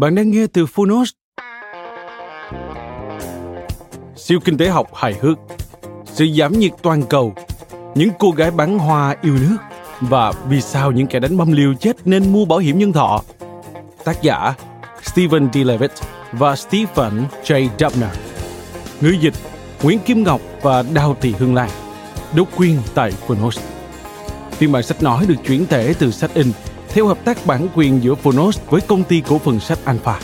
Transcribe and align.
Bạn 0.00 0.14
đang 0.14 0.30
nghe 0.30 0.46
từ 0.46 0.66
Phonos. 0.66 1.10
Siêu 4.16 4.40
kinh 4.44 4.58
tế 4.58 4.68
học 4.68 4.94
hài 4.94 5.14
hước, 5.20 5.38
sự 6.04 6.26
giảm 6.38 6.58
nhiệt 6.58 6.72
toàn 6.82 7.02
cầu, 7.02 7.34
những 7.94 8.10
cô 8.18 8.30
gái 8.30 8.50
bán 8.50 8.78
hoa 8.78 9.16
yêu 9.22 9.36
nước 9.40 9.56
và 10.00 10.32
vì 10.48 10.60
sao 10.60 10.92
những 10.92 11.06
kẻ 11.06 11.18
đánh 11.18 11.36
bom 11.36 11.52
liều 11.52 11.74
chết 11.74 11.96
nên 12.04 12.32
mua 12.32 12.44
bảo 12.44 12.58
hiểm 12.58 12.78
nhân 12.78 12.92
thọ. 12.92 13.22
Tác 14.04 14.22
giả 14.22 14.54
Stephen 15.02 15.48
D. 15.52 15.56
Levitt 15.56 15.92
và 16.32 16.56
Stephen 16.56 17.24
J. 17.44 17.68
Dubner. 17.78 18.10
Ngữ 19.00 19.10
dịch 19.20 19.34
Nguyễn 19.82 19.98
Kim 19.98 20.22
Ngọc 20.22 20.40
và 20.62 20.82
Đào 20.94 21.16
Thị 21.20 21.34
Hương 21.38 21.54
Lan. 21.54 21.70
Độc 22.36 22.48
quyền 22.56 22.78
tại 22.94 23.10
Phonos. 23.10 23.58
Phiên 24.50 24.72
bản 24.72 24.82
sách 24.82 25.02
nói 25.02 25.26
được 25.28 25.36
chuyển 25.46 25.66
thể 25.66 25.94
từ 25.98 26.10
sách 26.10 26.34
in 26.34 26.52
theo 26.92 27.06
hợp 27.06 27.24
tác 27.24 27.46
bản 27.46 27.68
quyền 27.74 28.02
giữa 28.02 28.14
Phonos 28.14 28.60
với 28.70 28.80
công 28.80 29.04
ty 29.04 29.22
cổ 29.28 29.38
phần 29.38 29.60
sách 29.60 29.78
Alpha. 29.84 30.20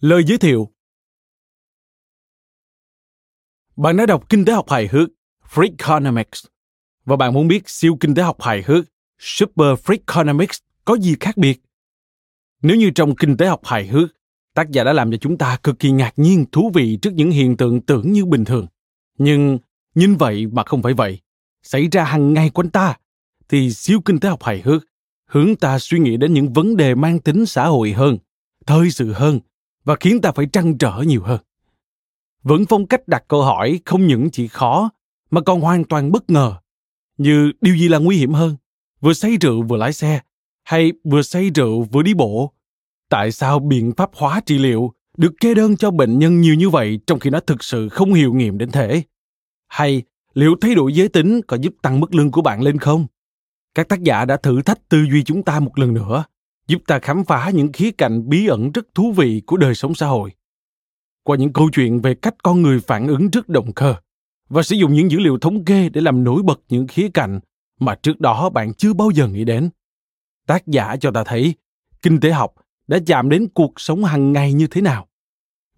Lời 0.00 0.24
giới 0.24 0.38
thiệu 0.38 0.68
bạn 3.76 3.96
đã 3.96 4.06
đọc 4.06 4.28
kinh 4.28 4.44
tế 4.44 4.52
học 4.52 4.70
hài 4.70 4.88
hước 4.88 5.08
Freakonomics 5.54 6.44
và 7.04 7.16
bạn 7.16 7.34
muốn 7.34 7.48
biết 7.48 7.68
siêu 7.68 7.96
kinh 8.00 8.14
tế 8.14 8.22
học 8.22 8.42
hài 8.42 8.62
hước 8.62 8.84
Super 9.18 9.68
Freakonomics 9.84 10.60
có 10.84 10.94
gì 10.94 11.16
khác 11.20 11.36
biệt? 11.36 11.60
Nếu 12.62 12.76
như 12.76 12.90
trong 12.90 13.16
kinh 13.16 13.36
tế 13.36 13.46
học 13.46 13.60
hài 13.64 13.86
hước, 13.86 14.08
tác 14.54 14.70
giả 14.70 14.84
đã 14.84 14.92
làm 14.92 15.10
cho 15.10 15.16
chúng 15.16 15.38
ta 15.38 15.58
cực 15.62 15.78
kỳ 15.78 15.90
ngạc 15.90 16.12
nhiên 16.16 16.44
thú 16.52 16.70
vị 16.74 16.98
trước 17.02 17.14
những 17.14 17.30
hiện 17.30 17.56
tượng 17.56 17.80
tưởng 17.80 18.12
như 18.12 18.24
bình 18.24 18.44
thường. 18.44 18.66
Nhưng 19.18 19.58
nhìn 19.94 20.16
vậy 20.16 20.46
mà 20.46 20.62
không 20.66 20.82
phải 20.82 20.94
vậy, 20.94 21.20
xảy 21.62 21.88
ra 21.92 22.04
hàng 22.04 22.32
ngày 22.32 22.50
quanh 22.50 22.70
ta, 22.70 22.96
thì 23.48 23.72
siêu 23.72 24.00
kinh 24.04 24.20
tế 24.20 24.28
học 24.28 24.42
hài 24.42 24.60
hước 24.60 24.84
hướng 25.26 25.56
ta 25.56 25.78
suy 25.78 25.98
nghĩ 25.98 26.16
đến 26.16 26.34
những 26.34 26.52
vấn 26.52 26.76
đề 26.76 26.94
mang 26.94 27.18
tính 27.18 27.46
xã 27.46 27.66
hội 27.66 27.92
hơn, 27.92 28.18
thời 28.66 28.90
sự 28.90 29.12
hơn 29.12 29.40
và 29.84 29.96
khiến 30.00 30.20
ta 30.20 30.32
phải 30.32 30.46
trăn 30.52 30.78
trở 30.78 31.02
nhiều 31.06 31.22
hơn 31.22 31.40
vẫn 32.46 32.64
phong 32.68 32.86
cách 32.86 33.08
đặt 33.08 33.24
câu 33.28 33.42
hỏi 33.42 33.80
không 33.84 34.06
những 34.06 34.30
chỉ 34.30 34.48
khó, 34.48 34.90
mà 35.30 35.40
còn 35.40 35.60
hoàn 35.60 35.84
toàn 35.84 36.12
bất 36.12 36.30
ngờ. 36.30 36.54
Như 37.18 37.52
điều 37.60 37.76
gì 37.76 37.88
là 37.88 37.98
nguy 37.98 38.16
hiểm 38.16 38.32
hơn, 38.32 38.56
vừa 39.00 39.12
say 39.12 39.36
rượu 39.40 39.62
vừa 39.62 39.76
lái 39.76 39.92
xe, 39.92 40.20
hay 40.64 40.92
vừa 41.04 41.22
say 41.22 41.50
rượu 41.54 41.82
vừa 41.82 42.02
đi 42.02 42.14
bộ? 42.14 42.52
Tại 43.08 43.32
sao 43.32 43.58
biện 43.58 43.92
pháp 43.96 44.10
hóa 44.14 44.40
trị 44.46 44.58
liệu 44.58 44.92
được 45.16 45.32
kê 45.40 45.54
đơn 45.54 45.76
cho 45.76 45.90
bệnh 45.90 46.18
nhân 46.18 46.40
nhiều 46.40 46.54
như 46.54 46.70
vậy 46.70 47.00
trong 47.06 47.18
khi 47.18 47.30
nó 47.30 47.40
thực 47.40 47.64
sự 47.64 47.88
không 47.88 48.14
hiệu 48.14 48.34
nghiệm 48.34 48.58
đến 48.58 48.70
thể? 48.70 49.02
Hay 49.68 50.02
liệu 50.34 50.56
thay 50.60 50.74
đổi 50.74 50.92
giới 50.92 51.08
tính 51.08 51.40
có 51.42 51.56
giúp 51.56 51.74
tăng 51.82 52.00
mức 52.00 52.14
lương 52.14 52.30
của 52.30 52.42
bạn 52.42 52.62
lên 52.62 52.78
không? 52.78 53.06
Các 53.74 53.88
tác 53.88 54.02
giả 54.02 54.24
đã 54.24 54.36
thử 54.36 54.62
thách 54.62 54.88
tư 54.88 55.04
duy 55.10 55.22
chúng 55.22 55.42
ta 55.42 55.60
một 55.60 55.78
lần 55.78 55.94
nữa, 55.94 56.24
giúp 56.68 56.82
ta 56.86 56.98
khám 56.98 57.24
phá 57.24 57.50
những 57.54 57.72
khía 57.72 57.90
cạnh 57.90 58.28
bí 58.28 58.46
ẩn 58.46 58.72
rất 58.72 58.86
thú 58.94 59.12
vị 59.12 59.42
của 59.46 59.56
đời 59.56 59.74
sống 59.74 59.94
xã 59.94 60.06
hội 60.06 60.32
qua 61.26 61.36
những 61.36 61.52
câu 61.52 61.70
chuyện 61.72 62.00
về 62.00 62.14
cách 62.14 62.34
con 62.42 62.62
người 62.62 62.80
phản 62.80 63.08
ứng 63.08 63.30
trước 63.30 63.48
động 63.48 63.72
cơ 63.72 63.94
và 64.48 64.62
sử 64.62 64.76
dụng 64.76 64.94
những 64.94 65.10
dữ 65.10 65.18
liệu 65.18 65.38
thống 65.38 65.64
kê 65.64 65.88
để 65.88 66.00
làm 66.00 66.24
nổi 66.24 66.42
bật 66.42 66.60
những 66.68 66.86
khía 66.86 67.08
cạnh 67.14 67.40
mà 67.80 67.94
trước 67.94 68.20
đó 68.20 68.50
bạn 68.50 68.74
chưa 68.74 68.92
bao 68.92 69.10
giờ 69.10 69.28
nghĩ 69.28 69.44
đến. 69.44 69.70
Tác 70.46 70.66
giả 70.66 70.96
cho 71.00 71.10
ta 71.10 71.24
thấy, 71.24 71.54
kinh 72.02 72.20
tế 72.20 72.30
học 72.30 72.54
đã 72.86 72.98
chạm 73.06 73.28
đến 73.28 73.48
cuộc 73.54 73.72
sống 73.76 74.04
hàng 74.04 74.32
ngày 74.32 74.52
như 74.52 74.66
thế 74.66 74.80
nào. 74.80 75.06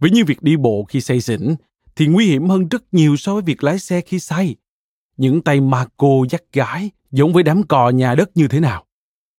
Với 0.00 0.10
như 0.10 0.24
việc 0.24 0.42
đi 0.42 0.56
bộ 0.56 0.84
khi 0.88 1.00
say 1.00 1.20
xỉn 1.20 1.54
thì 1.96 2.06
nguy 2.06 2.26
hiểm 2.26 2.48
hơn 2.48 2.68
rất 2.68 2.82
nhiều 2.92 3.16
so 3.16 3.32
với 3.32 3.42
việc 3.42 3.64
lái 3.64 3.78
xe 3.78 4.00
khi 4.00 4.18
say. 4.18 4.56
Những 5.16 5.42
tay 5.42 5.60
ma 5.60 5.86
cô 5.96 6.24
dắt 6.30 6.42
gái 6.52 6.90
giống 7.10 7.32
với 7.32 7.42
đám 7.42 7.62
cò 7.62 7.90
nhà 7.90 8.14
đất 8.14 8.30
như 8.34 8.48
thế 8.48 8.60
nào. 8.60 8.84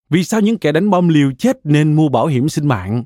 Vì 0.10 0.24
sao 0.24 0.42
những 0.42 0.58
kẻ 0.58 0.72
đánh 0.72 0.90
bom 0.90 1.08
liều 1.08 1.32
chết 1.38 1.58
nên 1.64 1.94
mua 1.94 2.10
bảo 2.10 2.28
hiểm 2.28 2.50
sinh 2.50 2.68
mạng? 2.68 3.04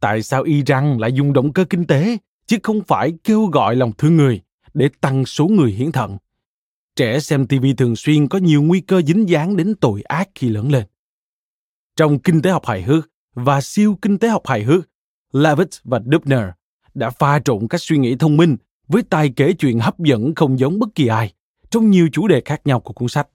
Tại 0.00 0.22
sao 0.22 0.42
Iran 0.42 0.98
lại 0.98 1.12
dùng 1.12 1.32
động 1.32 1.52
cơ 1.52 1.64
kinh 1.64 1.86
tế 1.86 2.18
chứ 2.46 2.56
không 2.62 2.82
phải 2.86 3.12
kêu 3.24 3.46
gọi 3.46 3.76
lòng 3.76 3.92
thương 3.98 4.16
người 4.16 4.40
để 4.74 4.88
tăng 5.00 5.26
số 5.26 5.46
người 5.46 5.72
hiến 5.72 5.92
thận. 5.92 6.18
Trẻ 6.96 7.20
xem 7.20 7.46
TV 7.46 7.64
thường 7.76 7.96
xuyên 7.96 8.28
có 8.28 8.38
nhiều 8.38 8.62
nguy 8.62 8.80
cơ 8.80 9.02
dính 9.02 9.28
dáng 9.28 9.56
đến 9.56 9.74
tội 9.80 10.02
ác 10.02 10.28
khi 10.34 10.48
lớn 10.48 10.72
lên. 10.72 10.84
Trong 11.96 12.18
kinh 12.18 12.42
tế 12.42 12.50
học 12.50 12.66
hài 12.66 12.82
hước 12.82 13.10
và 13.34 13.60
siêu 13.60 13.98
kinh 14.02 14.18
tế 14.18 14.28
học 14.28 14.42
hài 14.46 14.62
hước, 14.62 14.88
Levitt 15.32 15.70
và 15.84 16.00
Dubner 16.12 16.48
đã 16.94 17.10
pha 17.10 17.38
trộn 17.38 17.68
các 17.68 17.80
suy 17.80 17.98
nghĩ 17.98 18.16
thông 18.16 18.36
minh 18.36 18.56
với 18.88 19.02
tài 19.02 19.32
kể 19.36 19.52
chuyện 19.52 19.78
hấp 19.78 19.98
dẫn 19.98 20.34
không 20.34 20.58
giống 20.58 20.78
bất 20.78 20.88
kỳ 20.94 21.06
ai 21.06 21.32
trong 21.70 21.90
nhiều 21.90 22.08
chủ 22.12 22.28
đề 22.28 22.42
khác 22.44 22.60
nhau 22.64 22.80
của 22.80 22.92
cuốn 22.92 23.08
sách. 23.08 23.28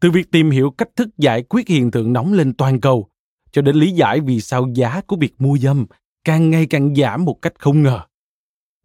Từ 0.00 0.10
việc 0.10 0.30
tìm 0.30 0.50
hiểu 0.50 0.70
cách 0.70 0.88
thức 0.96 1.08
giải 1.18 1.42
quyết 1.42 1.68
hiện 1.68 1.90
tượng 1.90 2.12
nóng 2.12 2.32
lên 2.32 2.54
toàn 2.54 2.80
cầu 2.80 3.08
cho 3.52 3.62
đến 3.62 3.76
lý 3.76 3.90
giải 3.90 4.20
vì 4.20 4.40
sao 4.40 4.68
giá 4.74 5.00
của 5.06 5.16
việc 5.16 5.34
mua 5.38 5.58
dâm 5.58 5.86
càng 6.24 6.50
ngày 6.50 6.66
càng 6.66 6.94
giảm 6.94 7.24
một 7.24 7.42
cách 7.42 7.52
không 7.58 7.82
ngờ. 7.82 8.00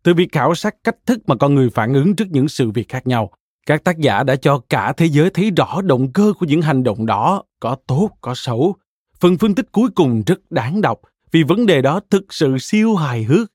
Từ 0.05 0.13
việc 0.13 0.31
khảo 0.31 0.55
sát 0.55 0.75
cách 0.83 0.95
thức 1.05 1.19
mà 1.27 1.35
con 1.35 1.55
người 1.55 1.69
phản 1.69 1.93
ứng 1.93 2.15
trước 2.15 2.25
những 2.29 2.47
sự 2.47 2.71
việc 2.71 2.89
khác 2.89 3.07
nhau, 3.07 3.31
các 3.65 3.83
tác 3.83 3.97
giả 3.97 4.23
đã 4.23 4.35
cho 4.35 4.61
cả 4.69 4.93
thế 4.97 5.05
giới 5.05 5.29
thấy 5.29 5.51
rõ 5.51 5.81
động 5.81 6.11
cơ 6.13 6.33
của 6.39 6.45
những 6.45 6.61
hành 6.61 6.83
động 6.83 7.05
đó 7.05 7.43
có 7.59 7.75
tốt 7.87 8.09
có 8.21 8.35
xấu. 8.35 8.75
Phần 9.19 9.37
phân 9.37 9.55
tích 9.55 9.71
cuối 9.71 9.89
cùng 9.95 10.23
rất 10.27 10.51
đáng 10.51 10.81
đọc 10.81 11.01
vì 11.31 11.43
vấn 11.43 11.65
đề 11.65 11.81
đó 11.81 11.99
thực 12.09 12.33
sự 12.33 12.57
siêu 12.57 12.95
hài 12.95 13.23
hước. 13.23 13.51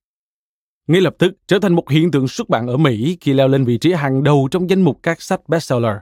Ngay 0.86 1.00
lập 1.00 1.14
tức 1.18 1.32
trở 1.46 1.58
thành 1.58 1.74
một 1.74 1.90
hiện 1.90 2.10
tượng 2.10 2.28
xuất 2.28 2.48
bản 2.48 2.66
ở 2.66 2.76
Mỹ 2.76 3.16
khi 3.20 3.32
leo 3.32 3.48
lên 3.48 3.64
vị 3.64 3.78
trí 3.78 3.92
hàng 3.92 4.22
đầu 4.22 4.48
trong 4.50 4.70
danh 4.70 4.82
mục 4.82 5.00
các 5.02 5.22
sách 5.22 5.48
bestseller. 5.48 5.96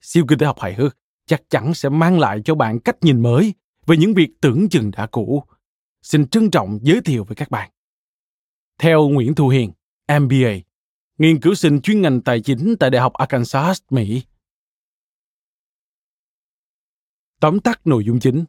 Siêu 0.00 0.24
kinh 0.28 0.38
tế 0.38 0.46
học 0.46 0.60
hài 0.60 0.74
hước 0.74 0.96
chắc 1.26 1.42
chắn 1.50 1.74
sẽ 1.74 1.88
mang 1.88 2.20
lại 2.20 2.40
cho 2.44 2.54
bạn 2.54 2.80
cách 2.80 2.96
nhìn 3.00 3.22
mới 3.22 3.54
về 3.86 3.96
những 3.96 4.14
việc 4.14 4.30
tưởng 4.40 4.68
chừng 4.68 4.90
đã 4.90 5.06
cũ. 5.06 5.44
Xin 6.02 6.26
trân 6.26 6.50
trọng 6.50 6.78
giới 6.82 7.00
thiệu 7.00 7.24
với 7.24 7.36
các 7.36 7.50
bạn. 7.50 7.70
Theo 8.78 9.08
Nguyễn 9.08 9.34
Thu 9.34 9.48
Hiền, 9.48 9.72
MBA, 10.20 10.54
nghiên 11.18 11.40
cứu 11.40 11.54
sinh 11.54 11.80
chuyên 11.80 12.02
ngành 12.02 12.20
tài 12.20 12.40
chính 12.40 12.74
tại 12.80 12.90
Đại 12.90 13.02
học 13.02 13.12
Arkansas, 13.12 13.82
Mỹ. 13.90 14.22
Tóm 17.40 17.60
tắt 17.60 17.80
nội 17.84 18.04
dung 18.04 18.20
chính. 18.20 18.44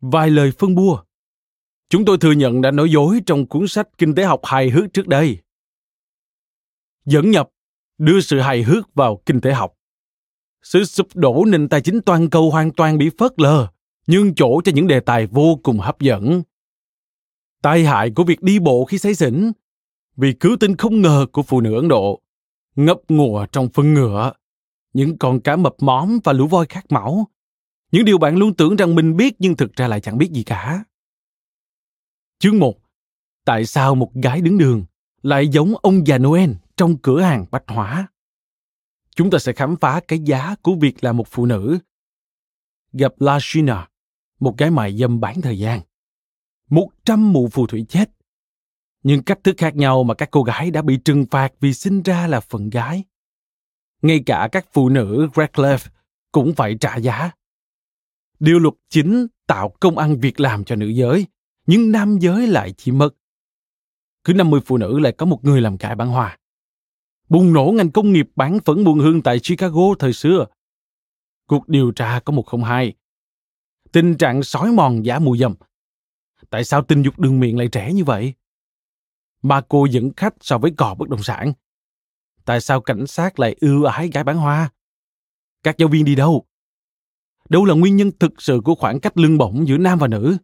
Vài 0.00 0.30
lời 0.30 0.52
phân 0.58 0.74
bua 0.74 1.02
Chúng 1.88 2.04
tôi 2.04 2.18
thừa 2.18 2.32
nhận 2.32 2.60
đã 2.60 2.70
nói 2.70 2.90
dối 2.90 3.20
trong 3.26 3.46
cuốn 3.46 3.68
sách 3.68 3.88
Kinh 3.98 4.14
tế 4.14 4.24
học 4.24 4.40
hài 4.44 4.70
hước 4.70 4.92
trước 4.92 5.08
đây. 5.08 5.41
Dẫn 7.04 7.30
nhập 7.30 7.48
đưa 7.98 8.20
sự 8.20 8.40
hài 8.40 8.62
hước 8.62 8.94
vào 8.94 9.22
kinh 9.26 9.40
tế 9.40 9.52
học. 9.52 9.74
Sự 10.62 10.84
sụp 10.84 11.06
đổ 11.14 11.44
nền 11.44 11.68
tài 11.68 11.80
chính 11.80 12.00
toàn 12.00 12.30
cầu 12.30 12.50
hoàn 12.50 12.72
toàn 12.72 12.98
bị 12.98 13.10
phớt 13.18 13.32
lờ, 13.40 13.68
nhưng 14.06 14.34
chỗ 14.34 14.60
cho 14.64 14.72
những 14.74 14.86
đề 14.86 15.00
tài 15.00 15.26
vô 15.26 15.60
cùng 15.62 15.78
hấp 15.78 16.00
dẫn. 16.00 16.42
Tai 17.62 17.84
hại 17.84 18.10
của 18.10 18.24
việc 18.24 18.42
đi 18.42 18.58
bộ 18.58 18.84
khi 18.84 18.98
say 18.98 19.14
xỉn, 19.14 19.52
vì 20.16 20.32
cứu 20.32 20.56
tinh 20.60 20.76
không 20.76 21.02
ngờ 21.02 21.26
của 21.32 21.42
phụ 21.42 21.60
nữ 21.60 21.74
Ấn 21.74 21.88
Độ, 21.88 22.22
ngập 22.76 22.98
ngùa 23.08 23.46
trong 23.52 23.68
phân 23.68 23.94
ngựa, 23.94 24.32
những 24.92 25.18
con 25.18 25.40
cá 25.40 25.56
mập 25.56 25.74
móm 25.80 26.18
và 26.24 26.32
lũ 26.32 26.46
voi 26.46 26.66
khát 26.68 26.92
máu, 26.92 27.28
những 27.92 28.04
điều 28.04 28.18
bạn 28.18 28.36
luôn 28.36 28.54
tưởng 28.54 28.76
rằng 28.76 28.94
mình 28.94 29.16
biết 29.16 29.34
nhưng 29.38 29.56
thực 29.56 29.72
ra 29.72 29.88
lại 29.88 30.00
chẳng 30.00 30.18
biết 30.18 30.30
gì 30.30 30.42
cả. 30.42 30.84
Chương 32.38 32.58
1. 32.58 32.74
Tại 33.44 33.66
sao 33.66 33.94
một 33.94 34.14
gái 34.14 34.40
đứng 34.40 34.58
đường 34.58 34.84
lại 35.22 35.48
giống 35.48 35.74
ông 35.82 36.06
già 36.06 36.18
Noel 36.18 36.50
trong 36.76 36.98
cửa 36.98 37.20
hàng 37.20 37.46
bách 37.50 37.64
hóa? 37.66 38.08
Chúng 39.16 39.30
ta 39.30 39.38
sẽ 39.38 39.52
khám 39.52 39.76
phá 39.76 40.00
cái 40.08 40.18
giá 40.18 40.54
của 40.62 40.74
việc 40.74 41.04
là 41.04 41.12
một 41.12 41.28
phụ 41.28 41.46
nữ. 41.46 41.78
Gặp 42.92 43.12
Lashina, 43.20 43.88
một 44.40 44.58
gái 44.58 44.70
mại 44.70 44.96
dâm 44.96 45.20
bán 45.20 45.40
thời 45.40 45.58
gian. 45.58 45.80
Một 46.70 46.88
trăm 47.04 47.32
mụ 47.32 47.48
phù 47.48 47.66
thủy 47.66 47.86
chết. 47.88 48.10
Nhưng 49.02 49.22
cách 49.22 49.38
thức 49.44 49.54
khác 49.58 49.76
nhau 49.76 50.04
mà 50.04 50.14
các 50.14 50.28
cô 50.30 50.42
gái 50.42 50.70
đã 50.70 50.82
bị 50.82 50.96
trừng 50.96 51.26
phạt 51.30 51.52
vì 51.60 51.74
sinh 51.74 52.02
ra 52.02 52.26
là 52.26 52.40
phận 52.40 52.70
gái. 52.70 53.04
Ngay 54.02 54.22
cả 54.26 54.48
các 54.52 54.66
phụ 54.72 54.88
nữ 54.88 55.28
Radcliffe 55.34 55.88
cũng 56.32 56.54
phải 56.54 56.76
trả 56.80 56.96
giá. 56.96 57.30
Điều 58.40 58.58
luật 58.58 58.74
chính 58.88 59.26
tạo 59.46 59.74
công 59.80 59.98
ăn 59.98 60.20
việc 60.20 60.40
làm 60.40 60.64
cho 60.64 60.76
nữ 60.76 60.88
giới, 60.88 61.26
nhưng 61.66 61.92
nam 61.92 62.18
giới 62.18 62.46
lại 62.46 62.74
chỉ 62.76 62.92
mất. 62.92 63.10
Cứ 64.24 64.34
50 64.34 64.60
phụ 64.64 64.76
nữ 64.76 64.98
lại 64.98 65.12
có 65.12 65.26
một 65.26 65.44
người 65.44 65.60
làm 65.60 65.78
cải 65.78 65.94
bán 65.94 66.08
hòa. 66.08 66.38
Bùng 67.32 67.52
nổ 67.52 67.72
ngành 67.76 67.90
công 67.90 68.12
nghiệp 68.12 68.28
bán 68.36 68.58
phấn 68.64 68.84
buôn 68.84 68.98
hương 68.98 69.22
tại 69.22 69.38
Chicago 69.38 69.94
thời 69.98 70.12
xưa. 70.12 70.46
Cuộc 71.46 71.68
điều 71.68 71.92
tra 71.92 72.20
có 72.24 72.32
102. 72.32 72.94
Tình 73.92 74.16
trạng 74.16 74.42
sói 74.42 74.72
mòn 74.72 75.04
giá 75.04 75.18
mùi 75.18 75.38
dâm. 75.38 75.54
Tại 76.50 76.64
sao 76.64 76.82
tình 76.82 77.02
dục 77.02 77.18
đường 77.18 77.40
miệng 77.40 77.58
lại 77.58 77.68
trẻ 77.72 77.92
như 77.92 78.04
vậy? 78.04 78.34
Mà 79.42 79.60
cô 79.68 79.86
dẫn 79.86 80.12
khách 80.16 80.34
so 80.40 80.58
với 80.58 80.70
cò 80.76 80.94
bất 80.98 81.08
động 81.08 81.22
sản. 81.22 81.52
Tại 82.44 82.60
sao 82.60 82.80
cảnh 82.80 83.06
sát 83.06 83.38
lại 83.38 83.56
ưu 83.60 83.84
ái 83.84 84.08
gái 84.08 84.24
bán 84.24 84.36
hoa? 84.36 84.70
Các 85.62 85.78
giáo 85.78 85.88
viên 85.88 86.04
đi 86.04 86.14
đâu? 86.14 86.46
Đâu 87.48 87.64
là 87.64 87.74
nguyên 87.74 87.96
nhân 87.96 88.10
thực 88.20 88.42
sự 88.42 88.60
của 88.64 88.74
khoảng 88.74 89.00
cách 89.00 89.18
lương 89.18 89.38
bổng 89.38 89.68
giữa 89.68 89.78
nam 89.78 89.98
và 89.98 90.08
nữ? 90.08 90.36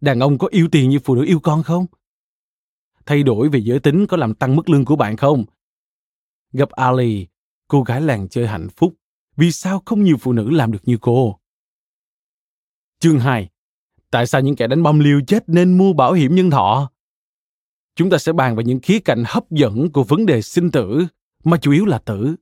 Đàn 0.00 0.20
ông 0.20 0.38
có 0.38 0.48
yêu 0.50 0.68
tiền 0.72 0.90
như 0.90 0.98
phụ 1.04 1.14
nữ 1.14 1.24
yêu 1.24 1.40
con 1.40 1.62
không? 1.62 1.86
Thay 3.06 3.22
đổi 3.22 3.48
về 3.48 3.60
giới 3.60 3.80
tính 3.80 4.06
có 4.06 4.16
làm 4.16 4.34
tăng 4.34 4.56
mức 4.56 4.68
lương 4.68 4.84
của 4.84 4.96
bạn 4.96 5.16
không? 5.16 5.44
Gặp 6.52 6.70
Ali, 6.70 7.26
cô 7.68 7.82
gái 7.82 8.00
làng 8.00 8.28
chơi 8.28 8.46
hạnh 8.46 8.68
phúc, 8.76 8.94
vì 9.36 9.52
sao 9.52 9.82
không 9.86 10.04
nhiều 10.04 10.16
phụ 10.20 10.32
nữ 10.32 10.50
làm 10.50 10.72
được 10.72 10.82
như 10.84 10.98
cô? 11.00 11.38
Chương 12.98 13.20
2. 13.20 13.48
Tại 14.10 14.26
sao 14.26 14.40
những 14.40 14.56
kẻ 14.56 14.66
đánh 14.66 14.82
bom 14.82 14.98
liều 14.98 15.20
chết 15.26 15.48
nên 15.48 15.78
mua 15.78 15.92
bảo 15.92 16.12
hiểm 16.12 16.34
nhân 16.34 16.50
thọ? 16.50 16.90
Chúng 17.94 18.10
ta 18.10 18.18
sẽ 18.18 18.32
bàn 18.32 18.56
về 18.56 18.64
những 18.64 18.80
khía 18.80 18.98
cạnh 18.98 19.24
hấp 19.26 19.50
dẫn 19.50 19.92
của 19.92 20.04
vấn 20.04 20.26
đề 20.26 20.42
sinh 20.42 20.70
tử, 20.70 21.06
mà 21.44 21.56
chủ 21.56 21.72
yếu 21.72 21.86
là 21.86 21.98
tử. 21.98 22.36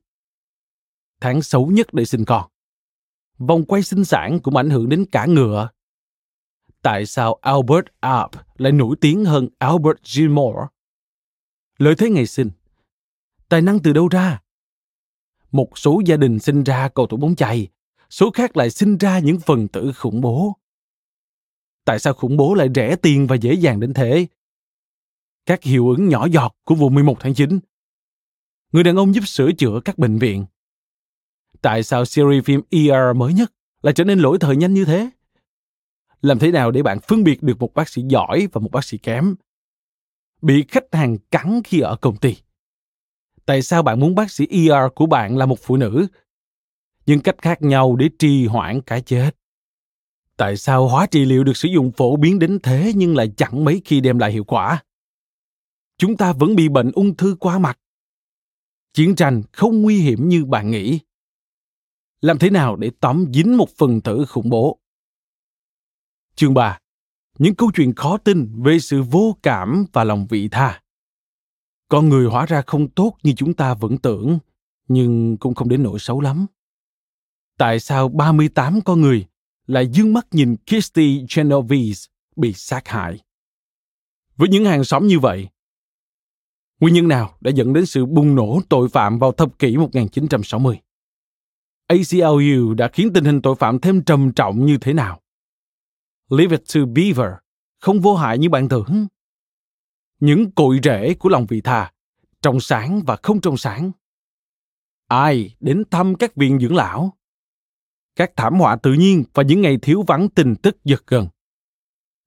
Tháng 1.21 1.41
xấu 1.41 1.67
nhất 1.67 1.93
để 1.93 2.05
sinh 2.05 2.25
con. 2.25 2.49
Vòng 3.37 3.65
quay 3.65 3.83
sinh 3.83 4.05
sản 4.05 4.39
cũng 4.39 4.57
ảnh 4.57 4.69
hưởng 4.69 4.89
đến 4.89 5.05
cả 5.11 5.25
ngựa. 5.25 5.69
Tại 6.81 7.05
sao 7.05 7.39
Albert 7.41 7.85
Arp 7.99 8.31
lại 8.57 8.71
nổi 8.71 8.95
tiếng 9.01 9.25
hơn 9.25 9.49
Albert 9.59 9.97
Gilmore? 10.03 10.59
Lợi 11.77 11.95
thế 11.97 12.09
ngày 12.09 12.25
sinh. 12.25 12.49
Tài 13.49 13.61
năng 13.61 13.79
từ 13.79 13.93
đâu 13.93 14.07
ra? 14.07 14.41
Một 15.51 15.77
số 15.77 16.01
gia 16.05 16.17
đình 16.17 16.39
sinh 16.39 16.63
ra 16.63 16.89
cầu 16.89 17.07
thủ 17.07 17.17
bóng 17.17 17.35
chày, 17.35 17.67
số 18.09 18.31
khác 18.31 18.57
lại 18.57 18.69
sinh 18.69 18.97
ra 18.97 19.19
những 19.19 19.39
phần 19.39 19.67
tử 19.67 19.91
khủng 19.95 20.21
bố. 20.21 20.53
Tại 21.85 21.99
sao 21.99 22.13
khủng 22.13 22.37
bố 22.37 22.53
lại 22.53 22.69
rẻ 22.75 22.95
tiền 22.95 23.27
và 23.27 23.35
dễ 23.35 23.53
dàng 23.53 23.79
đến 23.79 23.93
thế? 23.93 24.27
Các 25.45 25.63
hiệu 25.63 25.89
ứng 25.89 26.09
nhỏ 26.09 26.27
giọt 26.31 26.55
của 26.63 26.75
vụ 26.75 26.89
11 26.89 27.17
tháng 27.19 27.33
9. 27.33 27.59
Người 28.71 28.83
đàn 28.83 28.95
ông 28.95 29.15
giúp 29.15 29.27
sửa 29.27 29.51
chữa 29.51 29.79
các 29.85 29.97
bệnh 29.97 30.19
viện. 30.19 30.45
Tại 31.61 31.83
sao 31.83 32.05
series 32.05 32.43
phim 32.45 32.61
ER 32.69 33.15
mới 33.15 33.33
nhất 33.33 33.51
lại 33.81 33.93
trở 33.93 34.03
nên 34.03 34.19
lỗi 34.19 34.37
thời 34.39 34.55
nhanh 34.55 34.73
như 34.73 34.85
thế? 34.85 35.09
Làm 36.21 36.39
thế 36.39 36.51
nào 36.51 36.71
để 36.71 36.83
bạn 36.83 36.99
phân 37.07 37.23
biệt 37.23 37.43
được 37.43 37.59
một 37.59 37.73
bác 37.73 37.89
sĩ 37.89 38.01
giỏi 38.01 38.47
và 38.51 38.61
một 38.61 38.71
bác 38.71 38.83
sĩ 38.85 38.97
kém? 38.97 39.35
Bị 40.41 40.65
khách 40.67 40.85
hàng 40.91 41.17
cắn 41.31 41.61
khi 41.63 41.79
ở 41.79 41.95
công 41.95 42.17
ty. 42.17 42.35
Tại 43.47 43.61
sao 43.61 43.83
bạn 43.83 43.99
muốn 43.99 44.15
bác 44.15 44.31
sĩ 44.31 44.47
ER 44.49 44.91
của 44.95 45.05
bạn 45.05 45.37
là 45.37 45.45
một 45.45 45.59
phụ 45.61 45.77
nữ? 45.77 46.07
Nhưng 47.05 47.19
cách 47.19 47.35
khác 47.41 47.61
nhau 47.61 47.95
để 47.95 48.09
trì 48.19 48.47
hoãn 48.47 48.81
cái 48.81 49.01
chết. 49.01 49.31
Tại 50.37 50.57
sao 50.57 50.87
hóa 50.87 51.07
trị 51.11 51.25
liệu 51.25 51.43
được 51.43 51.57
sử 51.57 51.67
dụng 51.67 51.91
phổ 51.91 52.15
biến 52.15 52.39
đến 52.39 52.59
thế 52.63 52.91
nhưng 52.95 53.15
lại 53.15 53.31
chẳng 53.37 53.65
mấy 53.65 53.81
khi 53.85 54.01
đem 54.01 54.19
lại 54.19 54.31
hiệu 54.31 54.43
quả? 54.43 54.83
Chúng 55.97 56.17
ta 56.17 56.33
vẫn 56.33 56.55
bị 56.55 56.69
bệnh 56.69 56.91
ung 56.91 57.17
thư 57.17 57.35
qua 57.39 57.59
mặt. 57.59 57.79
Chiến 58.93 59.15
tranh 59.15 59.41
không 59.51 59.81
nguy 59.81 59.97
hiểm 59.97 60.29
như 60.29 60.45
bạn 60.45 60.71
nghĩ. 60.71 60.99
Làm 62.21 62.39
thế 62.39 62.49
nào 62.49 62.75
để 62.75 62.91
tóm 62.99 63.25
dính 63.33 63.57
một 63.57 63.69
phần 63.77 64.01
tử 64.01 64.25
khủng 64.29 64.49
bố? 64.49 64.79
Chương 66.35 66.53
3. 66.53 66.79
Những 67.39 67.55
câu 67.55 67.71
chuyện 67.75 67.95
khó 67.95 68.17
tin 68.17 68.63
về 68.63 68.79
sự 68.79 69.01
vô 69.01 69.37
cảm 69.43 69.85
và 69.93 70.03
lòng 70.03 70.27
vị 70.29 70.47
tha. 70.51 70.81
Con 71.89 72.09
người 72.09 72.27
hóa 72.27 72.45
ra 72.45 72.61
không 72.67 72.89
tốt 72.89 73.17
như 73.23 73.33
chúng 73.37 73.53
ta 73.53 73.73
vẫn 73.73 73.97
tưởng, 73.97 74.39
nhưng 74.87 75.37
cũng 75.37 75.55
không 75.55 75.69
đến 75.69 75.83
nỗi 75.83 75.99
xấu 75.99 76.21
lắm. 76.21 76.45
Tại 77.57 77.79
sao 77.79 78.09
38 78.09 78.81
con 78.81 79.01
người 79.01 79.25
lại 79.67 79.87
dương 79.87 80.13
mắt 80.13 80.27
nhìn 80.31 80.55
Kirsty 80.57 81.25
Genovese 81.35 82.07
bị 82.35 82.53
sát 82.53 82.87
hại? 82.87 83.19
Với 84.35 84.49
những 84.49 84.65
hàng 84.65 84.83
xóm 84.83 85.07
như 85.07 85.19
vậy, 85.19 85.47
nguyên 86.79 86.93
nhân 86.93 87.07
nào 87.07 87.37
đã 87.41 87.51
dẫn 87.51 87.73
đến 87.73 87.85
sự 87.85 88.05
bùng 88.05 88.35
nổ 88.35 88.59
tội 88.69 88.89
phạm 88.89 89.19
vào 89.19 89.31
thập 89.31 89.59
kỷ 89.59 89.77
1960? 89.77 90.79
ACLU 91.87 92.73
đã 92.73 92.89
khiến 92.93 93.13
tình 93.13 93.25
hình 93.25 93.41
tội 93.41 93.55
phạm 93.55 93.79
thêm 93.79 94.03
trầm 94.03 94.31
trọng 94.31 94.65
như 94.65 94.77
thế 94.81 94.93
nào? 94.93 95.21
Leave 96.29 96.57
it 96.57 96.63
to 96.73 96.81
Beaver 96.85 97.33
không 97.79 97.99
vô 97.99 98.15
hại 98.15 98.37
như 98.37 98.49
bạn 98.49 98.69
tưởng. 98.69 99.07
Những 100.19 100.51
cội 100.51 100.79
rễ 100.83 101.13
của 101.13 101.29
lòng 101.29 101.45
vị 101.45 101.61
tha, 101.61 101.91
trong 102.41 102.59
sáng 102.59 103.01
và 103.05 103.17
không 103.23 103.41
trong 103.41 103.57
sáng. 103.57 103.91
Ai 105.07 105.55
đến 105.59 105.83
thăm 105.91 106.15
các 106.15 106.35
viện 106.35 106.59
dưỡng 106.59 106.75
lão? 106.75 107.17
Các 108.15 108.31
thảm 108.35 108.59
họa 108.59 108.75
tự 108.75 108.93
nhiên 108.93 109.23
và 109.33 109.43
những 109.43 109.61
ngày 109.61 109.77
thiếu 109.81 110.03
vắng 110.07 110.29
tình 110.29 110.55
tức 110.55 110.77
giật 110.83 111.03
gần. 111.07 111.27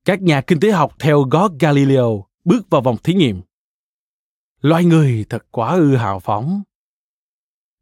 Các 0.05 0.23
nhà 0.23 0.41
kinh 0.41 0.61
tế 0.61 0.71
học 0.71 0.95
theo 0.99 1.23
gót 1.23 1.53
Galileo 1.61 2.25
bước 2.45 2.71
vào 2.71 2.81
vòng 2.81 2.97
thí 3.03 3.15
nghiệm. 3.15 3.41
Loài 4.61 4.85
người 4.85 5.25
thật 5.29 5.47
quá 5.51 5.75
ư 5.75 5.97
hào 5.97 6.21
phóng. 6.21 6.63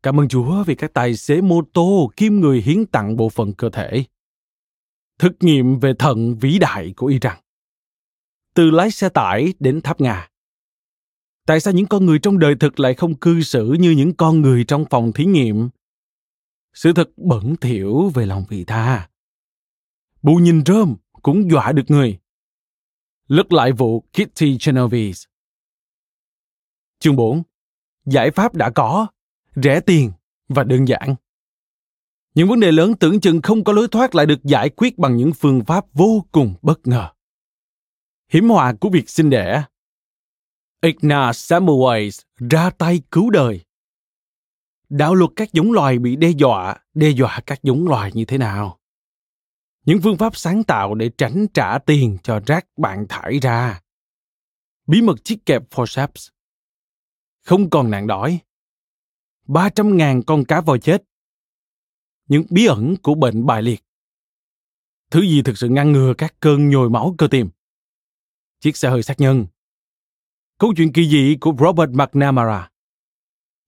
Cảm 0.03 0.21
ơn 0.21 0.29
Chúa 0.29 0.65
vì 0.65 0.75
các 0.75 0.93
tài 0.95 1.17
xế 1.17 1.41
mô 1.41 1.63
tô 1.73 2.11
kim 2.17 2.41
người 2.41 2.61
hiến 2.61 2.87
tặng 2.87 3.17
bộ 3.17 3.29
phận 3.29 3.53
cơ 3.53 3.71
thể. 3.71 4.05
Thực 5.19 5.33
nghiệm 5.41 5.79
về 5.79 5.93
thận 5.99 6.35
vĩ 6.41 6.59
đại 6.59 6.93
của 6.97 7.07
Iran. 7.07 7.39
Từ 8.59 8.71
lái 8.71 8.91
xe 8.91 9.09
tải 9.09 9.55
đến 9.59 9.81
tháp 9.81 10.01
Nga. 10.01 10.29
Tại 11.47 11.61
sao 11.61 11.75
những 11.75 11.87
con 11.87 12.07
người 12.07 12.19
trong 12.19 12.39
đời 12.39 12.55
thực 12.61 12.81
lại 12.81 12.95
không 12.95 13.15
cư 13.15 13.43
xử 13.43 13.73
như 13.73 13.91
những 13.91 14.15
con 14.17 14.41
người 14.41 14.65
trong 14.65 14.85
phòng 14.91 15.13
thí 15.13 15.25
nghiệm? 15.25 15.69
Sự 16.75 16.93
thật 16.93 17.09
bẩn 17.17 17.57
thỉu 17.61 18.09
về 18.15 18.27
lòng 18.27 18.45
vị 18.49 18.65
tha. 18.65 19.09
Bù 20.23 20.35
nhìn 20.35 20.63
rơm 20.67 20.97
cũng 21.23 21.51
dọa 21.51 21.73
được 21.73 21.83
người. 21.89 22.19
Lật 23.29 23.53
lại 23.53 23.73
vụ 23.73 24.01
Kitty 24.01 24.59
Genovese. 24.67 25.29
Chương 26.99 27.17
4. 27.17 27.43
Giải 28.05 28.31
pháp 28.31 28.55
đã 28.55 28.71
có, 28.71 29.07
rẻ 29.57 29.81
tiền 29.81 30.13
và 30.49 30.65
đơn 30.65 30.89
giản. 30.89 31.15
Những 32.35 32.49
vấn 32.49 32.61
đề 32.61 32.73
lớn 32.73 32.95
tưởng 33.01 33.21
chừng 33.21 33.43
không 33.43 33.65
có 33.65 33.73
lối 33.73 33.89
thoát 33.89 34.15
lại 34.15 34.27
được 34.27 34.45
giải 34.45 34.69
quyết 34.69 34.99
bằng 34.99 35.17
những 35.17 35.33
phương 35.33 35.65
pháp 35.65 35.85
vô 35.93 36.25
cùng 36.33 36.55
bất 36.63 36.87
ngờ. 36.87 37.11
Hiểm 38.29 38.49
họa 38.49 38.75
của 38.81 38.89
việc 38.91 39.11
sinh 39.11 39.31
đẻ 39.31 39.65
Ignaz 40.83 41.33
Samuels 41.33 42.21
ra 42.51 42.71
tay 42.71 43.03
cứu 43.11 43.31
đời. 43.31 43.65
Đạo 44.89 45.15
luật 45.15 45.31
các 45.37 45.53
giống 45.53 45.73
loài 45.73 45.99
bị 45.99 46.17
đe 46.17 46.31
dọa, 46.31 46.77
đe 46.95 47.11
dọa 47.11 47.41
các 47.47 47.63
giống 47.63 47.89
loài 47.89 48.11
như 48.15 48.25
thế 48.25 48.39
nào? 48.39 48.79
Những 49.85 49.99
phương 50.03 50.17
pháp 50.17 50.37
sáng 50.37 50.65
tạo 50.65 50.95
để 50.95 51.11
tránh 51.19 51.47
trả 51.55 51.79
tiền 51.79 52.19
cho 52.23 52.41
rác 52.47 52.67
bạn 52.77 53.07
thải 53.09 53.39
ra. 53.39 53.81
Bí 54.87 55.03
mật 55.03 55.25
chiếc 55.25 55.47
kẹp 55.47 55.63
forceps. 55.71 56.31
Không 57.45 57.71
còn 57.71 57.91
nạn 57.91 58.07
đói. 58.07 58.41
300.000 59.47 60.23
con 60.27 60.45
cá 60.45 60.61
voi 60.61 60.79
chết. 60.79 61.05
Những 62.29 62.45
bí 62.51 62.67
ẩn 62.67 62.97
của 63.03 63.15
bệnh 63.15 63.47
bại 63.47 63.63
liệt. 63.63 63.85
Thứ 65.11 65.21
gì 65.21 65.43
thực 65.43 65.59
sự 65.59 65.69
ngăn 65.69 65.93
ngừa 65.93 66.15
các 66.19 66.35
cơn 66.41 66.71
nhồi 66.71 66.91
máu 66.91 67.15
cơ 67.19 67.29
tim? 67.31 67.49
Chiếc 68.61 68.77
xe 68.77 68.91
hơi 68.91 69.03
sát 69.03 69.21
nhân. 69.21 69.47
Câu 70.59 70.73
chuyện 70.77 70.93
kỳ 70.93 71.09
dị 71.09 71.37
của 71.41 71.53
Robert 71.59 71.91
McNamara. 71.91 72.71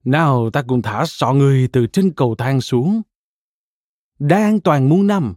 Nào, 0.04 0.50
ta 0.50 0.62
cùng 0.68 0.82
thả 0.82 1.06
sọ 1.06 1.32
người 1.32 1.68
từ 1.73 1.87
trên 1.87 2.12
cầu 2.16 2.35
thang 2.35 2.61
xuống. 2.61 3.02
Đang 4.18 4.42
an 4.42 4.61
toàn 4.61 4.88
muôn 4.88 5.06
năm. 5.06 5.35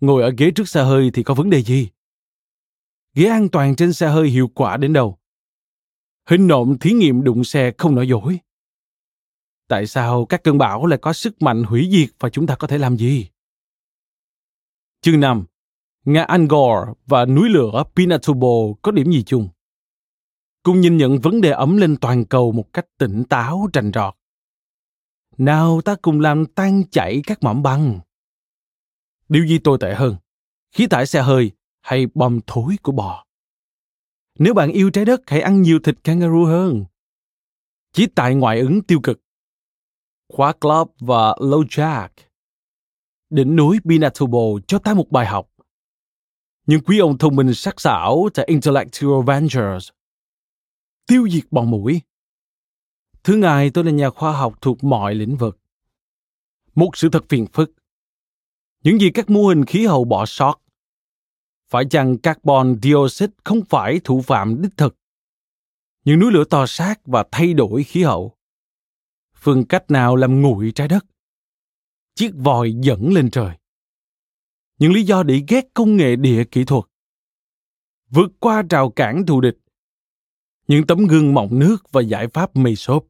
Ngồi 0.00 0.22
ở 0.22 0.30
ghế 0.38 0.50
trước 0.50 0.68
xe 0.68 0.84
hơi 0.84 1.10
thì 1.14 1.22
có 1.22 1.34
vấn 1.34 1.50
đề 1.50 1.62
gì? 1.62 1.88
Ghế 3.14 3.26
an 3.26 3.48
toàn 3.48 3.76
trên 3.76 3.92
xe 3.92 4.08
hơi 4.08 4.28
hiệu 4.28 4.48
quả 4.54 4.76
đến 4.76 4.92
đâu? 4.92 5.18
Hình 6.26 6.46
nộm 6.46 6.78
thí 6.78 6.92
nghiệm 6.92 7.24
đụng 7.24 7.44
xe 7.44 7.72
không 7.78 7.94
nói 7.94 8.08
dối. 8.08 8.38
Tại 9.68 9.86
sao 9.86 10.26
các 10.26 10.42
cơn 10.44 10.58
bão 10.58 10.86
lại 10.86 10.98
có 11.02 11.12
sức 11.12 11.42
mạnh 11.42 11.62
hủy 11.62 11.88
diệt 11.92 12.08
và 12.18 12.30
chúng 12.30 12.46
ta 12.46 12.56
có 12.56 12.66
thể 12.66 12.78
làm 12.78 12.96
gì? 12.96 13.28
Chương 15.00 15.20
5. 15.20 15.44
Nga 16.04 16.22
Angkor 16.22 16.88
và 17.06 17.24
núi 17.24 17.48
lửa 17.48 17.84
Pinatubo 17.96 18.74
có 18.82 18.92
điểm 18.92 19.12
gì 19.12 19.22
chung? 19.22 19.48
Cùng 20.62 20.80
nhìn 20.80 20.96
nhận 20.96 21.18
vấn 21.18 21.40
đề 21.40 21.50
ấm 21.50 21.76
lên 21.76 21.96
toàn 21.96 22.24
cầu 22.24 22.52
một 22.52 22.72
cách 22.72 22.86
tỉnh 22.98 23.24
táo 23.24 23.68
rành 23.72 23.90
rọt. 23.94 24.14
Nào 25.38 25.80
ta 25.80 25.96
cùng 26.02 26.20
làm 26.20 26.46
tan 26.46 26.82
chảy 26.90 27.20
các 27.26 27.42
mỏm 27.42 27.62
băng. 27.62 28.00
Điều 29.28 29.46
gì 29.46 29.58
tồi 29.58 29.78
tệ 29.80 29.94
hơn? 29.94 30.16
Khí 30.72 30.86
thải 30.86 31.06
xe 31.06 31.22
hơi 31.22 31.50
hay 31.80 32.06
bom 32.14 32.40
thối 32.46 32.76
của 32.82 32.92
bò? 32.92 33.24
Nếu 34.38 34.54
bạn 34.54 34.72
yêu 34.72 34.90
trái 34.90 35.04
đất, 35.04 35.20
hãy 35.26 35.40
ăn 35.40 35.62
nhiều 35.62 35.78
thịt 35.84 36.04
kangaroo 36.04 36.44
hơn. 36.44 36.84
Chỉ 37.92 38.06
tại 38.06 38.34
ngoại 38.34 38.60
ứng 38.60 38.82
tiêu 38.82 39.00
cực. 39.02 39.20
Khóa 40.28 40.52
Club 40.52 40.88
và 41.00 41.32
Low 41.32 41.64
Jack. 41.64 42.08
Đỉnh 43.30 43.56
núi 43.56 43.78
Pinatubo 43.84 44.60
cho 44.66 44.78
ta 44.78 44.94
một 44.94 45.10
bài 45.10 45.26
học. 45.26 45.49
Những 46.70 46.80
quý 46.80 46.98
ông 46.98 47.18
thông 47.18 47.36
minh 47.36 47.54
sắc 47.54 47.80
sảo 47.80 48.28
tại 48.34 48.46
Intellectual 48.48 49.24
Ventures. 49.26 49.88
Tiêu 51.06 51.28
diệt 51.28 51.44
bọn 51.50 51.70
mũi. 51.70 52.00
Thứ 53.24 53.36
ngài 53.36 53.70
tôi 53.70 53.84
là 53.84 53.90
nhà 53.90 54.10
khoa 54.10 54.32
học 54.32 54.54
thuộc 54.60 54.84
mọi 54.84 55.14
lĩnh 55.14 55.36
vực. 55.36 55.58
Một 56.74 56.90
sự 56.94 57.08
thật 57.12 57.24
phiền 57.28 57.46
phức. 57.52 57.72
Những 58.84 59.00
gì 59.00 59.10
các 59.14 59.30
mô 59.30 59.46
hình 59.46 59.64
khí 59.64 59.86
hậu 59.86 60.04
bỏ 60.04 60.26
sót 60.26 60.60
phải 61.68 61.84
chăng 61.90 62.18
carbon 62.18 62.78
dioxide 62.82 63.32
không 63.44 63.64
phải 63.68 64.00
thủ 64.04 64.22
phạm 64.22 64.62
đích 64.62 64.76
thực? 64.76 64.96
Những 66.04 66.18
núi 66.18 66.32
lửa 66.32 66.44
to 66.50 66.66
xác 66.66 67.06
và 67.06 67.24
thay 67.32 67.54
đổi 67.54 67.82
khí 67.82 68.02
hậu. 68.02 68.36
Phương 69.34 69.64
cách 69.64 69.90
nào 69.90 70.16
làm 70.16 70.42
nguội 70.42 70.72
trái 70.74 70.88
đất? 70.88 71.04
Chiếc 72.14 72.30
vòi 72.34 72.72
dẫn 72.72 73.12
lên 73.12 73.30
trời. 73.30 73.59
Những 74.80 74.92
lý 74.92 75.02
do 75.02 75.22
để 75.22 75.42
ghét 75.48 75.68
công 75.74 75.96
nghệ 75.96 76.16
địa 76.16 76.44
kỹ 76.44 76.64
thuật. 76.64 76.84
Vượt 78.08 78.32
qua 78.40 78.62
rào 78.70 78.90
cản 78.90 79.26
thù 79.26 79.40
địch. 79.40 79.58
Những 80.68 80.86
tấm 80.86 81.06
gương 81.06 81.34
mọng 81.34 81.58
nước 81.58 81.76
và 81.92 82.00
giải 82.00 82.28
pháp 82.28 82.56
mì 82.56 82.76
xốp. 82.76 83.04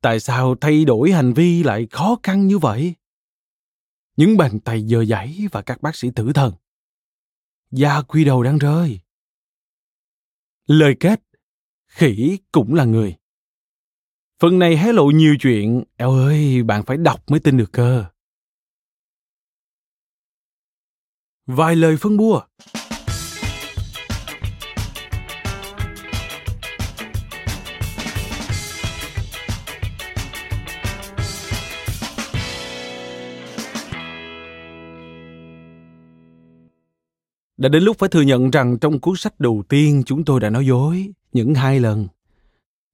Tại 0.00 0.20
sao 0.20 0.54
thay 0.60 0.84
đổi 0.84 1.12
hành 1.12 1.32
vi 1.32 1.62
lại 1.62 1.86
khó 1.90 2.18
khăn 2.22 2.46
như 2.46 2.58
vậy? 2.58 2.94
Những 4.16 4.36
bàn 4.36 4.60
tay 4.60 4.86
dơ 4.88 5.04
dãy 5.04 5.46
và 5.52 5.62
các 5.62 5.82
bác 5.82 5.96
sĩ 5.96 6.10
tử 6.14 6.32
thần 6.34 6.52
da 7.72 8.02
quy 8.02 8.24
đầu 8.24 8.42
đang 8.42 8.58
rơi. 8.58 9.00
Lời 10.66 10.96
kết, 11.00 11.22
khỉ 11.86 12.38
cũng 12.52 12.74
là 12.74 12.84
người. 12.84 13.16
Phần 14.40 14.58
này 14.58 14.76
hé 14.76 14.92
lộ 14.92 15.06
nhiều 15.10 15.36
chuyện, 15.40 15.84
eo 15.96 16.10
ơi, 16.10 16.62
bạn 16.62 16.84
phải 16.84 16.96
đọc 16.96 17.30
mới 17.30 17.40
tin 17.40 17.56
được 17.56 17.72
cơ. 17.72 18.04
Vài 21.46 21.76
lời 21.76 21.96
phân 21.96 22.16
bua. 22.16 22.40
Đã 37.56 37.68
đến 37.68 37.82
lúc 37.82 37.98
phải 37.98 38.08
thừa 38.08 38.20
nhận 38.20 38.50
rằng 38.50 38.78
trong 38.78 39.00
cuốn 39.00 39.16
sách 39.16 39.40
đầu 39.40 39.62
tiên 39.68 40.02
chúng 40.06 40.24
tôi 40.24 40.40
đã 40.40 40.50
nói 40.50 40.66
dối 40.66 41.12
những 41.32 41.54
hai 41.54 41.80
lần. 41.80 42.08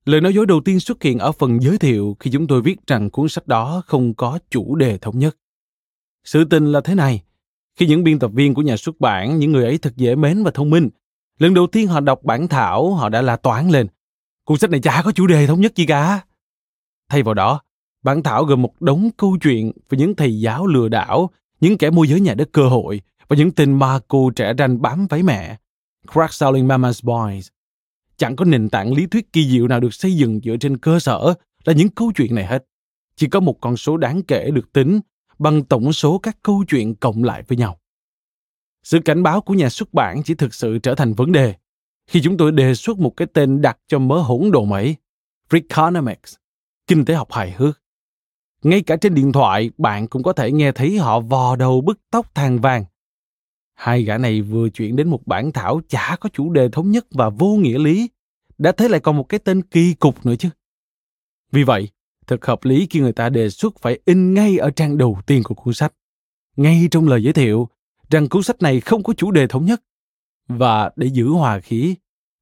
Lời 0.05 0.21
nói 0.21 0.35
dối 0.35 0.47
đầu 0.47 0.61
tiên 0.65 0.81
xuất 0.81 1.03
hiện 1.03 1.19
ở 1.19 1.33
phần 1.33 1.63
giới 1.63 1.79
thiệu 1.79 2.17
khi 2.21 2.31
chúng 2.31 2.47
tôi 2.47 2.63
viết 2.63 2.87
rằng 2.87 3.11
cuốn 3.11 3.29
sách 3.29 3.47
đó 3.47 3.83
không 3.87 4.15
có 4.15 4.39
chủ 4.51 4.75
đề 4.75 4.99
thống 4.99 5.19
nhất. 5.19 5.37
Sự 6.25 6.45
tình 6.45 6.73
là 6.73 6.81
thế 6.81 6.95
này, 6.95 7.23
khi 7.79 7.87
những 7.87 8.05
biên 8.05 8.19
tập 8.19 8.31
viên 8.35 8.55
của 8.55 8.63
nhà 8.63 8.77
xuất 8.77 9.01
bản, 9.01 9.39
những 9.39 9.53
người 9.53 9.65
ấy 9.65 9.79
thật 9.79 9.97
dễ 9.97 10.15
mến 10.15 10.45
và 10.45 10.51
thông 10.51 10.71
minh, 10.71 10.89
lần 11.39 11.55
đầu 11.55 11.67
tiên 11.67 11.89
họ 11.89 12.01
đọc 12.01 12.21
bản 12.25 12.49
thảo, 12.49 12.95
họ 12.95 13.09
đã 13.09 13.23
la 13.23 13.37
toán 13.37 13.69
lên. 13.69 13.87
Cuốn 14.45 14.59
sách 14.59 14.71
này 14.71 14.81
chả 14.81 15.03
có 15.05 15.13
chủ 15.13 15.27
đề 15.27 15.47
thống 15.47 15.61
nhất 15.61 15.77
gì 15.77 15.87
cả. 15.87 16.21
Thay 17.09 17.23
vào 17.23 17.35
đó, 17.35 17.61
bản 18.03 18.23
thảo 18.23 18.45
gồm 18.45 18.63
một 18.63 18.81
đống 18.81 19.11
câu 19.17 19.37
chuyện 19.43 19.73
về 19.91 19.99
những 19.99 20.15
thầy 20.15 20.41
giáo 20.41 20.67
lừa 20.67 20.89
đảo, 20.89 21.31
những 21.61 21.79
kẻ 21.79 21.91
môi 21.91 22.09
giới 22.09 22.21
nhà 22.21 22.35
đất 22.35 22.49
cơ 22.53 22.69
hội, 22.69 23.01
và 23.29 23.37
những 23.37 23.51
tên 23.51 23.79
ma 23.79 23.99
cô 24.09 24.31
trẻ 24.31 24.53
ranh 24.59 24.83
bám 24.83 25.07
váy 25.07 25.23
mẹ, 25.23 25.57
crack 26.13 26.33
selling 26.33 26.69
mama's 26.69 27.01
boys. 27.03 27.49
Chẳng 28.17 28.37
có 28.37 28.45
nền 28.45 28.69
tảng 28.69 28.93
lý 28.93 29.07
thuyết 29.07 29.33
kỳ 29.33 29.51
diệu 29.51 29.69
nào 29.69 29.81
được 29.81 29.95
xây 29.95 30.17
dựng 30.17 30.41
dựa 30.45 30.57
trên 30.57 30.77
cơ 30.77 31.01
sở 31.01 31.35
là 31.65 31.73
những 31.73 31.89
câu 31.89 32.13
chuyện 32.17 32.35
này 32.35 32.47
hết. 32.47 32.65
Chỉ 33.17 33.27
có 33.27 33.41
một 33.41 33.61
con 33.61 33.77
số 33.77 33.97
đáng 33.97 34.23
kể 34.23 34.51
được 34.51 34.73
tính 34.73 35.01
bằng 35.39 35.65
tổng 35.65 35.93
số 35.93 36.19
các 36.19 36.39
câu 36.43 36.65
chuyện 36.69 36.95
cộng 36.95 37.25
lại 37.25 37.43
với 37.43 37.59
nhau. 37.59 37.79
Sự 38.83 38.99
cảnh 39.05 39.23
báo 39.23 39.41
của 39.41 39.55
nhà 39.55 39.69
xuất 39.69 39.95
bản 39.95 40.23
chỉ 40.23 40.35
thực 40.35 40.55
sự 40.55 40.79
trở 40.79 40.95
thành 40.95 41.15
vấn 41.15 41.33
đề 41.33 41.55
khi 42.07 42.21
chúng 42.23 42.37
tôi 42.37 42.53
đề 42.53 42.75
xuất 42.75 42.99
một 42.99 43.17
cái 43.17 43.29
tên 43.35 43.63
đặt 43.63 43.79
cho 43.87 43.99
mớ 43.99 44.19
hỗn 44.19 44.51
độn 44.51 44.71
ấy, 44.71 44.97
Freakonomics, 45.51 46.37
kinh 46.87 47.05
tế 47.05 47.15
học 47.15 47.33
hài 47.33 47.53
hước. 47.53 47.83
Ngay 48.63 48.83
cả 48.83 48.97
trên 48.97 49.15
điện 49.15 49.33
thoại, 49.33 49.71
bạn 49.79 50.09
cũng 50.09 50.23
có 50.23 50.33
thể 50.33 50.53
nghe 50.53 50.73
thấy 50.73 50.99
họ 50.99 51.21
vò 51.21 51.57
đầu 51.57 51.81
bứt 51.81 51.99
tóc 52.11 52.35
than 52.35 52.61
vàng 52.61 52.85
Hai 53.79 54.03
gã 54.03 54.19
này 54.19 54.43
vừa 54.43 54.69
chuyển 54.69 54.97
đến 54.97 55.09
một 55.09 55.27
bản 55.27 55.53
thảo 55.53 55.81
chả 55.89 56.17
có 56.21 56.29
chủ 56.33 56.53
đề 56.53 56.69
thống 56.69 56.91
nhất 56.91 57.07
và 57.11 57.29
vô 57.29 57.57
nghĩa 57.57 57.79
lý, 57.79 58.09
đã 58.59 58.73
thế 58.73 58.89
lại 58.89 59.01
còn 59.01 59.17
một 59.17 59.29
cái 59.29 59.41
tên 59.41 59.63
kỳ 59.63 59.95
cục 59.95 60.27
nữa 60.27 60.35
chứ. 60.39 60.49
Vì 61.53 61.63
vậy, 61.63 61.89
thật 62.29 62.45
hợp 62.47 62.65
lý 62.65 62.87
khi 62.91 63.01
người 63.01 63.13
ta 63.13 63.29
đề 63.29 63.51
xuất 63.51 63.75
phải 63.81 63.99
in 64.05 64.35
ngay 64.35 64.59
ở 64.59 64.71
trang 64.71 64.99
đầu 64.99 65.19
tiên 65.27 65.43
của 65.43 65.55
cuốn 65.55 65.75
sách, 65.75 65.93
ngay 66.57 66.89
trong 66.91 67.09
lời 67.09 67.23
giới 67.23 67.33
thiệu, 67.33 67.69
rằng 68.11 68.29
cuốn 68.29 68.43
sách 68.43 68.63
này 68.63 68.81
không 68.81 69.03
có 69.03 69.13
chủ 69.17 69.31
đề 69.31 69.47
thống 69.47 69.65
nhất. 69.65 69.83
Và 70.49 70.91
để 70.97 71.07
giữ 71.07 71.29
hòa 71.29 71.61
khí, 71.61 71.95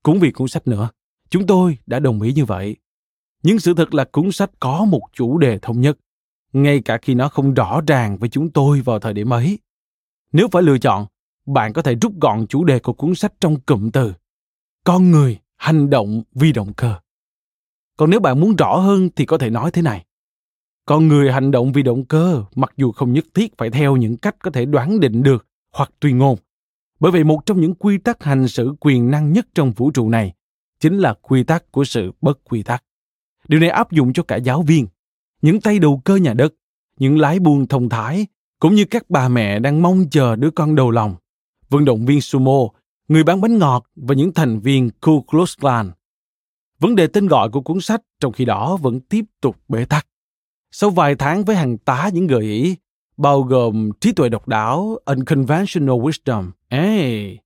cũng 0.02 0.19
vì 0.19 0.31
cuốn 0.31 0.49
sách 0.49 0.69
nữa, 0.69 0.88
chúng 1.31 1.47
tôi 1.47 1.78
đã 1.87 1.99
đồng 1.99 2.23
ý 2.23 2.33
như 2.33 2.45
vậy. 2.45 2.76
Nhưng 3.43 3.59
sự 3.59 3.75
thật 3.75 3.95
là 3.95 4.05
cuốn 4.05 4.33
sách 4.33 4.50
có 4.61 4.85
một 4.85 5.00
chủ 5.12 5.38
đề 5.38 5.59
thống 5.59 5.81
nhất, 5.81 5.99
ngay 6.52 6.83
cả 6.85 6.99
khi 7.02 7.14
nó 7.14 7.28
không 7.28 7.55
rõ 7.55 7.81
ràng 7.87 8.19
với 8.19 8.28
chúng 8.28 8.50
tôi 8.50 8.81
vào 8.81 8.99
thời 8.99 9.12
điểm 9.12 9.31
ấy. 9.31 9.59
Nếu 10.33 10.49
phải 10.52 10.62
lựa 10.62 10.78
chọn, 10.78 11.07
bạn 11.47 11.73
có 11.73 11.83
thể 11.83 11.95
rút 11.95 12.12
gọn 12.21 12.47
chủ 12.47 12.64
đề 12.64 12.78
của 12.78 12.93
cuốn 12.93 13.14
sách 13.14 13.33
trong 13.40 13.61
cụm 13.61 13.90
từ 13.90 14.12
con 14.85 15.11
người 15.11 15.38
hành 15.57 15.90
động 15.90 16.23
vì 16.35 16.52
động 16.52 16.73
cơ 16.76 16.95
còn 17.97 18.11
nếu 18.11 18.21
bạn 18.21 18.41
muốn 18.41 18.57
rõ 18.57 18.76
hơn 18.76 19.09
thì 19.17 19.26
có 19.26 19.38
thể 19.38 19.50
nói 19.50 19.71
thế 19.71 19.83
này. 19.83 20.05
Con 20.87 21.09
người 21.09 21.33
hành 21.33 21.50
động 21.50 21.73
vì 21.73 21.83
động 21.83 22.05
cơ 22.05 22.45
mặc 22.55 22.73
dù 22.76 22.93
không 22.93 23.12
nhất 23.12 23.25
thiết 23.35 23.59
phải 23.59 23.71
theo 23.71 23.97
những 23.97 24.17
cách 24.17 24.37
có 24.43 24.50
thể 24.50 24.65
đoán 24.65 25.00
định 25.00 25.23
được 25.23 25.47
hoặc 25.73 25.91
tuyên 26.00 26.19
ngôn. 26.19 26.37
Bởi 27.00 27.12
vì 27.12 27.25
một 27.25 27.47
trong 27.47 27.61
những 27.61 27.75
quy 27.75 27.99
tắc 27.99 28.25
hành 28.25 28.49
xử 28.49 28.75
quyền 28.81 29.11
năng 29.11 29.33
nhất 29.33 29.47
trong 29.55 29.73
vũ 29.73 29.91
trụ 29.91 30.09
này 30.09 30.33
chính 30.81 30.99
là 30.99 31.15
quy 31.23 31.45
tắc 31.45 31.73
của 31.73 31.85
sự 31.85 32.12
bất 32.21 32.38
quy 32.45 32.62
tắc. 32.62 32.85
Điều 33.49 33.61
này 33.61 33.71
áp 33.71 33.93
dụng 33.93 34.12
cho 34.12 34.23
cả 34.23 34.37
giáo 34.37 34.62
viên 34.62 34.87
những 35.43 35.61
tay 35.61 35.79
đầu 35.79 36.00
cơ 36.05 36.17
nhà 36.17 36.35
đất 36.35 36.55
những 36.99 37.19
lái 37.19 37.38
buôn 37.38 37.67
thông 37.67 37.88
thái 37.88 38.26
cũng 38.61 38.75
như 38.75 38.85
các 38.85 39.11
bà 39.11 39.29
mẹ 39.29 39.59
đang 39.59 39.83
mong 39.83 40.05
chờ 40.11 40.37
đứa 40.37 40.50
con 40.50 40.75
đầu 40.75 40.91
lòng 40.91 41.15
vận 41.69 41.85
động 41.85 42.07
viên 42.07 42.21
sumo, 42.21 42.69
người 43.09 43.25
bán 43.25 43.41
bánh 43.41 43.59
ngọt 43.59 43.85
và 43.97 44.15
những 44.15 44.35
thành 44.35 44.61
viên 44.61 44.91
Ku 45.00 45.23
Klux 45.23 45.59
Klan. 45.61 45.91
Vấn 46.78 46.97
đề 46.97 47.06
tên 47.06 47.26
gọi 47.26 47.49
của 47.49 47.61
cuốn 47.61 47.80
sách 47.80 48.02
trong 48.21 48.33
khi 48.33 48.45
đó 48.45 48.76
vẫn 48.76 49.00
tiếp 49.00 49.25
tục 49.40 49.56
bế 49.68 49.85
tắc. 49.85 50.06
Sau 50.71 50.90
vài 50.90 51.14
tháng 51.14 51.45
với 51.45 51.56
hàng 51.56 51.78
tá 51.78 52.11
những 52.12 52.26
gợi 52.26 52.42
ý, 52.42 52.76
bao 53.16 53.42
gồm 53.42 53.90
trí 54.00 54.12
tuệ 54.12 54.28
độc 54.28 54.49
đáo, 54.49 54.99
unconventional 55.04 55.99
wisdom, 55.99 56.50
hey, 56.71 57.38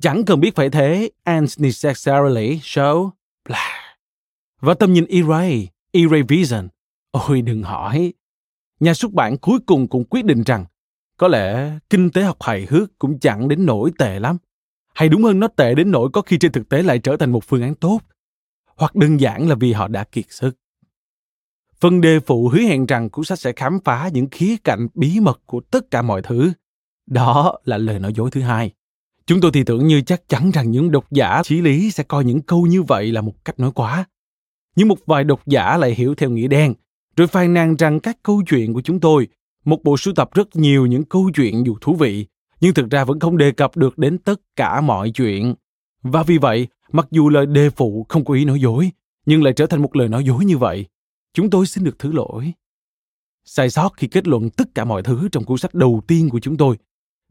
chẳng 0.00 0.24
cần 0.24 0.40
biết 0.40 0.54
phải 0.54 0.70
thế, 0.70 1.10
and 1.24 1.60
necessarily 1.60 2.58
show, 2.58 3.10
blah. 3.48 3.78
Và 4.60 4.74
tầm 4.74 4.92
nhìn 4.92 5.04
E-ray, 5.04 5.68
E-ray 5.92 6.22
vision. 6.28 6.68
Ôi 7.10 7.42
đừng 7.42 7.62
hỏi. 7.62 8.12
Nhà 8.80 8.94
xuất 8.94 9.12
bản 9.12 9.38
cuối 9.38 9.58
cùng 9.66 9.88
cũng 9.88 10.04
quyết 10.04 10.24
định 10.24 10.42
rằng 10.42 10.64
có 11.16 11.28
lẽ 11.28 11.72
kinh 11.90 12.10
tế 12.10 12.22
học 12.22 12.36
hài 12.40 12.66
hước 12.70 12.98
cũng 12.98 13.18
chẳng 13.18 13.48
đến 13.48 13.66
nỗi 13.66 13.90
tệ 13.98 14.18
lắm. 14.18 14.36
Hay 14.94 15.08
đúng 15.08 15.22
hơn 15.22 15.40
nó 15.40 15.48
tệ 15.48 15.74
đến 15.74 15.90
nỗi 15.90 16.10
có 16.12 16.22
khi 16.22 16.38
trên 16.38 16.52
thực 16.52 16.68
tế 16.68 16.82
lại 16.82 16.98
trở 16.98 17.16
thành 17.16 17.32
một 17.32 17.44
phương 17.44 17.62
án 17.62 17.74
tốt. 17.74 18.00
Hoặc 18.78 18.94
đơn 18.94 19.20
giản 19.20 19.48
là 19.48 19.54
vì 19.54 19.72
họ 19.72 19.88
đã 19.88 20.04
kiệt 20.04 20.24
sức. 20.28 20.56
Phần 21.80 22.00
đề 22.00 22.20
phụ 22.20 22.48
hứa 22.48 22.60
hẹn 22.60 22.86
rằng 22.86 23.10
cuốn 23.10 23.24
sách 23.24 23.38
sẽ 23.38 23.52
khám 23.56 23.78
phá 23.84 24.10
những 24.12 24.28
khía 24.30 24.56
cạnh 24.64 24.88
bí 24.94 25.20
mật 25.20 25.40
của 25.46 25.60
tất 25.60 25.90
cả 25.90 26.02
mọi 26.02 26.22
thứ. 26.22 26.52
Đó 27.06 27.58
là 27.64 27.78
lời 27.78 27.98
nói 27.98 28.12
dối 28.16 28.30
thứ 28.30 28.40
hai. 28.40 28.72
Chúng 29.26 29.40
tôi 29.40 29.50
thì 29.54 29.64
tưởng 29.64 29.86
như 29.86 30.00
chắc 30.00 30.28
chắn 30.28 30.50
rằng 30.50 30.70
những 30.70 30.90
độc 30.90 31.10
giả 31.10 31.42
chí 31.44 31.60
lý 31.60 31.90
sẽ 31.90 32.02
coi 32.02 32.24
những 32.24 32.42
câu 32.42 32.66
như 32.66 32.82
vậy 32.82 33.12
là 33.12 33.20
một 33.20 33.44
cách 33.44 33.60
nói 33.60 33.72
quá. 33.74 34.04
Nhưng 34.76 34.88
một 34.88 34.98
vài 35.06 35.24
độc 35.24 35.46
giả 35.46 35.76
lại 35.76 35.94
hiểu 35.94 36.14
theo 36.14 36.30
nghĩa 36.30 36.48
đen, 36.48 36.74
rồi 37.16 37.26
phàn 37.26 37.54
nàn 37.54 37.76
rằng 37.76 38.00
các 38.00 38.18
câu 38.22 38.42
chuyện 38.46 38.74
của 38.74 38.80
chúng 38.80 39.00
tôi, 39.00 39.28
một 39.64 39.84
bộ 39.84 39.96
sưu 39.96 40.14
tập 40.14 40.30
rất 40.34 40.56
nhiều 40.56 40.86
những 40.86 41.04
câu 41.04 41.30
chuyện 41.34 41.66
dù 41.66 41.76
thú 41.80 41.94
vị, 41.94 42.26
nhưng 42.60 42.74
thực 42.74 42.90
ra 42.90 43.04
vẫn 43.04 43.20
không 43.20 43.36
đề 43.36 43.52
cập 43.52 43.76
được 43.76 43.98
đến 43.98 44.18
tất 44.18 44.40
cả 44.56 44.80
mọi 44.80 45.10
chuyện. 45.10 45.54
Và 46.02 46.22
vì 46.22 46.38
vậy, 46.38 46.68
mặc 46.92 47.06
dù 47.10 47.28
lời 47.28 47.46
đề 47.46 47.70
phụ 47.70 48.06
không 48.08 48.24
có 48.24 48.34
ý 48.34 48.44
nói 48.44 48.60
dối, 48.60 48.90
nhưng 49.26 49.42
lại 49.42 49.52
trở 49.52 49.66
thành 49.66 49.82
một 49.82 49.96
lời 49.96 50.08
nói 50.08 50.24
dối 50.24 50.44
như 50.44 50.58
vậy, 50.58 50.86
chúng 51.34 51.50
tôi 51.50 51.66
xin 51.66 51.84
được 51.84 51.98
thứ 51.98 52.12
lỗi. 52.12 52.52
Sai 53.44 53.70
sót 53.70 53.92
khi 53.96 54.06
kết 54.06 54.28
luận 54.28 54.50
tất 54.50 54.74
cả 54.74 54.84
mọi 54.84 55.02
thứ 55.02 55.28
trong 55.32 55.44
cuốn 55.44 55.58
sách 55.58 55.74
đầu 55.74 56.02
tiên 56.06 56.28
của 56.28 56.40
chúng 56.40 56.56
tôi. 56.56 56.76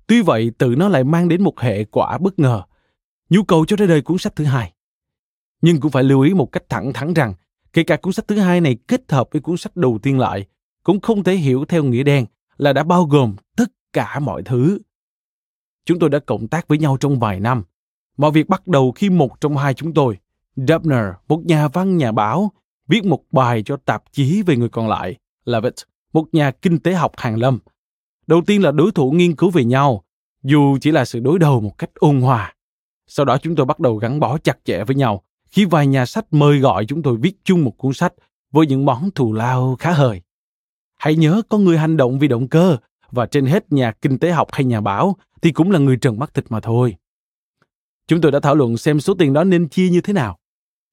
Tuy 0.07 0.21
vậy, 0.21 0.51
tự 0.57 0.75
nó 0.77 0.87
lại 0.87 1.03
mang 1.03 1.27
đến 1.27 1.43
một 1.43 1.59
hệ 1.59 1.83
quả 1.83 2.17
bất 2.17 2.39
ngờ. 2.39 2.63
Nhu 3.29 3.43
cầu 3.43 3.65
cho 3.65 3.75
ra 3.75 3.85
đời 3.85 4.01
cuốn 4.01 4.17
sách 4.17 4.35
thứ 4.35 4.43
hai. 4.43 4.73
Nhưng 5.61 5.79
cũng 5.79 5.91
phải 5.91 6.03
lưu 6.03 6.21
ý 6.21 6.33
một 6.33 6.51
cách 6.51 6.63
thẳng 6.69 6.93
thắn 6.93 7.13
rằng, 7.13 7.33
kể 7.73 7.83
cả 7.83 7.97
cuốn 7.97 8.13
sách 8.13 8.27
thứ 8.27 8.39
hai 8.39 8.61
này 8.61 8.77
kết 8.87 9.11
hợp 9.11 9.27
với 9.31 9.41
cuốn 9.41 9.57
sách 9.57 9.75
đầu 9.75 9.99
tiên 10.03 10.19
lại, 10.19 10.45
cũng 10.83 11.01
không 11.01 11.23
thể 11.23 11.35
hiểu 11.35 11.65
theo 11.65 11.83
nghĩa 11.83 12.03
đen 12.03 12.25
là 12.57 12.73
đã 12.73 12.83
bao 12.83 13.05
gồm 13.05 13.35
tất 13.55 13.71
cả 13.93 14.19
mọi 14.19 14.43
thứ. 14.43 14.79
Chúng 15.85 15.99
tôi 15.99 16.09
đã 16.09 16.19
cộng 16.19 16.47
tác 16.47 16.67
với 16.67 16.77
nhau 16.77 16.97
trong 16.99 17.19
vài 17.19 17.39
năm. 17.39 17.63
Mọi 18.17 18.31
việc 18.31 18.49
bắt 18.49 18.67
đầu 18.67 18.91
khi 18.91 19.09
một 19.09 19.41
trong 19.41 19.57
hai 19.57 19.73
chúng 19.73 19.93
tôi, 19.93 20.17
Dubner, 20.55 21.05
một 21.27 21.45
nhà 21.45 21.67
văn 21.67 21.97
nhà 21.97 22.11
báo, 22.11 22.51
viết 22.87 23.05
một 23.05 23.23
bài 23.31 23.63
cho 23.65 23.77
tạp 23.85 24.03
chí 24.11 24.41
về 24.41 24.55
người 24.55 24.69
còn 24.69 24.87
lại, 24.87 25.15
Levitt, 25.45 25.75
một 26.13 26.25
nhà 26.31 26.51
kinh 26.51 26.79
tế 26.79 26.93
học 26.93 27.11
hàng 27.17 27.37
lâm. 27.37 27.59
Đầu 28.27 28.41
tiên 28.45 28.63
là 28.63 28.71
đối 28.71 28.91
thủ 28.91 29.11
nghiên 29.11 29.35
cứu 29.35 29.49
về 29.49 29.63
nhau, 29.63 30.03
dù 30.43 30.77
chỉ 30.81 30.91
là 30.91 31.05
sự 31.05 31.19
đối 31.19 31.39
đầu 31.39 31.61
một 31.61 31.77
cách 31.77 31.89
ôn 31.95 32.21
hòa. 32.21 32.53
Sau 33.07 33.25
đó 33.25 33.37
chúng 33.37 33.55
tôi 33.55 33.65
bắt 33.65 33.79
đầu 33.79 33.95
gắn 33.95 34.19
bó 34.19 34.37
chặt 34.37 34.57
chẽ 34.65 34.83
với 34.83 34.95
nhau 34.95 35.23
khi 35.47 35.65
vài 35.65 35.87
nhà 35.87 36.05
sách 36.05 36.25
mời 36.31 36.59
gọi 36.59 36.85
chúng 36.85 37.03
tôi 37.03 37.17
viết 37.17 37.33
chung 37.43 37.63
một 37.63 37.77
cuốn 37.77 37.93
sách 37.93 38.13
với 38.51 38.67
những 38.67 38.85
món 38.85 39.11
thù 39.11 39.33
lao 39.33 39.75
khá 39.79 39.91
hời. 39.91 40.21
Hãy 40.99 41.15
nhớ 41.15 41.41
có 41.49 41.57
người 41.57 41.77
hành 41.77 41.97
động 41.97 42.19
vì 42.19 42.27
động 42.27 42.47
cơ 42.47 42.77
và 43.11 43.25
trên 43.25 43.45
hết 43.45 43.71
nhà 43.71 43.91
kinh 43.91 44.19
tế 44.19 44.31
học 44.31 44.47
hay 44.51 44.65
nhà 44.65 44.81
báo 44.81 45.15
thì 45.41 45.51
cũng 45.51 45.71
là 45.71 45.79
người 45.79 45.97
trần 45.97 46.19
mắt 46.19 46.33
thịt 46.33 46.45
mà 46.49 46.59
thôi. 46.59 46.95
Chúng 48.07 48.21
tôi 48.21 48.31
đã 48.31 48.39
thảo 48.39 48.55
luận 48.55 48.77
xem 48.77 48.99
số 48.99 49.13
tiền 49.13 49.33
đó 49.33 49.43
nên 49.43 49.69
chia 49.69 49.89
như 49.89 50.01
thế 50.01 50.13
nào. 50.13 50.37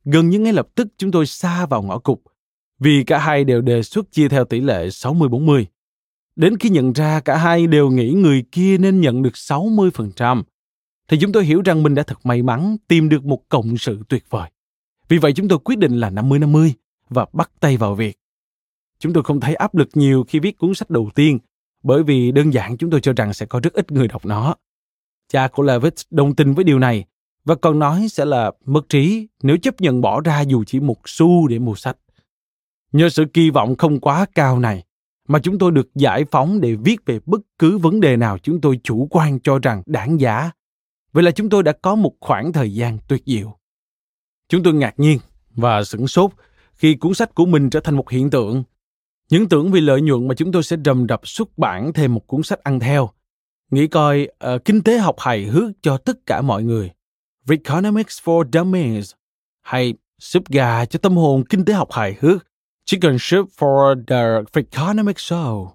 Gần 0.04 0.30
như 0.30 0.38
ngay 0.38 0.52
lập 0.52 0.68
tức 0.75 0.88
chúng 0.99 1.11
tôi 1.11 1.26
xa 1.26 1.66
vào 1.66 1.83
ngõ 1.83 1.99
cụt, 1.99 2.18
vì 2.78 3.04
cả 3.04 3.18
hai 3.18 3.44
đều 3.44 3.61
đề 3.61 3.83
xuất 3.83 4.12
chia 4.12 4.28
theo 4.28 4.44
tỷ 4.44 4.61
lệ 4.61 4.87
60-40. 4.88 5.64
Đến 6.37 6.59
khi 6.59 6.68
nhận 6.68 6.92
ra 6.92 7.21
cả 7.21 7.37
hai 7.37 7.66
đều 7.66 7.90
nghĩ 7.90 8.12
người 8.12 8.44
kia 8.52 8.78
nên 8.78 9.00
nhận 9.00 9.23
được 9.23 9.35
60%, 9.35 10.42
thì 11.09 11.18
chúng 11.21 11.33
tôi 11.33 11.44
hiểu 11.44 11.62
rằng 11.64 11.83
mình 11.83 11.94
đã 11.94 12.02
thật 12.02 12.18
may 12.25 12.42
mắn 12.42 12.76
tìm 12.88 13.09
được 13.09 13.25
một 13.25 13.49
cộng 13.49 13.78
sự 13.78 13.99
tuyệt 14.09 14.25
vời. 14.30 14.50
Vì 15.09 15.18
vậy 15.18 15.33
chúng 15.33 15.49
tôi 15.49 15.59
quyết 15.59 15.78
định 15.78 15.92
là 15.92 16.11
50-50 16.11 16.71
và 17.09 17.26
bắt 17.33 17.50
tay 17.61 17.76
vào 17.76 17.94
việc. 17.94 18.18
Chúng 18.99 19.12
tôi 19.12 19.23
không 19.23 19.40
thấy 19.40 19.54
áp 19.54 19.75
lực 19.75 19.88
nhiều 19.94 20.25
khi 20.28 20.38
viết 20.38 20.59
cuốn 20.59 20.75
sách 20.75 20.90
đầu 20.90 21.11
tiên, 21.14 21.38
bởi 21.83 22.02
vì 22.02 22.33
đơn 22.33 22.52
giản 22.52 22.76
chúng 22.76 22.90
tôi 22.90 23.00
cho 23.00 23.12
rằng 23.12 23.35
sẽ 23.35 23.47
có 23.47 23.61
rất 23.61 23.73
ít 23.73 23.92
người 23.92 24.09
đọc 24.09 24.26
nó. 24.26 24.54
Cha 25.35 25.49
của 25.49 25.62
Levitt 25.62 25.95
đồng 26.11 26.35
tình 26.35 26.55
với 26.55 26.64
điều 26.64 26.79
này 26.79 27.05
và 27.45 27.55
còn 27.55 27.79
nói 27.79 28.07
sẽ 28.11 28.25
là 28.25 28.53
mất 28.64 28.88
trí 28.88 29.29
nếu 29.43 29.57
chấp 29.57 29.81
nhận 29.81 30.00
bỏ 30.00 30.21
ra 30.21 30.41
dù 30.41 30.64
chỉ 30.64 30.81
một 30.81 30.97
xu 31.07 31.49
để 31.49 31.59
mua 31.59 31.75
sách. 31.75 31.97
Nhờ 32.93 33.09
sự 33.09 33.25
kỳ 33.33 33.50
vọng 33.50 33.76
không 33.76 34.00
quá 34.00 34.26
cao 34.35 34.59
này, 34.59 34.85
mà 35.29 35.38
chúng 35.38 35.59
tôi 35.59 35.71
được 35.71 35.95
giải 35.95 36.25
phóng 36.31 36.61
để 36.61 36.75
viết 36.75 37.07
về 37.07 37.20
bất 37.27 37.40
cứ 37.59 37.79
vấn 37.79 38.01
đề 38.01 38.16
nào 38.16 38.38
chúng 38.38 38.61
tôi 38.61 38.81
chủ 38.85 39.09
quan 39.11 39.40
cho 39.40 39.59
rằng 39.59 39.83
đáng 39.87 40.20
giá. 40.20 40.51
Vậy 41.12 41.25
là 41.25 41.31
chúng 41.31 41.51
tôi 41.51 41.62
đã 41.62 41.73
có 41.73 41.94
một 41.94 42.12
khoảng 42.20 42.53
thời 42.53 42.75
gian 42.75 42.99
tuyệt 43.09 43.23
diệu. 43.27 43.59
Chúng 44.49 44.62
tôi 44.62 44.75
ngạc 44.75 44.94
nhiên 45.01 45.18
và 45.51 45.85
sửng 45.85 46.07
sốt 46.07 46.31
khi 46.75 46.94
cuốn 46.94 47.14
sách 47.14 47.35
của 47.35 47.47
mình 47.47 47.70
trở 47.70 47.81
thành 47.81 47.97
một 47.97 48.11
hiện 48.11 48.31
tượng. 48.31 48.64
Những 49.31 49.49
tưởng 49.49 49.73
vì 49.73 49.81
lợi 49.81 50.01
nhuận 50.01 50.29
mà 50.29 50.35
chúng 50.35 50.53
tôi 50.53 50.62
sẽ 50.62 50.77
rầm 50.85 51.07
rập 51.09 51.29
xuất 51.29 51.59
bản 51.59 51.92
thêm 51.92 52.14
một 52.14 52.27
cuốn 52.27 52.42
sách 52.42 52.62
ăn 52.62 52.81
theo. 52.81 53.11
Nghĩ 53.70 53.87
coi 53.87 54.29
uh, 54.55 54.64
kinh 54.64 54.83
tế 54.83 54.98
học 54.98 55.14
hài 55.18 55.44
hước 55.44 55.70
cho 55.83 55.96
tất 55.96 56.27
cả 56.27 56.42
mọi 56.42 56.62
người. 56.62 56.90
Economics 57.50 58.22
for 58.24 58.44
Dummies 58.53 59.12
hay 59.62 59.94
súp 60.18 60.48
gà 60.48 60.85
cho 60.85 60.98
tâm 60.98 61.16
hồn 61.16 61.44
kinh 61.48 61.64
tế 61.64 61.74
học 61.74 61.92
hài 61.92 62.16
hước 62.20 62.46
Chicken 62.85 63.16
Soup 63.18 63.48
for 63.59 64.05
the 64.07 64.61
Economic 64.61 65.16
Show. 65.16 65.68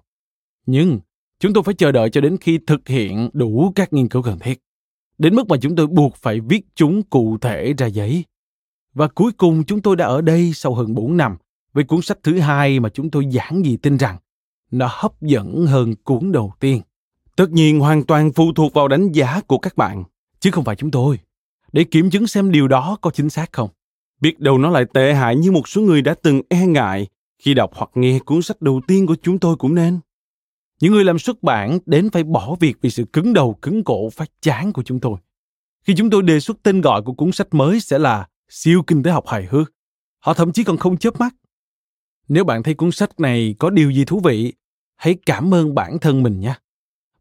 Nhưng 0.66 1.00
chúng 1.40 1.52
tôi 1.52 1.62
phải 1.62 1.74
chờ 1.74 1.92
đợi 1.92 2.10
cho 2.10 2.20
đến 2.20 2.36
khi 2.40 2.58
thực 2.66 2.88
hiện 2.88 3.30
đủ 3.32 3.72
các 3.74 3.92
nghiên 3.92 4.08
cứu 4.08 4.22
cần 4.22 4.38
thiết. 4.38 4.60
Đến 5.18 5.34
mức 5.34 5.48
mà 5.48 5.56
chúng 5.60 5.76
tôi 5.76 5.86
buộc 5.86 6.16
phải 6.16 6.40
viết 6.40 6.66
chúng 6.74 7.02
cụ 7.02 7.38
thể 7.38 7.74
ra 7.78 7.86
giấy. 7.86 8.24
Và 8.94 9.08
cuối 9.08 9.32
cùng 9.32 9.64
chúng 9.64 9.82
tôi 9.82 9.96
đã 9.96 10.06
ở 10.06 10.20
đây 10.20 10.52
sau 10.54 10.74
hơn 10.74 10.94
4 10.94 11.16
năm 11.16 11.36
với 11.72 11.84
cuốn 11.84 12.02
sách 12.02 12.18
thứ 12.22 12.38
hai 12.38 12.80
mà 12.80 12.88
chúng 12.88 13.10
tôi 13.10 13.26
giảng 13.32 13.64
gì 13.64 13.76
tin 13.76 13.96
rằng 13.96 14.16
nó 14.70 14.88
hấp 14.90 15.22
dẫn 15.22 15.66
hơn 15.66 15.94
cuốn 16.04 16.32
đầu 16.32 16.52
tiên. 16.60 16.80
Tất 17.36 17.50
nhiên 17.50 17.80
hoàn 17.80 18.02
toàn 18.04 18.32
phụ 18.32 18.52
thuộc 18.52 18.74
vào 18.74 18.88
đánh 18.88 19.12
giá 19.12 19.40
của 19.46 19.58
các 19.58 19.76
bạn, 19.76 20.04
chứ 20.40 20.50
không 20.50 20.64
phải 20.64 20.76
chúng 20.76 20.90
tôi, 20.90 21.18
để 21.72 21.84
kiểm 21.84 22.10
chứng 22.10 22.26
xem 22.26 22.50
điều 22.50 22.68
đó 22.68 22.98
có 23.00 23.10
chính 23.10 23.30
xác 23.30 23.52
không. 23.52 23.70
Biết 24.20 24.40
đâu 24.40 24.58
nó 24.58 24.70
lại 24.70 24.84
tệ 24.94 25.14
hại 25.14 25.36
như 25.36 25.52
một 25.52 25.68
số 25.68 25.80
người 25.80 26.02
đã 26.02 26.14
từng 26.22 26.42
e 26.48 26.66
ngại 26.66 27.06
khi 27.38 27.54
đọc 27.54 27.70
hoặc 27.74 27.90
nghe 27.94 28.18
cuốn 28.18 28.42
sách 28.42 28.62
đầu 28.62 28.80
tiên 28.86 29.06
của 29.06 29.16
chúng 29.22 29.38
tôi 29.38 29.56
cũng 29.56 29.74
nên. 29.74 30.00
Những 30.80 30.92
người 30.92 31.04
làm 31.04 31.18
xuất 31.18 31.42
bản 31.42 31.78
đến 31.86 32.10
phải 32.10 32.24
bỏ 32.24 32.56
việc 32.60 32.76
vì 32.80 32.90
sự 32.90 33.04
cứng 33.12 33.32
đầu 33.32 33.58
cứng 33.62 33.84
cổ 33.84 34.10
phát 34.10 34.30
chán 34.40 34.72
của 34.72 34.82
chúng 34.82 35.00
tôi. 35.00 35.18
Khi 35.84 35.94
chúng 35.96 36.10
tôi 36.10 36.22
đề 36.22 36.40
xuất 36.40 36.56
tên 36.62 36.80
gọi 36.80 37.02
của 37.02 37.12
cuốn 37.12 37.32
sách 37.32 37.54
mới 37.54 37.80
sẽ 37.80 37.98
là 37.98 38.28
siêu 38.48 38.82
kinh 38.86 39.02
tế 39.02 39.10
học 39.10 39.24
hài 39.26 39.46
hước, 39.50 39.72
họ 40.18 40.34
thậm 40.34 40.52
chí 40.52 40.64
còn 40.64 40.76
không 40.76 40.96
chớp 40.96 41.20
mắt. 41.20 41.34
Nếu 42.28 42.44
bạn 42.44 42.62
thấy 42.62 42.74
cuốn 42.74 42.92
sách 42.92 43.20
này 43.20 43.54
có 43.58 43.70
điều 43.70 43.90
gì 43.90 44.04
thú 44.04 44.20
vị, 44.20 44.52
hãy 44.96 45.16
cảm 45.26 45.54
ơn 45.54 45.74
bản 45.74 45.98
thân 45.98 46.22
mình 46.22 46.40
nhé. 46.40 46.54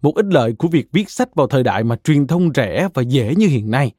Một 0.01 0.15
ích 0.15 0.25
lợi 0.25 0.53
của 0.53 0.67
việc 0.67 0.87
viết 0.91 1.09
sách 1.09 1.35
vào 1.35 1.47
thời 1.47 1.63
đại 1.63 1.83
mà 1.83 1.95
truyền 2.03 2.27
thông 2.27 2.49
rẻ 2.55 2.87
và 2.93 3.01
dễ 3.01 3.35
như 3.35 3.47
hiện 3.47 3.71
nay 3.71 3.91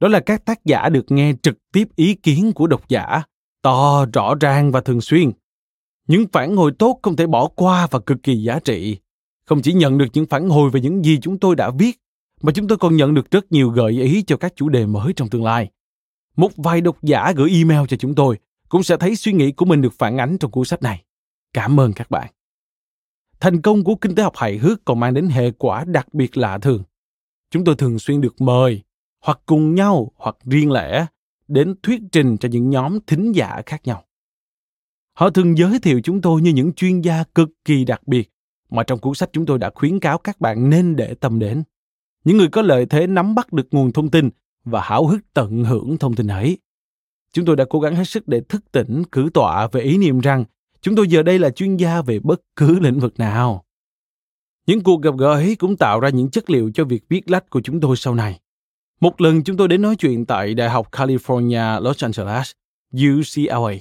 đó 0.00 0.08
là 0.08 0.20
các 0.20 0.44
tác 0.44 0.64
giả 0.64 0.88
được 0.88 1.10
nghe 1.10 1.32
trực 1.42 1.54
tiếp 1.72 1.88
ý 1.96 2.14
kiến 2.14 2.52
của 2.52 2.66
độc 2.66 2.88
giả, 2.88 3.22
to, 3.62 4.06
rõ 4.12 4.34
ràng 4.40 4.72
và 4.72 4.80
thường 4.80 5.00
xuyên. 5.00 5.30
Những 6.08 6.24
phản 6.32 6.56
hồi 6.56 6.72
tốt 6.78 6.98
không 7.02 7.16
thể 7.16 7.26
bỏ 7.26 7.48
qua 7.48 7.86
và 7.90 7.98
cực 7.98 8.22
kỳ 8.22 8.42
giá 8.42 8.58
trị. 8.58 8.98
Không 9.44 9.62
chỉ 9.62 9.72
nhận 9.72 9.98
được 9.98 10.06
những 10.12 10.26
phản 10.26 10.48
hồi 10.48 10.70
về 10.70 10.80
những 10.80 11.04
gì 11.04 11.18
chúng 11.22 11.38
tôi 11.38 11.56
đã 11.56 11.70
viết, 11.78 12.00
mà 12.42 12.52
chúng 12.52 12.68
tôi 12.68 12.78
còn 12.78 12.96
nhận 12.96 13.14
được 13.14 13.30
rất 13.30 13.52
nhiều 13.52 13.70
gợi 13.70 13.92
ý 14.02 14.22
cho 14.22 14.36
các 14.36 14.52
chủ 14.56 14.68
đề 14.68 14.86
mới 14.86 15.12
trong 15.12 15.28
tương 15.28 15.44
lai. 15.44 15.70
Một 16.36 16.52
vài 16.56 16.80
độc 16.80 17.02
giả 17.02 17.32
gửi 17.36 17.50
email 17.50 17.86
cho 17.88 17.96
chúng 17.96 18.14
tôi 18.14 18.38
cũng 18.68 18.82
sẽ 18.82 18.96
thấy 18.96 19.16
suy 19.16 19.32
nghĩ 19.32 19.52
của 19.52 19.64
mình 19.64 19.82
được 19.82 19.92
phản 19.98 20.18
ánh 20.18 20.38
trong 20.38 20.50
cuốn 20.50 20.64
sách 20.64 20.82
này. 20.82 21.04
Cảm 21.52 21.80
ơn 21.80 21.92
các 21.92 22.10
bạn. 22.10 22.32
Thành 23.40 23.62
công 23.62 23.84
của 23.84 23.94
kinh 23.94 24.14
tế 24.14 24.22
học 24.22 24.36
hài 24.36 24.58
hước 24.58 24.84
còn 24.84 25.00
mang 25.00 25.14
đến 25.14 25.28
hệ 25.28 25.50
quả 25.50 25.84
đặc 25.84 26.14
biệt 26.14 26.36
lạ 26.36 26.58
thường. 26.58 26.82
Chúng 27.50 27.64
tôi 27.64 27.74
thường 27.74 27.98
xuyên 27.98 28.20
được 28.20 28.40
mời 28.40 28.82
hoặc 29.24 29.40
cùng 29.46 29.74
nhau 29.74 30.12
hoặc 30.16 30.36
riêng 30.44 30.72
lẻ 30.72 31.06
đến 31.48 31.74
thuyết 31.82 32.00
trình 32.12 32.36
cho 32.36 32.48
những 32.48 32.70
nhóm 32.70 32.98
thính 33.06 33.32
giả 33.32 33.62
khác 33.66 33.80
nhau. 33.84 34.04
Họ 35.12 35.30
thường 35.30 35.58
giới 35.58 35.78
thiệu 35.78 36.00
chúng 36.04 36.20
tôi 36.20 36.42
như 36.42 36.52
những 36.52 36.72
chuyên 36.72 37.00
gia 37.00 37.24
cực 37.34 37.48
kỳ 37.64 37.84
đặc 37.84 38.08
biệt 38.08 38.30
mà 38.70 38.82
trong 38.82 38.98
cuốn 38.98 39.14
sách 39.14 39.30
chúng 39.32 39.46
tôi 39.46 39.58
đã 39.58 39.70
khuyến 39.74 40.00
cáo 40.00 40.18
các 40.18 40.40
bạn 40.40 40.70
nên 40.70 40.96
để 40.96 41.14
tâm 41.14 41.38
đến. 41.38 41.62
Những 42.24 42.36
người 42.36 42.48
có 42.48 42.62
lợi 42.62 42.86
thế 42.86 43.06
nắm 43.06 43.34
bắt 43.34 43.52
được 43.52 43.66
nguồn 43.70 43.92
thông 43.92 44.10
tin 44.10 44.30
và 44.64 44.80
háo 44.82 45.06
hức 45.06 45.20
tận 45.34 45.64
hưởng 45.64 45.98
thông 45.98 46.14
tin 46.14 46.26
ấy. 46.26 46.58
Chúng 47.32 47.44
tôi 47.44 47.56
đã 47.56 47.64
cố 47.70 47.80
gắng 47.80 47.96
hết 47.96 48.04
sức 48.04 48.28
để 48.28 48.40
thức 48.40 48.72
tỉnh, 48.72 49.02
cử 49.12 49.30
tọa 49.34 49.66
về 49.66 49.80
ý 49.80 49.98
niệm 49.98 50.20
rằng 50.20 50.44
chúng 50.82 50.96
tôi 50.96 51.08
giờ 51.08 51.22
đây 51.22 51.38
là 51.38 51.50
chuyên 51.50 51.76
gia 51.76 52.02
về 52.02 52.18
bất 52.18 52.40
cứ 52.56 52.78
lĩnh 52.78 53.00
vực 53.00 53.18
nào. 53.18 53.64
Những 54.66 54.82
cuộc 54.82 55.02
gặp 55.02 55.14
gỡ 55.18 55.32
ấy 55.32 55.56
cũng 55.56 55.76
tạo 55.76 56.00
ra 56.00 56.08
những 56.08 56.30
chất 56.30 56.50
liệu 56.50 56.70
cho 56.74 56.84
việc 56.84 57.04
viết 57.08 57.30
lách 57.30 57.50
của 57.50 57.60
chúng 57.60 57.80
tôi 57.80 57.96
sau 57.96 58.14
này. 58.14 58.40
Một 59.00 59.20
lần 59.20 59.44
chúng 59.44 59.56
tôi 59.56 59.68
đến 59.68 59.82
nói 59.82 59.96
chuyện 59.96 60.26
tại 60.26 60.54
Đại 60.54 60.70
học 60.70 60.88
California 60.92 61.80
Los 61.80 62.04
Angeles, 62.04 62.50
UCLA. 62.94 63.72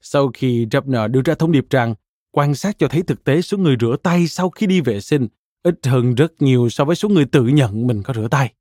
Sau 0.00 0.30
khi 0.34 0.66
Dubner 0.72 1.10
đưa 1.10 1.20
ra 1.24 1.34
thông 1.34 1.52
điệp 1.52 1.66
rằng 1.70 1.94
quan 2.30 2.54
sát 2.54 2.78
cho 2.78 2.88
thấy 2.88 3.02
thực 3.02 3.24
tế 3.24 3.42
số 3.42 3.58
người 3.58 3.76
rửa 3.80 3.96
tay 4.02 4.26
sau 4.26 4.50
khi 4.50 4.66
đi 4.66 4.80
vệ 4.80 5.00
sinh 5.00 5.28
ít 5.62 5.86
hơn 5.86 6.14
rất 6.14 6.42
nhiều 6.42 6.68
so 6.68 6.84
với 6.84 6.96
số 6.96 7.08
người 7.08 7.24
tự 7.24 7.42
nhận 7.46 7.86
mình 7.86 8.02
có 8.02 8.14
rửa 8.14 8.28
tay. 8.30 8.52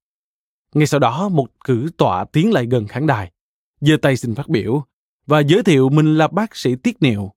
Ngay 0.74 0.88
sau 0.88 1.00
đó, 1.00 1.30
một 1.30 1.48
cử 1.65 1.89
tọa 1.98 2.26
tiến 2.26 2.54
lại 2.54 2.65
gần 2.65 2.88
khán 2.88 3.08
đài, 3.08 3.32
giơ 3.82 3.98
tay 4.02 4.17
xin 4.17 4.36
phát 4.36 4.50
biểu 4.50 4.84
và 5.26 5.39
giới 5.39 5.63
thiệu 5.63 5.89
mình 5.89 6.17
là 6.17 6.28
bác 6.28 6.56
sĩ 6.56 6.76
tiết 6.76 7.02
niệu. 7.02 7.34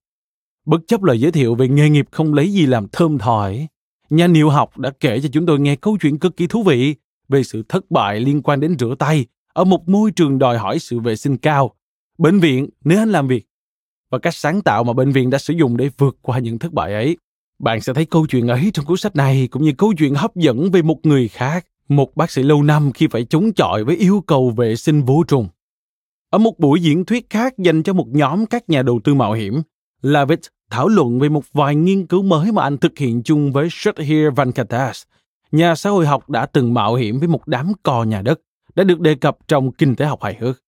Bất 0.67 0.81
chấp 0.87 1.03
lời 1.03 1.19
giới 1.19 1.31
thiệu 1.31 1.55
về 1.55 1.67
nghề 1.67 1.89
nghiệp 1.89 2.07
không 2.11 2.33
lấy 2.33 2.53
gì 2.53 2.65
làm 2.65 2.87
thơm 2.91 3.17
thỏi, 3.17 3.67
nhà 4.09 4.27
niệu 4.27 4.49
học 4.49 4.77
đã 4.77 4.91
kể 4.99 5.19
cho 5.19 5.29
chúng 5.31 5.45
tôi 5.45 5.59
nghe 5.59 5.75
câu 5.75 5.97
chuyện 6.01 6.19
cực 6.19 6.37
kỳ 6.37 6.47
thú 6.47 6.63
vị 6.63 6.95
về 7.29 7.43
sự 7.43 7.63
thất 7.69 7.91
bại 7.91 8.19
liên 8.19 8.41
quan 8.41 8.59
đến 8.59 8.75
rửa 8.79 8.95
tay 8.99 9.25
ở 9.53 9.63
một 9.63 9.89
môi 9.89 10.11
trường 10.11 10.39
đòi 10.39 10.57
hỏi 10.57 10.79
sự 10.79 10.99
vệ 10.99 11.15
sinh 11.15 11.37
cao, 11.37 11.71
bệnh 12.17 12.39
viện 12.39 12.69
nếu 12.83 12.99
anh 12.99 13.09
làm 13.09 13.27
việc 13.27 13.45
và 14.11 14.19
cách 14.19 14.35
sáng 14.35 14.61
tạo 14.61 14.83
mà 14.83 14.93
bệnh 14.93 15.11
viện 15.11 15.29
đã 15.29 15.37
sử 15.37 15.53
dụng 15.53 15.77
để 15.77 15.89
vượt 15.97 16.17
qua 16.21 16.39
những 16.39 16.59
thất 16.59 16.73
bại 16.73 16.93
ấy. 16.93 17.17
Bạn 17.59 17.81
sẽ 17.81 17.93
thấy 17.93 18.05
câu 18.05 18.27
chuyện 18.27 18.47
ấy 18.47 18.71
trong 18.73 18.85
cuốn 18.85 18.97
sách 18.97 19.15
này 19.15 19.47
cũng 19.51 19.63
như 19.63 19.73
câu 19.77 19.93
chuyện 19.97 20.15
hấp 20.15 20.35
dẫn 20.35 20.71
về 20.71 20.81
một 20.81 21.05
người 21.05 21.27
khác 21.27 21.65
một 21.89 22.15
bác 22.15 22.31
sĩ 22.31 22.43
lâu 22.43 22.63
năm 22.63 22.91
khi 22.93 23.07
phải 23.11 23.25
chống 23.25 23.53
chọi 23.53 23.83
với 23.83 23.95
yêu 23.95 24.23
cầu 24.27 24.49
vệ 24.49 24.75
sinh 24.75 25.03
vô 25.03 25.23
trùng. 25.27 25.47
Ở 26.29 26.37
một 26.37 26.59
buổi 26.59 26.81
diễn 26.81 27.05
thuyết 27.05 27.29
khác 27.29 27.57
dành 27.57 27.83
cho 27.83 27.93
một 27.93 28.07
nhóm 28.07 28.45
các 28.45 28.69
nhà 28.69 28.81
đầu 28.81 28.99
tư 29.03 29.13
mạo 29.13 29.33
hiểm, 29.33 29.61
Lavitt 30.01 30.41
thảo 30.69 30.87
luận 30.87 31.19
về 31.19 31.29
một 31.29 31.43
vài 31.53 31.75
nghiên 31.75 32.07
cứu 32.07 32.23
mới 32.23 32.51
mà 32.51 32.63
anh 32.63 32.77
thực 32.77 32.97
hiện 32.97 33.23
chung 33.23 33.51
với 33.51 33.67
Sudhir 33.71 34.27
Venkatesh, 34.35 35.07
nhà 35.51 35.75
xã 35.75 35.89
hội 35.89 36.05
học 36.05 36.29
đã 36.29 36.45
từng 36.45 36.73
mạo 36.73 36.95
hiểm 36.95 37.19
với 37.19 37.27
một 37.27 37.47
đám 37.47 37.71
cò 37.83 38.03
nhà 38.03 38.21
đất, 38.21 38.41
đã 38.75 38.83
được 38.83 38.99
đề 38.99 39.15
cập 39.15 39.37
trong 39.47 39.71
kinh 39.71 39.95
tế 39.95 40.05
học 40.05 40.23
hài 40.23 40.35
hước. 40.39 40.63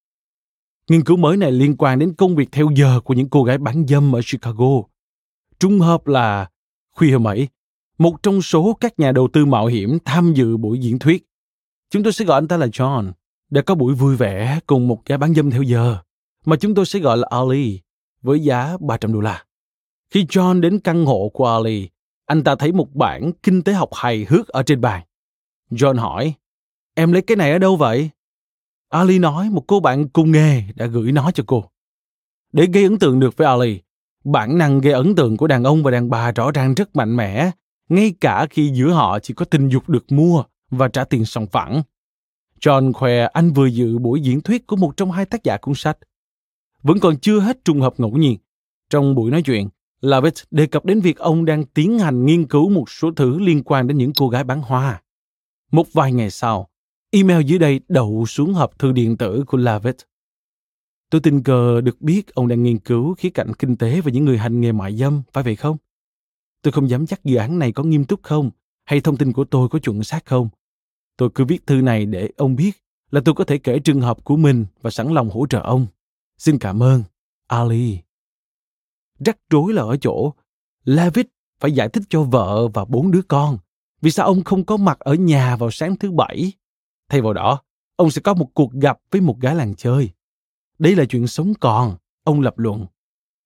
Nghiên 0.90 1.04
cứu 1.04 1.18
mới 1.18 1.38
này 1.38 1.52
liên 1.52 1.76
quan 1.78 2.00
đến 2.00 2.14
công 2.14 2.36
việc 2.36 2.50
theo 2.52 2.70
giờ 2.76 3.00
của 3.04 3.14
những 3.14 3.30
cô 3.30 3.44
gái 3.44 3.58
bán 3.58 3.88
dâm 3.88 4.16
ở 4.16 4.22
Chicago. 4.32 4.82
Trung 5.60 5.80
hợp 5.80 6.08
là 6.08 6.50
khuya 6.96 7.12
hôm 7.12 7.28
ấy, 7.28 7.48
một 7.98 8.24
trong 8.24 8.42
số 8.42 8.78
các 8.80 9.00
nhà 9.00 9.12
đầu 9.12 9.28
tư 9.34 9.46
mạo 9.46 9.66
hiểm 9.66 9.98
tham 10.06 10.34
dự 10.34 10.58
buổi 10.58 10.80
diễn 10.80 11.00
thuyết. 11.00 11.26
Chúng 11.90 12.04
tôi 12.04 12.14
sẽ 12.14 12.26
gọi 12.26 12.38
anh 12.38 12.48
ta 12.48 12.58
là 12.58 12.66
John, 12.66 13.12
đã 13.50 13.62
có 13.62 13.76
buổi 13.76 13.94
vui 13.94 14.16
vẻ 14.16 14.60
cùng 14.68 14.88
một 14.88 15.06
gái 15.06 15.18
bán 15.18 15.34
dâm 15.34 15.52
theo 15.52 15.62
giờ, 15.62 15.98
mà 16.46 16.56
chúng 16.56 16.76
tôi 16.76 16.86
sẽ 16.86 17.00
gọi 17.00 17.18
là 17.18 17.28
Ali, 17.32 17.80
với 18.22 18.40
giá 18.40 18.78
300 18.80 19.14
đô 19.14 19.20
la. 19.20 19.44
Khi 20.10 20.26
John 20.26 20.60
đến 20.60 20.80
căn 20.80 21.06
hộ 21.06 21.32
của 21.34 21.46
Ali, 21.46 21.90
anh 22.26 22.44
ta 22.44 22.56
thấy 22.56 22.72
một 22.72 22.96
bản 22.96 23.32
kinh 23.44 23.62
tế 23.62 23.74
học 23.74 23.90
hài 23.94 24.26
hước 24.30 24.48
ở 24.48 24.64
trên 24.64 24.82
bàn. 24.82 25.04
John 25.72 26.00
hỏi, 26.00 26.34
em 26.96 27.12
lấy 27.12 27.22
cái 27.22 27.38
này 27.38 27.52
ở 27.52 27.58
đâu 27.58 27.76
vậy? 27.76 28.10
Ali 28.90 29.20
nói 29.20 29.50
một 29.50 29.64
cô 29.68 29.80
bạn 29.80 30.10
cùng 30.10 30.32
nghề 30.32 30.64
đã 30.76 30.86
gửi 30.86 31.12
nó 31.12 31.32
cho 31.32 31.44
cô. 31.48 31.64
Để 32.52 32.66
gây 32.74 32.84
ấn 32.84 33.00
tượng 33.00 33.20
được 33.20 33.38
với 33.38 33.48
Ali, 33.48 33.82
bản 34.24 34.58
năng 34.58 34.82
gây 34.82 34.94
ấn 34.94 35.16
tượng 35.16 35.38
của 35.38 35.48
đàn 35.48 35.64
ông 35.64 35.84
và 35.84 35.92
đàn 35.92 36.10
bà 36.10 36.32
rõ 36.32 36.52
ràng 36.52 36.74
rất 36.74 36.96
mạnh 36.96 37.16
mẽ, 37.16 37.52
ngay 37.90 38.14
cả 38.22 38.48
khi 38.50 38.72
giữa 38.74 38.92
họ 38.92 39.20
chỉ 39.20 39.34
có 39.34 39.46
tình 39.46 39.70
dục 39.70 39.90
được 39.90 40.12
mua 40.12 40.44
và 40.70 40.88
trả 40.88 41.04
tiền 41.04 41.26
sòng 41.26 41.48
phẳng. 41.48 41.82
John 42.62 42.94
khoe 42.94 43.26
anh 43.26 43.54
vừa 43.54 43.68
dự 43.68 43.98
buổi 43.98 44.22
diễn 44.22 44.42
thuyết 44.42 44.68
của 44.68 44.76
một 44.76 44.98
trong 44.98 45.12
hai 45.12 45.26
tác 45.26 45.44
giả 45.44 45.58
cuốn 45.58 45.76
sách. 45.76 45.98
Vẫn 46.84 47.00
còn 47.00 47.20
chưa 47.20 47.40
hết 47.40 47.66
trùng 47.66 47.82
hợp 47.82 47.94
ngẫu 47.98 48.12
nhiên. 48.12 48.38
Trong 48.90 49.16
buổi 49.16 49.32
nói 49.32 49.42
chuyện, 49.42 49.70
Lovett 50.02 50.38
đề 50.52 50.68
cập 50.68 50.86
đến 50.86 51.00
việc 51.00 51.18
ông 51.18 51.46
đang 51.46 51.66
tiến 51.66 52.00
hành 52.00 52.26
nghiên 52.26 52.48
cứu 52.48 52.70
một 52.70 52.90
số 52.90 53.12
thứ 53.16 53.40
liên 53.40 53.64
quan 53.64 53.88
đến 53.88 53.98
những 53.98 54.12
cô 54.18 54.30
gái 54.30 54.44
bán 54.44 54.62
hoa. 54.62 55.02
Một 55.72 55.94
vài 55.94 56.14
ngày 56.14 56.32
sau, 56.32 56.70
email 57.12 57.46
dưới 57.46 57.60
đây 57.60 57.80
đậu 57.88 58.26
xuống 58.26 58.54
hộp 58.54 58.80
thư 58.80 58.92
điện 58.92 59.18
tử 59.18 59.44
của 59.48 59.58
Lovett. 59.58 59.98
Tôi 61.10 61.22
tình 61.22 61.44
cờ 61.44 61.82
được 61.82 62.02
biết 62.02 62.34
ông 62.34 62.48
đang 62.48 62.64
nghiên 62.64 62.80
cứu 62.80 63.16
khía 63.16 63.30
cạnh 63.30 63.54
kinh 63.60 63.78
tế 63.78 64.02
và 64.02 64.12
những 64.12 64.26
người 64.26 64.38
hành 64.38 64.62
nghề 64.62 64.72
mại 64.72 64.96
dâm, 64.96 65.22
phải 65.34 65.44
vậy 65.44 65.56
không? 65.56 65.78
Tôi 66.62 66.72
không 66.72 66.90
dám 66.90 67.06
chắc 67.06 67.24
dự 67.24 67.36
án 67.36 67.60
này 67.60 67.72
có 67.72 67.84
nghiêm 67.84 68.06
túc 68.06 68.24
không, 68.24 68.52
hay 68.86 69.02
thông 69.02 69.18
tin 69.18 69.34
của 69.34 69.44
tôi 69.44 69.70
có 69.70 69.80
chuẩn 69.80 70.04
xác 70.04 70.26
không. 70.26 70.50
Tôi 71.18 71.30
cứ 71.36 71.46
viết 71.46 71.68
thư 71.68 71.82
này 71.82 72.06
để 72.06 72.30
ông 72.38 72.56
biết 72.56 72.72
là 73.12 73.22
tôi 73.26 73.36
có 73.36 73.44
thể 73.44 73.58
kể 73.58 73.80
trường 73.80 74.02
hợp 74.02 74.24
của 74.24 74.38
mình 74.38 74.66
và 74.82 74.90
sẵn 74.90 75.08
lòng 75.14 75.30
hỗ 75.30 75.46
trợ 75.50 75.60
ông. 75.60 75.88
Xin 76.38 76.60
cảm 76.60 76.84
ơn, 76.84 77.04
Ali. 77.48 78.09
Rắc 79.26 79.38
rối 79.50 79.74
là 79.74 79.82
ở 79.82 79.98
chỗ, 80.02 80.34
Levitt 80.84 81.30
phải 81.60 81.72
giải 81.72 81.90
thích 81.90 82.04
cho 82.10 82.24
vợ 82.24 82.68
và 82.68 82.86
bốn 82.86 83.12
đứa 83.12 83.22
con 83.22 83.58
vì 84.02 84.12
sao 84.12 84.26
ông 84.26 84.44
không 84.44 84.66
có 84.66 84.78
mặt 84.78 85.00
ở 85.00 85.14
nhà 85.14 85.56
vào 85.56 85.72
sáng 85.72 85.96
thứ 85.96 86.12
bảy. 86.12 86.54
Thay 87.10 87.22
vào 87.22 87.34
đó, 87.34 87.62
ông 87.96 88.12
sẽ 88.12 88.22
có 88.22 88.34
một 88.34 88.50
cuộc 88.54 88.74
gặp 88.74 88.98
với 89.12 89.22
một 89.22 89.40
gái 89.40 89.56
làng 89.56 89.76
chơi. 89.76 90.10
Đây 90.80 90.96
là 90.96 91.06
chuyện 91.06 91.28
sống 91.28 91.54
còn, 91.60 91.96
ông 92.24 92.42
lập 92.42 92.58
luận. 92.58 92.86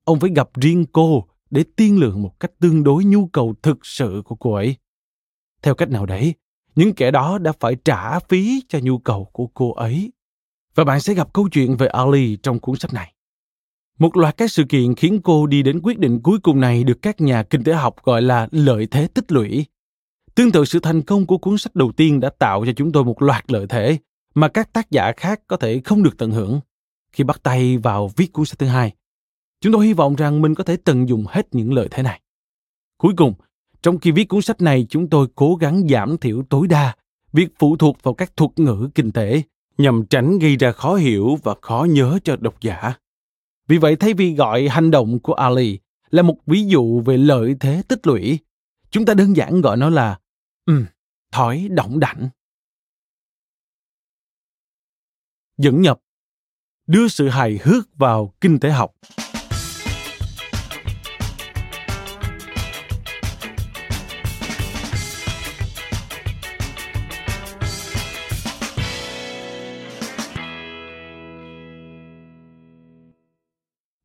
Ông 0.03 0.19
phải 0.19 0.29
gặp 0.35 0.49
riêng 0.61 0.85
cô 0.91 1.27
để 1.49 1.63
tiên 1.75 1.99
lượng 1.99 2.21
một 2.21 2.39
cách 2.39 2.51
tương 2.59 2.83
đối 2.83 3.05
nhu 3.05 3.27
cầu 3.27 3.55
thực 3.61 3.85
sự 3.85 4.21
của 4.25 4.35
cô 4.35 4.53
ấy. 4.53 4.75
Theo 5.61 5.75
cách 5.75 5.89
nào 5.89 6.05
đấy, 6.05 6.35
những 6.75 6.93
kẻ 6.93 7.11
đó 7.11 7.37
đã 7.37 7.51
phải 7.59 7.75
trả 7.85 8.19
phí 8.19 8.63
cho 8.69 8.79
nhu 8.83 8.97
cầu 8.97 9.29
của 9.33 9.47
cô 9.47 9.73
ấy. 9.73 10.11
Và 10.75 10.83
bạn 10.83 11.01
sẽ 11.01 11.13
gặp 11.13 11.33
câu 11.33 11.49
chuyện 11.51 11.77
về 11.77 11.87
Ali 11.87 12.37
trong 12.43 12.59
cuốn 12.59 12.75
sách 12.75 12.93
này. 12.93 13.12
Một 13.99 14.17
loạt 14.17 14.37
các 14.37 14.51
sự 14.51 14.63
kiện 14.69 14.95
khiến 14.95 15.19
cô 15.23 15.47
đi 15.47 15.63
đến 15.63 15.79
quyết 15.83 15.99
định 15.99 16.19
cuối 16.23 16.39
cùng 16.39 16.59
này 16.59 16.83
được 16.83 17.01
các 17.01 17.21
nhà 17.21 17.43
kinh 17.43 17.63
tế 17.63 17.73
học 17.73 17.95
gọi 18.03 18.21
là 18.21 18.47
lợi 18.51 18.87
thế 18.91 19.07
tích 19.13 19.31
lũy. 19.31 19.65
Tương 20.35 20.51
tự 20.51 20.65
sự 20.65 20.79
thành 20.79 21.01
công 21.01 21.25
của 21.25 21.37
cuốn 21.37 21.57
sách 21.57 21.75
đầu 21.75 21.91
tiên 21.91 22.19
đã 22.19 22.29
tạo 22.39 22.65
cho 22.65 22.71
chúng 22.75 22.91
tôi 22.91 23.03
một 23.03 23.21
loạt 23.21 23.51
lợi 23.51 23.65
thế 23.69 23.97
mà 24.35 24.47
các 24.47 24.73
tác 24.73 24.91
giả 24.91 25.11
khác 25.17 25.41
có 25.47 25.57
thể 25.57 25.81
không 25.85 26.03
được 26.03 26.17
tận 26.17 26.31
hưởng. 26.31 26.59
Khi 27.11 27.23
bắt 27.23 27.43
tay 27.43 27.77
vào 27.77 28.11
viết 28.15 28.33
cuốn 28.33 28.45
sách 28.45 28.59
thứ 28.59 28.67
hai, 28.67 28.93
chúng 29.61 29.73
tôi 29.73 29.85
hy 29.85 29.93
vọng 29.93 30.15
rằng 30.15 30.41
mình 30.41 30.55
có 30.55 30.63
thể 30.63 30.77
tận 30.77 31.09
dụng 31.09 31.25
hết 31.29 31.47
những 31.51 31.73
lợi 31.73 31.87
thế 31.91 32.03
này. 32.03 32.21
Cuối 32.97 33.13
cùng, 33.17 33.33
trong 33.81 33.99
khi 33.99 34.11
viết 34.11 34.25
cuốn 34.25 34.41
sách 34.41 34.61
này, 34.61 34.85
chúng 34.89 35.09
tôi 35.09 35.27
cố 35.35 35.55
gắng 35.55 35.87
giảm 35.89 36.17
thiểu 36.17 36.43
tối 36.49 36.67
đa 36.67 36.95
việc 37.33 37.49
phụ 37.59 37.75
thuộc 37.77 38.03
vào 38.03 38.13
các 38.13 38.37
thuật 38.37 38.51
ngữ 38.55 38.89
kinh 38.95 39.11
tế 39.11 39.41
nhằm 39.77 40.05
tránh 40.05 40.39
gây 40.39 40.55
ra 40.55 40.71
khó 40.71 40.95
hiểu 40.95 41.37
và 41.43 41.55
khó 41.61 41.87
nhớ 41.89 42.19
cho 42.23 42.35
độc 42.35 42.61
giả. 42.61 42.93
Vì 43.67 43.77
vậy, 43.77 43.95
thay 43.95 44.13
vì 44.13 44.33
gọi 44.33 44.67
hành 44.67 44.91
động 44.91 45.19
của 45.19 45.33
Ali 45.33 45.79
là 46.09 46.21
một 46.21 46.37
ví 46.45 46.65
dụ 46.65 47.01
về 47.01 47.17
lợi 47.17 47.55
thế 47.59 47.83
tích 47.87 48.07
lũy, 48.07 48.39
chúng 48.89 49.05
ta 49.05 49.13
đơn 49.13 49.35
giản 49.35 49.61
gọi 49.61 49.77
nó 49.77 49.89
là 49.89 50.19
um, 50.65 50.85
thói 51.31 51.67
động 51.71 51.99
đảnh. 51.99 52.29
Dẫn 55.57 55.81
nhập 55.81 55.99
Đưa 56.87 57.07
sự 57.07 57.29
hài 57.29 57.59
hước 57.63 57.97
vào 57.97 58.33
kinh 58.41 58.59
tế 58.59 58.69
học. 58.69 58.91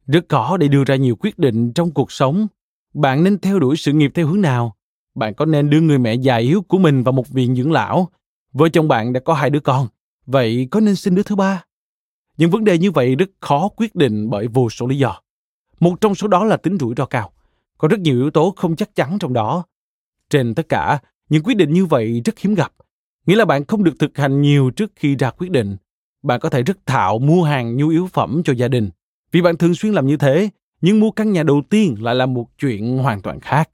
Rất 0.09 0.25
khó 0.29 0.57
để 0.57 0.69
đưa 0.69 0.85
ra 0.85 0.97
nhiều 0.97 1.17
quyết 1.21 1.39
định 1.39 1.73
trong 1.73 1.91
cuộc 1.91 2.13
sống. 2.13 2.47
Bạn 2.95 3.25
nên 3.25 3.39
theo 3.39 3.59
đuổi 3.59 3.77
sự 3.77 3.93
nghiệp 3.93 4.11
theo 4.15 4.27
hướng 4.27 4.41
nào? 4.41 4.77
Bạn 5.15 5.35
có 5.35 5.45
nên 5.45 5.71
đưa 5.71 5.81
người 5.81 5.99
mẹ 5.99 6.15
già 6.15 6.37
yếu 6.37 6.63
của 6.63 6.79
mình 6.79 7.03
vào 7.03 7.13
một 7.13 7.29
viện 7.29 7.57
dưỡng 7.57 7.73
lão? 7.73 8.09
Vợ 8.53 8.69
chồng 8.69 8.89
bạn 8.89 9.13
đã 9.13 9.21
có 9.21 9.35
hai 9.35 9.51
đứa 9.51 9.61
con, 9.61 9.89
vậy 10.27 10.69
có 10.71 10.81
nên 10.81 10.97
sinh 10.97 11.15
đứa 11.15 11.23
thứ 11.23 11.37
ba? 11.37 11.65
Những 12.37 12.51
vấn 12.51 12.65
đề 12.65 12.79
như 12.79 12.91
vậy 12.91 13.15
rất 13.15 13.31
khó 13.41 13.69
quyết 13.77 13.95
định 13.95 14.31
bởi 14.31 14.49
vô 14.49 14.71
số 14.71 14.87
lý 14.87 14.99
do. 14.99 15.21
Một 15.81 16.01
trong 16.01 16.15
số 16.15 16.29
đó 16.29 16.45
là 16.45 16.57
tính 16.57 16.79
rủi 16.81 16.95
ro 16.97 17.07
cao. 17.07 17.33
Có 17.79 17.89
rất 17.89 18.01
nhiều 18.01 18.15
yếu 18.15 18.31
tố 18.31 18.55
không 18.57 18.77
chắc 18.77 18.95
chắn 18.95 19.19
trong 19.21 19.33
đó. 19.33 19.65
Trên 20.31 20.55
tất 20.55 20.69
cả, 20.69 20.99
những 21.29 21.43
quyết 21.43 21.57
định 21.57 21.73
như 21.73 21.87
vậy 21.87 22.23
rất 22.25 22.39
hiếm 22.39 22.55
gặp. 22.55 22.73
Nghĩa 23.27 23.37
là 23.37 23.45
bạn 23.45 23.65
không 23.65 23.85
được 23.85 23.95
thực 23.99 24.19
hành 24.19 24.41
nhiều 24.41 24.71
trước 24.71 24.93
khi 24.97 25.17
ra 25.17 25.31
quyết 25.31 25.51
định. 25.51 25.77
Bạn 26.23 26.41
có 26.41 26.51
thể 26.51 26.63
rất 26.63 26.87
thạo 26.87 27.19
mua 27.19 27.43
hàng 27.43 27.77
nhu 27.77 27.89
yếu 27.89 28.07
phẩm 28.07 28.43
cho 28.45 28.53
gia 28.53 28.69
đình 28.69 28.91
vì 29.33 29.43
bạn 29.43 29.57
thường 29.57 29.75
xuyên 29.75 29.93
làm 29.93 30.07
như 30.07 30.17
thế, 30.17 30.51
nhưng 30.81 31.01
mua 31.01 31.11
căn 31.11 31.33
nhà 31.33 31.43
đầu 31.43 31.63
tiên 31.71 31.97
lại 32.01 32.15
là 32.15 32.27
một 32.27 32.47
chuyện 32.59 32.99
hoàn 32.99 33.23
toàn 33.23 33.41
khác. 33.41 33.71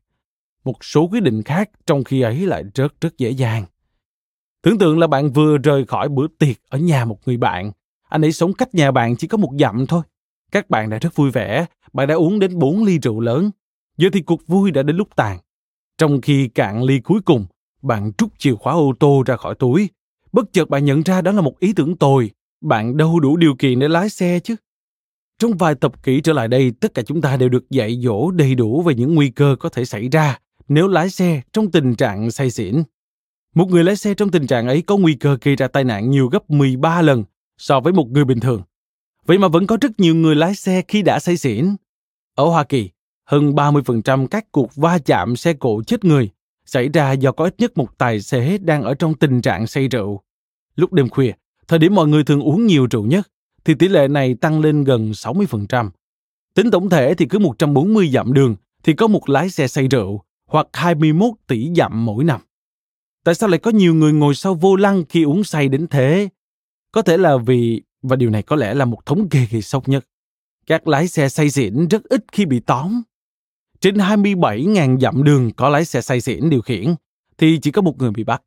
Một 0.64 0.84
số 0.84 1.08
quyết 1.08 1.22
định 1.22 1.42
khác 1.42 1.70
trong 1.86 2.04
khi 2.04 2.20
ấy 2.20 2.46
lại 2.46 2.64
rất 2.74 3.00
rất 3.00 3.18
dễ 3.18 3.30
dàng. 3.30 3.64
Tưởng 4.62 4.78
tượng 4.78 4.98
là 4.98 5.06
bạn 5.06 5.30
vừa 5.30 5.58
rời 5.58 5.84
khỏi 5.84 6.08
bữa 6.08 6.26
tiệc 6.38 6.56
ở 6.68 6.78
nhà 6.78 7.04
một 7.04 7.18
người 7.26 7.36
bạn. 7.36 7.72
Anh 8.08 8.24
ấy 8.24 8.32
sống 8.32 8.52
cách 8.52 8.74
nhà 8.74 8.90
bạn 8.90 9.16
chỉ 9.16 9.26
có 9.26 9.38
một 9.38 9.50
dặm 9.58 9.86
thôi. 9.86 10.02
Các 10.52 10.70
bạn 10.70 10.90
đã 10.90 10.98
rất 10.98 11.14
vui 11.14 11.30
vẻ, 11.30 11.66
bạn 11.92 12.08
đã 12.08 12.14
uống 12.14 12.38
đến 12.38 12.58
4 12.58 12.84
ly 12.84 12.98
rượu 12.98 13.20
lớn. 13.20 13.50
Giờ 13.96 14.08
thì 14.12 14.20
cuộc 14.20 14.46
vui 14.46 14.70
đã 14.70 14.82
đến 14.82 14.96
lúc 14.96 15.08
tàn. 15.16 15.38
Trong 15.98 16.20
khi 16.20 16.48
cạn 16.48 16.82
ly 16.82 17.00
cuối 17.00 17.20
cùng, 17.24 17.46
bạn 17.82 18.12
trút 18.18 18.38
chìa 18.38 18.54
khóa 18.54 18.72
ô 18.72 18.92
tô 19.00 19.22
ra 19.26 19.36
khỏi 19.36 19.54
túi. 19.54 19.88
Bất 20.32 20.52
chợt 20.52 20.68
bạn 20.68 20.84
nhận 20.84 21.02
ra 21.02 21.20
đó 21.20 21.32
là 21.32 21.40
một 21.40 21.58
ý 21.58 21.72
tưởng 21.72 21.96
tồi. 21.96 22.30
Bạn 22.60 22.96
đâu 22.96 23.20
đủ 23.20 23.36
điều 23.36 23.54
kiện 23.58 23.78
để 23.78 23.88
lái 23.88 24.08
xe 24.08 24.40
chứ. 24.40 24.56
Trong 25.38 25.56
vài 25.56 25.74
tập 25.74 26.02
kỹ 26.02 26.20
trở 26.20 26.32
lại 26.32 26.48
đây, 26.48 26.72
tất 26.80 26.94
cả 26.94 27.02
chúng 27.02 27.20
ta 27.20 27.36
đều 27.36 27.48
được 27.48 27.70
dạy 27.70 28.00
dỗ 28.02 28.30
đầy 28.30 28.54
đủ 28.54 28.82
về 28.82 28.94
những 28.94 29.14
nguy 29.14 29.30
cơ 29.30 29.56
có 29.60 29.68
thể 29.68 29.84
xảy 29.84 30.08
ra 30.08 30.38
nếu 30.68 30.88
lái 30.88 31.10
xe 31.10 31.42
trong 31.52 31.70
tình 31.70 31.94
trạng 31.94 32.30
say 32.30 32.50
xỉn. 32.50 32.82
Một 33.54 33.68
người 33.70 33.84
lái 33.84 33.96
xe 33.96 34.14
trong 34.14 34.30
tình 34.30 34.46
trạng 34.46 34.68
ấy 34.68 34.82
có 34.82 34.96
nguy 34.96 35.14
cơ 35.14 35.38
gây 35.42 35.56
ra 35.56 35.68
tai 35.68 35.84
nạn 35.84 36.10
nhiều 36.10 36.28
gấp 36.28 36.50
13 36.50 37.02
lần 37.02 37.24
so 37.58 37.80
với 37.80 37.92
một 37.92 38.10
người 38.10 38.24
bình 38.24 38.40
thường. 38.40 38.62
Vậy 39.26 39.38
mà 39.38 39.48
vẫn 39.48 39.66
có 39.66 39.76
rất 39.80 40.00
nhiều 40.00 40.14
người 40.14 40.34
lái 40.34 40.54
xe 40.54 40.82
khi 40.88 41.02
đã 41.02 41.20
say 41.20 41.36
xỉn. 41.36 41.76
Ở 42.34 42.44
Hoa 42.44 42.64
Kỳ, 42.64 42.90
hơn 43.24 43.54
30% 43.54 44.26
các 44.26 44.52
cuộc 44.52 44.76
va 44.76 44.98
chạm 44.98 45.36
xe 45.36 45.52
cộ 45.52 45.82
chết 45.82 46.04
người 46.04 46.30
xảy 46.66 46.88
ra 46.88 47.12
do 47.12 47.32
có 47.32 47.44
ít 47.44 47.54
nhất 47.58 47.78
một 47.78 47.98
tài 47.98 48.20
xế 48.20 48.58
đang 48.58 48.82
ở 48.82 48.94
trong 48.94 49.14
tình 49.14 49.42
trạng 49.42 49.66
say 49.66 49.88
rượu. 49.88 50.20
Lúc 50.76 50.92
đêm 50.92 51.08
khuya, 51.08 51.32
thời 51.68 51.78
điểm 51.78 51.94
mọi 51.94 52.08
người 52.08 52.24
thường 52.24 52.40
uống 52.40 52.66
nhiều 52.66 52.86
rượu 52.90 53.06
nhất, 53.06 53.28
thì 53.64 53.74
tỷ 53.74 53.88
lệ 53.88 54.08
này 54.08 54.34
tăng 54.34 54.60
lên 54.60 54.84
gần 54.84 55.10
60%. 55.10 55.90
Tính 56.54 56.70
tổng 56.70 56.90
thể 56.90 57.14
thì 57.14 57.26
cứ 57.26 57.38
140 57.38 58.08
dặm 58.08 58.32
đường 58.32 58.56
thì 58.82 58.92
có 58.92 59.06
một 59.06 59.28
lái 59.28 59.50
xe 59.50 59.68
say 59.68 59.88
rượu 59.88 60.22
hoặc 60.46 60.66
21 60.72 61.30
tỷ 61.46 61.74
dặm 61.74 62.04
mỗi 62.04 62.24
năm. 62.24 62.40
Tại 63.24 63.34
sao 63.34 63.48
lại 63.48 63.58
có 63.58 63.70
nhiều 63.70 63.94
người 63.94 64.12
ngồi 64.12 64.34
sau 64.34 64.54
vô 64.54 64.76
lăng 64.76 65.04
khi 65.08 65.22
uống 65.22 65.44
say 65.44 65.68
đến 65.68 65.86
thế? 65.86 66.28
Có 66.92 67.02
thể 67.02 67.16
là 67.16 67.36
vì, 67.36 67.82
và 68.02 68.16
điều 68.16 68.30
này 68.30 68.42
có 68.42 68.56
lẽ 68.56 68.74
là 68.74 68.84
một 68.84 69.06
thống 69.06 69.28
kê 69.28 69.46
gây 69.50 69.62
sốc 69.62 69.88
nhất, 69.88 70.06
các 70.66 70.88
lái 70.88 71.08
xe 71.08 71.28
say 71.28 71.50
xỉn 71.50 71.88
rất 71.88 72.04
ít 72.04 72.24
khi 72.32 72.46
bị 72.46 72.60
tóm. 72.60 73.02
Trên 73.80 73.94
27.000 73.94 75.00
dặm 75.00 75.24
đường 75.24 75.50
có 75.52 75.68
lái 75.68 75.84
xe 75.84 76.00
say 76.00 76.20
xỉn 76.20 76.50
điều 76.50 76.62
khiển, 76.62 76.94
thì 77.38 77.58
chỉ 77.62 77.70
có 77.70 77.82
một 77.82 77.98
người 77.98 78.10
bị 78.10 78.24
bắt. 78.24 78.42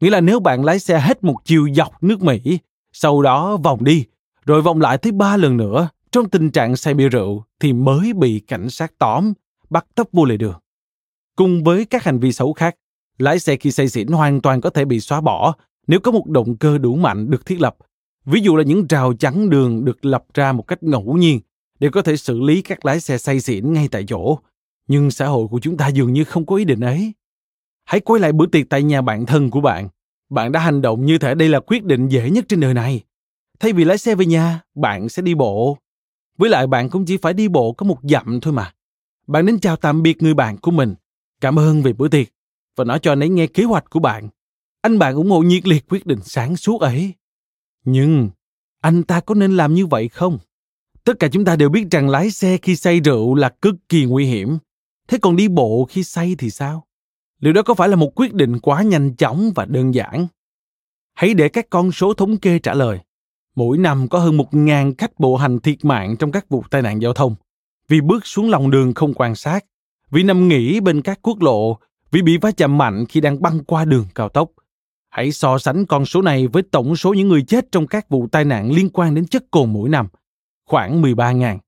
Nghĩa 0.00 0.10
là 0.10 0.20
nếu 0.20 0.40
bạn 0.40 0.64
lái 0.64 0.78
xe 0.78 1.00
hết 1.00 1.24
một 1.24 1.36
chiều 1.44 1.68
dọc 1.74 2.02
nước 2.02 2.22
Mỹ, 2.22 2.58
sau 2.92 3.22
đó 3.22 3.56
vòng 3.56 3.84
đi, 3.84 4.04
rồi 4.46 4.62
vòng 4.62 4.80
lại 4.80 4.98
tới 4.98 5.12
ba 5.12 5.36
lần 5.36 5.56
nữa 5.56 5.88
trong 6.12 6.30
tình 6.30 6.50
trạng 6.50 6.76
say 6.76 6.94
bia 6.94 7.08
rượu 7.08 7.44
thì 7.60 7.72
mới 7.72 8.12
bị 8.12 8.40
cảnh 8.40 8.70
sát 8.70 8.92
tóm, 8.98 9.32
bắt 9.70 9.86
tấp 9.94 10.06
vô 10.12 10.24
lề 10.24 10.36
đường. 10.36 10.58
Cùng 11.36 11.64
với 11.64 11.84
các 11.84 12.04
hành 12.04 12.18
vi 12.18 12.32
xấu 12.32 12.52
khác, 12.52 12.74
lái 13.18 13.38
xe 13.38 13.56
khi 13.56 13.70
say 13.70 13.88
xỉn 13.88 14.08
hoàn 14.08 14.40
toàn 14.40 14.60
có 14.60 14.70
thể 14.70 14.84
bị 14.84 15.00
xóa 15.00 15.20
bỏ 15.20 15.54
nếu 15.86 16.00
có 16.00 16.12
một 16.12 16.26
động 16.26 16.56
cơ 16.56 16.78
đủ 16.78 16.96
mạnh 16.96 17.30
được 17.30 17.46
thiết 17.46 17.60
lập. 17.60 17.76
Ví 18.24 18.40
dụ 18.40 18.56
là 18.56 18.64
những 18.64 18.86
rào 18.88 19.14
chắn 19.14 19.50
đường 19.50 19.84
được 19.84 20.04
lập 20.04 20.24
ra 20.34 20.52
một 20.52 20.62
cách 20.62 20.82
ngẫu 20.82 21.16
nhiên 21.16 21.40
để 21.80 21.88
có 21.92 22.02
thể 22.02 22.16
xử 22.16 22.40
lý 22.40 22.62
các 22.62 22.84
lái 22.84 23.00
xe 23.00 23.18
say 23.18 23.40
xỉn 23.40 23.72
ngay 23.72 23.88
tại 23.88 24.04
chỗ. 24.08 24.38
Nhưng 24.88 25.10
xã 25.10 25.26
hội 25.26 25.48
của 25.48 25.60
chúng 25.60 25.76
ta 25.76 25.88
dường 25.88 26.12
như 26.12 26.24
không 26.24 26.46
có 26.46 26.56
ý 26.56 26.64
định 26.64 26.80
ấy. 26.80 27.12
Hãy 27.84 28.00
quay 28.00 28.20
lại 28.20 28.32
bữa 28.32 28.46
tiệc 28.46 28.68
tại 28.68 28.82
nhà 28.82 29.02
bạn 29.02 29.26
thân 29.26 29.50
của 29.50 29.60
bạn. 29.60 29.88
Bạn 30.30 30.52
đã 30.52 30.60
hành 30.60 30.82
động 30.82 31.06
như 31.06 31.18
thể 31.18 31.34
đây 31.34 31.48
là 31.48 31.60
quyết 31.60 31.84
định 31.84 32.08
dễ 32.08 32.30
nhất 32.30 32.44
trên 32.48 32.60
đời 32.60 32.74
này. 32.74 33.02
Thay 33.62 33.72
vì 33.72 33.84
lái 33.84 33.98
xe 33.98 34.14
về 34.14 34.26
nhà, 34.26 34.60
bạn 34.74 35.08
sẽ 35.08 35.22
đi 35.22 35.34
bộ. 35.34 35.78
Với 36.38 36.50
lại 36.50 36.66
bạn 36.66 36.90
cũng 36.90 37.04
chỉ 37.04 37.16
phải 37.16 37.32
đi 37.32 37.48
bộ 37.48 37.72
có 37.72 37.86
một 37.86 37.98
dặm 38.02 38.40
thôi 38.40 38.52
mà. 38.52 38.72
Bạn 39.26 39.46
đến 39.46 39.60
chào 39.60 39.76
tạm 39.76 40.02
biệt 40.02 40.22
người 40.22 40.34
bạn 40.34 40.58
của 40.58 40.70
mình. 40.70 40.94
Cảm 41.40 41.58
ơn 41.58 41.82
về 41.82 41.92
bữa 41.92 42.08
tiệc 42.08 42.26
và 42.76 42.84
nói 42.84 42.98
cho 43.02 43.12
anh 43.12 43.22
ấy 43.22 43.28
nghe 43.28 43.46
kế 43.46 43.64
hoạch 43.64 43.90
của 43.90 44.00
bạn. 44.00 44.28
Anh 44.80 44.98
bạn 44.98 45.14
ủng 45.14 45.30
hộ 45.30 45.40
nhiệt 45.40 45.66
liệt 45.66 45.84
quyết 45.88 46.06
định 46.06 46.18
sáng 46.24 46.56
suốt 46.56 46.80
ấy. 46.80 47.14
Nhưng 47.84 48.30
anh 48.80 49.02
ta 49.02 49.20
có 49.20 49.34
nên 49.34 49.56
làm 49.56 49.74
như 49.74 49.86
vậy 49.86 50.08
không? 50.08 50.38
Tất 51.04 51.18
cả 51.18 51.28
chúng 51.32 51.44
ta 51.44 51.56
đều 51.56 51.68
biết 51.68 51.90
rằng 51.90 52.08
lái 52.08 52.30
xe 52.30 52.58
khi 52.62 52.76
say 52.76 53.00
rượu 53.00 53.34
là 53.34 53.48
cực 53.48 53.74
kỳ 53.88 54.04
nguy 54.04 54.26
hiểm. 54.26 54.58
Thế 55.08 55.18
còn 55.22 55.36
đi 55.36 55.48
bộ 55.48 55.86
khi 55.90 56.04
say 56.04 56.34
thì 56.38 56.50
sao? 56.50 56.86
Liệu 57.40 57.52
đó 57.52 57.62
có 57.62 57.74
phải 57.74 57.88
là 57.88 57.96
một 57.96 58.12
quyết 58.14 58.34
định 58.34 58.58
quá 58.58 58.82
nhanh 58.82 59.16
chóng 59.16 59.52
và 59.54 59.64
đơn 59.64 59.94
giản? 59.94 60.26
Hãy 61.14 61.34
để 61.34 61.48
các 61.48 61.66
con 61.70 61.92
số 61.92 62.14
thống 62.14 62.36
kê 62.36 62.58
trả 62.58 62.74
lời. 62.74 63.00
Mỗi 63.56 63.78
năm 63.78 64.08
có 64.08 64.18
hơn 64.18 64.36
một 64.36 64.54
ngàn 64.54 64.96
khách 64.96 65.20
bộ 65.20 65.36
hành 65.36 65.60
thiệt 65.60 65.84
mạng 65.84 66.16
trong 66.16 66.32
các 66.32 66.48
vụ 66.48 66.64
tai 66.70 66.82
nạn 66.82 67.02
giao 67.02 67.12
thông 67.12 67.34
vì 67.92 68.00
bước 68.00 68.26
xuống 68.26 68.50
lòng 68.50 68.70
đường 68.70 68.94
không 68.94 69.14
quan 69.14 69.34
sát, 69.34 69.64
vì 70.10 70.22
nằm 70.22 70.48
nghỉ 70.48 70.80
bên 70.80 71.02
các 71.02 71.18
quốc 71.22 71.42
lộ, 71.42 71.78
vì 72.10 72.22
bị 72.22 72.38
va 72.38 72.50
chạm 72.50 72.78
mạnh 72.78 73.04
khi 73.08 73.20
đang 73.20 73.42
băng 73.42 73.64
qua 73.64 73.84
đường 73.84 74.06
cao 74.14 74.28
tốc. 74.28 74.50
Hãy 75.08 75.32
so 75.32 75.58
sánh 75.58 75.86
con 75.86 76.04
số 76.04 76.22
này 76.22 76.46
với 76.46 76.62
tổng 76.62 76.96
số 76.96 77.14
những 77.14 77.28
người 77.28 77.42
chết 77.42 77.72
trong 77.72 77.86
các 77.86 78.08
vụ 78.08 78.26
tai 78.32 78.44
nạn 78.44 78.70
liên 78.70 78.88
quan 78.88 79.14
đến 79.14 79.26
chất 79.26 79.44
cồn 79.50 79.72
mỗi 79.72 79.88
năm, 79.88 80.08
khoảng 80.66 81.02
13.000. 81.02 81.58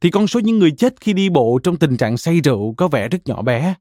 Thì 0.00 0.10
con 0.10 0.26
số 0.26 0.40
những 0.40 0.58
người 0.58 0.70
chết 0.70 1.00
khi 1.00 1.12
đi 1.12 1.28
bộ 1.28 1.58
trong 1.62 1.76
tình 1.76 1.96
trạng 1.96 2.16
say 2.16 2.40
rượu 2.40 2.74
có 2.76 2.88
vẻ 2.88 3.08
rất 3.08 3.18
nhỏ 3.24 3.42
bé. 3.42 3.74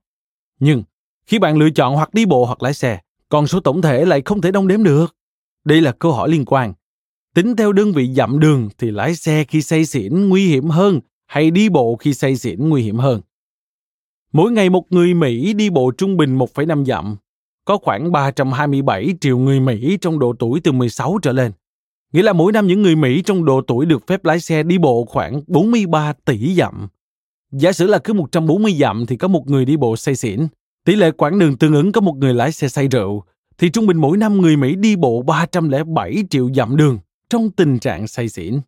Nhưng 0.60 0.84
khi 1.26 1.40
bạn 1.40 1.58
lựa 1.58 1.70
chọn 1.70 1.96
hoặc 1.96 2.14
đi 2.14 2.26
bộ 2.26 2.46
hoặc 2.46 2.64
lái 2.64 2.74
xe, 2.74 3.00
con 3.30 3.48
số 3.48 3.60
tổng 3.60 3.82
thể 3.82 4.06
lại 4.06 4.22
không 4.26 4.42
thể 4.42 4.52
đong 4.52 4.68
đếm 4.68 4.84
được. 4.84 5.16
Đây 5.64 5.82
là 5.82 5.92
câu 5.92 6.12
hỏi 6.12 6.30
liên 6.30 6.46
quan. 6.46 6.74
Tính 7.36 7.56
theo 7.56 7.74
đơn 7.74 7.92
vị 7.92 8.14
dặm 8.14 8.40
đường 8.40 8.70
thì 8.78 8.92
lái 8.92 9.16
xe 9.16 9.44
khi 9.44 9.62
say 9.62 9.86
xỉn 9.86 10.30
nguy 10.30 10.48
hiểm 10.48 10.70
hơn 10.70 11.00
hay 11.28 11.52
đi 11.52 11.70
bộ 11.70 11.96
khi 11.96 12.14
say 12.14 12.36
xỉn 12.36 12.70
nguy 12.70 12.82
hiểm 12.84 12.98
hơn. 12.98 13.22
Mỗi 14.34 14.52
ngày 14.52 14.70
một 14.70 14.86
người 14.90 15.14
Mỹ 15.14 15.54
đi 15.54 15.70
bộ 15.70 15.92
trung 15.98 16.18
bình 16.18 16.38
1,5 16.38 16.86
dặm. 16.86 17.16
Có 17.66 17.78
khoảng 17.78 18.12
327 18.12 19.14
triệu 19.22 19.38
người 19.38 19.60
Mỹ 19.60 19.98
trong 20.02 20.20
độ 20.20 20.34
tuổi 20.40 20.60
từ 20.64 20.72
16 20.72 21.20
trở 21.22 21.32
lên. 21.32 21.52
Nghĩa 22.14 22.24
là 22.24 22.34
mỗi 22.34 22.52
năm 22.52 22.68
những 22.68 22.82
người 22.82 22.96
Mỹ 22.96 23.22
trong 23.26 23.46
độ 23.46 23.62
tuổi 23.68 23.86
được 23.86 24.08
phép 24.08 24.26
lái 24.26 24.40
xe 24.40 24.64
đi 24.64 24.78
bộ 24.78 25.06
khoảng 25.06 25.42
43 25.48 26.14
tỷ 26.26 26.56
dặm. 26.56 26.88
Giả 27.52 27.72
sử 27.72 27.88
là 27.88 27.98
cứ 27.98 28.14
140 28.14 28.74
dặm 28.80 29.06
thì 29.06 29.18
có 29.18 29.28
một 29.28 29.48
người 29.48 29.66
đi 29.66 29.78
bộ 29.78 29.96
say 29.96 30.16
xỉn. 30.16 30.48
Tỷ 30.86 30.96
lệ 30.96 31.12
quãng 31.12 31.40
đường 31.40 31.58
tương 31.58 31.74
ứng 31.74 31.92
có 31.92 32.02
một 32.02 32.16
người 32.18 32.34
lái 32.34 32.52
xe 32.52 32.68
say 32.68 32.88
rượu, 32.88 33.24
thì 33.58 33.70
trung 33.70 33.88
bình 33.88 33.98
mỗi 33.98 34.18
năm 34.18 34.42
người 34.42 34.58
Mỹ 34.58 34.76
đi 34.76 34.96
bộ 34.96 35.22
307 35.22 36.24
triệu 36.30 36.50
dặm 36.54 36.76
đường 36.78 37.00
trong 37.32 37.52
tình 37.52 37.80
trạng 37.80 38.08
say 38.08 38.30
xỉn. 38.30 38.60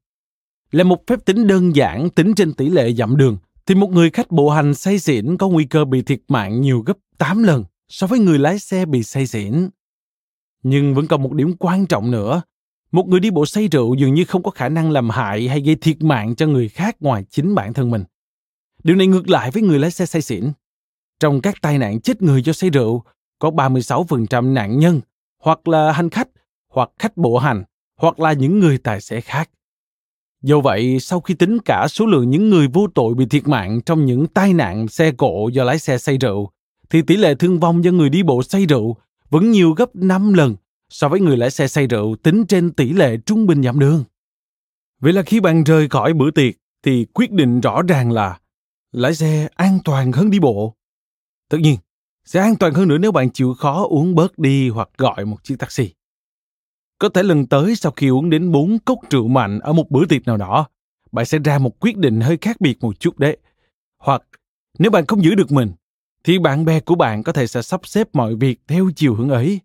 Là 0.71 0.83
một 0.83 1.07
phép 1.07 1.25
tính 1.25 1.47
đơn 1.47 1.75
giản 1.75 2.09
tính 2.09 2.35
trên 2.35 2.53
tỷ 2.53 2.69
lệ 2.69 2.93
dặm 2.93 3.17
đường, 3.17 3.37
thì 3.65 3.75
một 3.75 3.89
người 3.89 4.09
khách 4.09 4.31
bộ 4.31 4.49
hành 4.49 4.73
say 4.73 4.99
xỉn 4.99 5.37
có 5.37 5.47
nguy 5.47 5.65
cơ 5.65 5.85
bị 5.85 6.01
thiệt 6.01 6.19
mạng 6.27 6.61
nhiều 6.61 6.81
gấp 6.81 6.97
8 7.17 7.43
lần 7.43 7.63
so 7.87 8.07
với 8.07 8.19
người 8.19 8.39
lái 8.39 8.59
xe 8.59 8.85
bị 8.85 9.03
say 9.03 9.27
xỉn. 9.27 9.69
Nhưng 10.63 10.95
vẫn 10.95 11.07
còn 11.07 11.23
một 11.23 11.33
điểm 11.33 11.53
quan 11.59 11.85
trọng 11.85 12.11
nữa. 12.11 12.41
Một 12.91 13.07
người 13.07 13.19
đi 13.19 13.31
bộ 13.31 13.45
say 13.45 13.67
rượu 13.67 13.95
dường 13.95 14.13
như 14.13 14.25
không 14.25 14.43
có 14.43 14.51
khả 14.51 14.69
năng 14.69 14.91
làm 14.91 15.09
hại 15.09 15.47
hay 15.47 15.61
gây 15.61 15.75
thiệt 15.75 16.03
mạng 16.03 16.35
cho 16.35 16.47
người 16.47 16.69
khác 16.69 16.95
ngoài 16.99 17.25
chính 17.29 17.55
bản 17.55 17.73
thân 17.73 17.91
mình. 17.91 18.03
Điều 18.83 18.95
này 18.95 19.07
ngược 19.07 19.29
lại 19.29 19.51
với 19.51 19.63
người 19.63 19.79
lái 19.79 19.91
xe 19.91 20.05
say 20.05 20.21
xỉn. 20.21 20.51
Trong 21.19 21.41
các 21.41 21.55
tai 21.61 21.77
nạn 21.77 22.01
chết 22.01 22.21
người 22.21 22.41
do 22.41 22.53
say 22.53 22.69
rượu, 22.69 23.03
có 23.39 23.49
36% 23.49 24.53
nạn 24.53 24.79
nhân 24.79 25.01
hoặc 25.39 25.67
là 25.67 25.91
hành 25.91 26.09
khách, 26.09 26.27
hoặc 26.69 26.89
khách 26.99 27.17
bộ 27.17 27.37
hành, 27.37 27.63
hoặc 27.97 28.19
là 28.19 28.33
những 28.33 28.59
người 28.59 28.77
tài 28.77 29.01
xế 29.01 29.21
khác. 29.21 29.49
Do 30.41 30.59
vậy, 30.59 30.99
sau 30.99 31.21
khi 31.21 31.33
tính 31.33 31.57
cả 31.65 31.87
số 31.89 32.05
lượng 32.05 32.29
những 32.29 32.49
người 32.49 32.67
vô 32.67 32.87
tội 32.95 33.13
bị 33.13 33.25
thiệt 33.25 33.47
mạng 33.47 33.81
trong 33.85 34.05
những 34.05 34.27
tai 34.27 34.53
nạn 34.53 34.87
xe 34.87 35.11
cộ 35.11 35.47
do 35.47 35.63
lái 35.63 35.79
xe 35.79 35.97
say 35.97 36.17
rượu, 36.17 36.49
thì 36.89 37.01
tỷ 37.01 37.17
lệ 37.17 37.35
thương 37.35 37.59
vong 37.59 37.83
do 37.83 37.91
người 37.91 38.09
đi 38.09 38.23
bộ 38.23 38.43
say 38.43 38.65
rượu 38.65 38.97
vẫn 39.29 39.51
nhiều 39.51 39.71
gấp 39.71 39.95
5 39.95 40.33
lần 40.33 40.55
so 40.89 41.09
với 41.09 41.19
người 41.19 41.37
lái 41.37 41.51
xe 41.51 41.67
say 41.67 41.87
rượu 41.87 42.15
tính 42.15 42.45
trên 42.45 42.71
tỷ 42.71 42.93
lệ 42.93 43.17
trung 43.25 43.47
bình 43.47 43.63
giảm 43.63 43.79
đường. 43.79 44.03
Vậy 44.99 45.13
là 45.13 45.21
khi 45.21 45.39
bạn 45.39 45.63
rời 45.63 45.89
khỏi 45.89 46.13
bữa 46.13 46.31
tiệc 46.31 46.55
thì 46.83 47.05
quyết 47.13 47.31
định 47.31 47.61
rõ 47.61 47.81
ràng 47.81 48.11
là 48.11 48.39
lái 48.91 49.15
xe 49.15 49.47
an 49.55 49.79
toàn 49.85 50.11
hơn 50.11 50.29
đi 50.29 50.39
bộ. 50.39 50.75
Tất 51.49 51.57
nhiên, 51.61 51.77
sẽ 52.25 52.39
an 52.39 52.55
toàn 52.55 52.73
hơn 52.73 52.87
nữa 52.87 52.97
nếu 52.97 53.11
bạn 53.11 53.29
chịu 53.29 53.53
khó 53.53 53.87
uống 53.89 54.15
bớt 54.15 54.39
đi 54.39 54.69
hoặc 54.69 54.89
gọi 54.97 55.25
một 55.25 55.43
chiếc 55.43 55.55
taxi. 55.59 55.93
Có 57.03 57.09
thể 57.09 57.23
lần 57.23 57.45
tới 57.45 57.75
sau 57.75 57.91
khi 57.91 58.07
uống 58.07 58.29
đến 58.29 58.51
4 58.51 58.79
cốc 58.79 58.99
rượu 59.09 59.27
mạnh 59.27 59.59
ở 59.59 59.73
một 59.73 59.91
bữa 59.91 60.05
tiệc 60.05 60.25
nào 60.25 60.37
đó, 60.37 60.67
bạn 61.11 61.25
sẽ 61.25 61.39
ra 61.39 61.59
một 61.59 61.79
quyết 61.79 61.97
định 61.97 62.21
hơi 62.21 62.37
khác 62.41 62.61
biệt 62.61 62.77
một 62.81 62.99
chút 62.99 63.19
đấy. 63.19 63.37
Hoặc 63.99 64.23
nếu 64.79 64.91
bạn 64.91 65.05
không 65.05 65.23
giữ 65.23 65.35
được 65.35 65.51
mình, 65.51 65.71
thì 66.23 66.39
bạn 66.39 66.65
bè 66.65 66.79
của 66.79 66.95
bạn 66.95 67.23
có 67.23 67.31
thể 67.31 67.47
sẽ 67.47 67.61
sắp 67.61 67.81
xếp 67.83 68.07
mọi 68.13 68.35
việc 68.35 68.59
theo 68.67 68.89
chiều 68.95 69.15
hướng 69.15 69.29
ấy. 69.29 69.59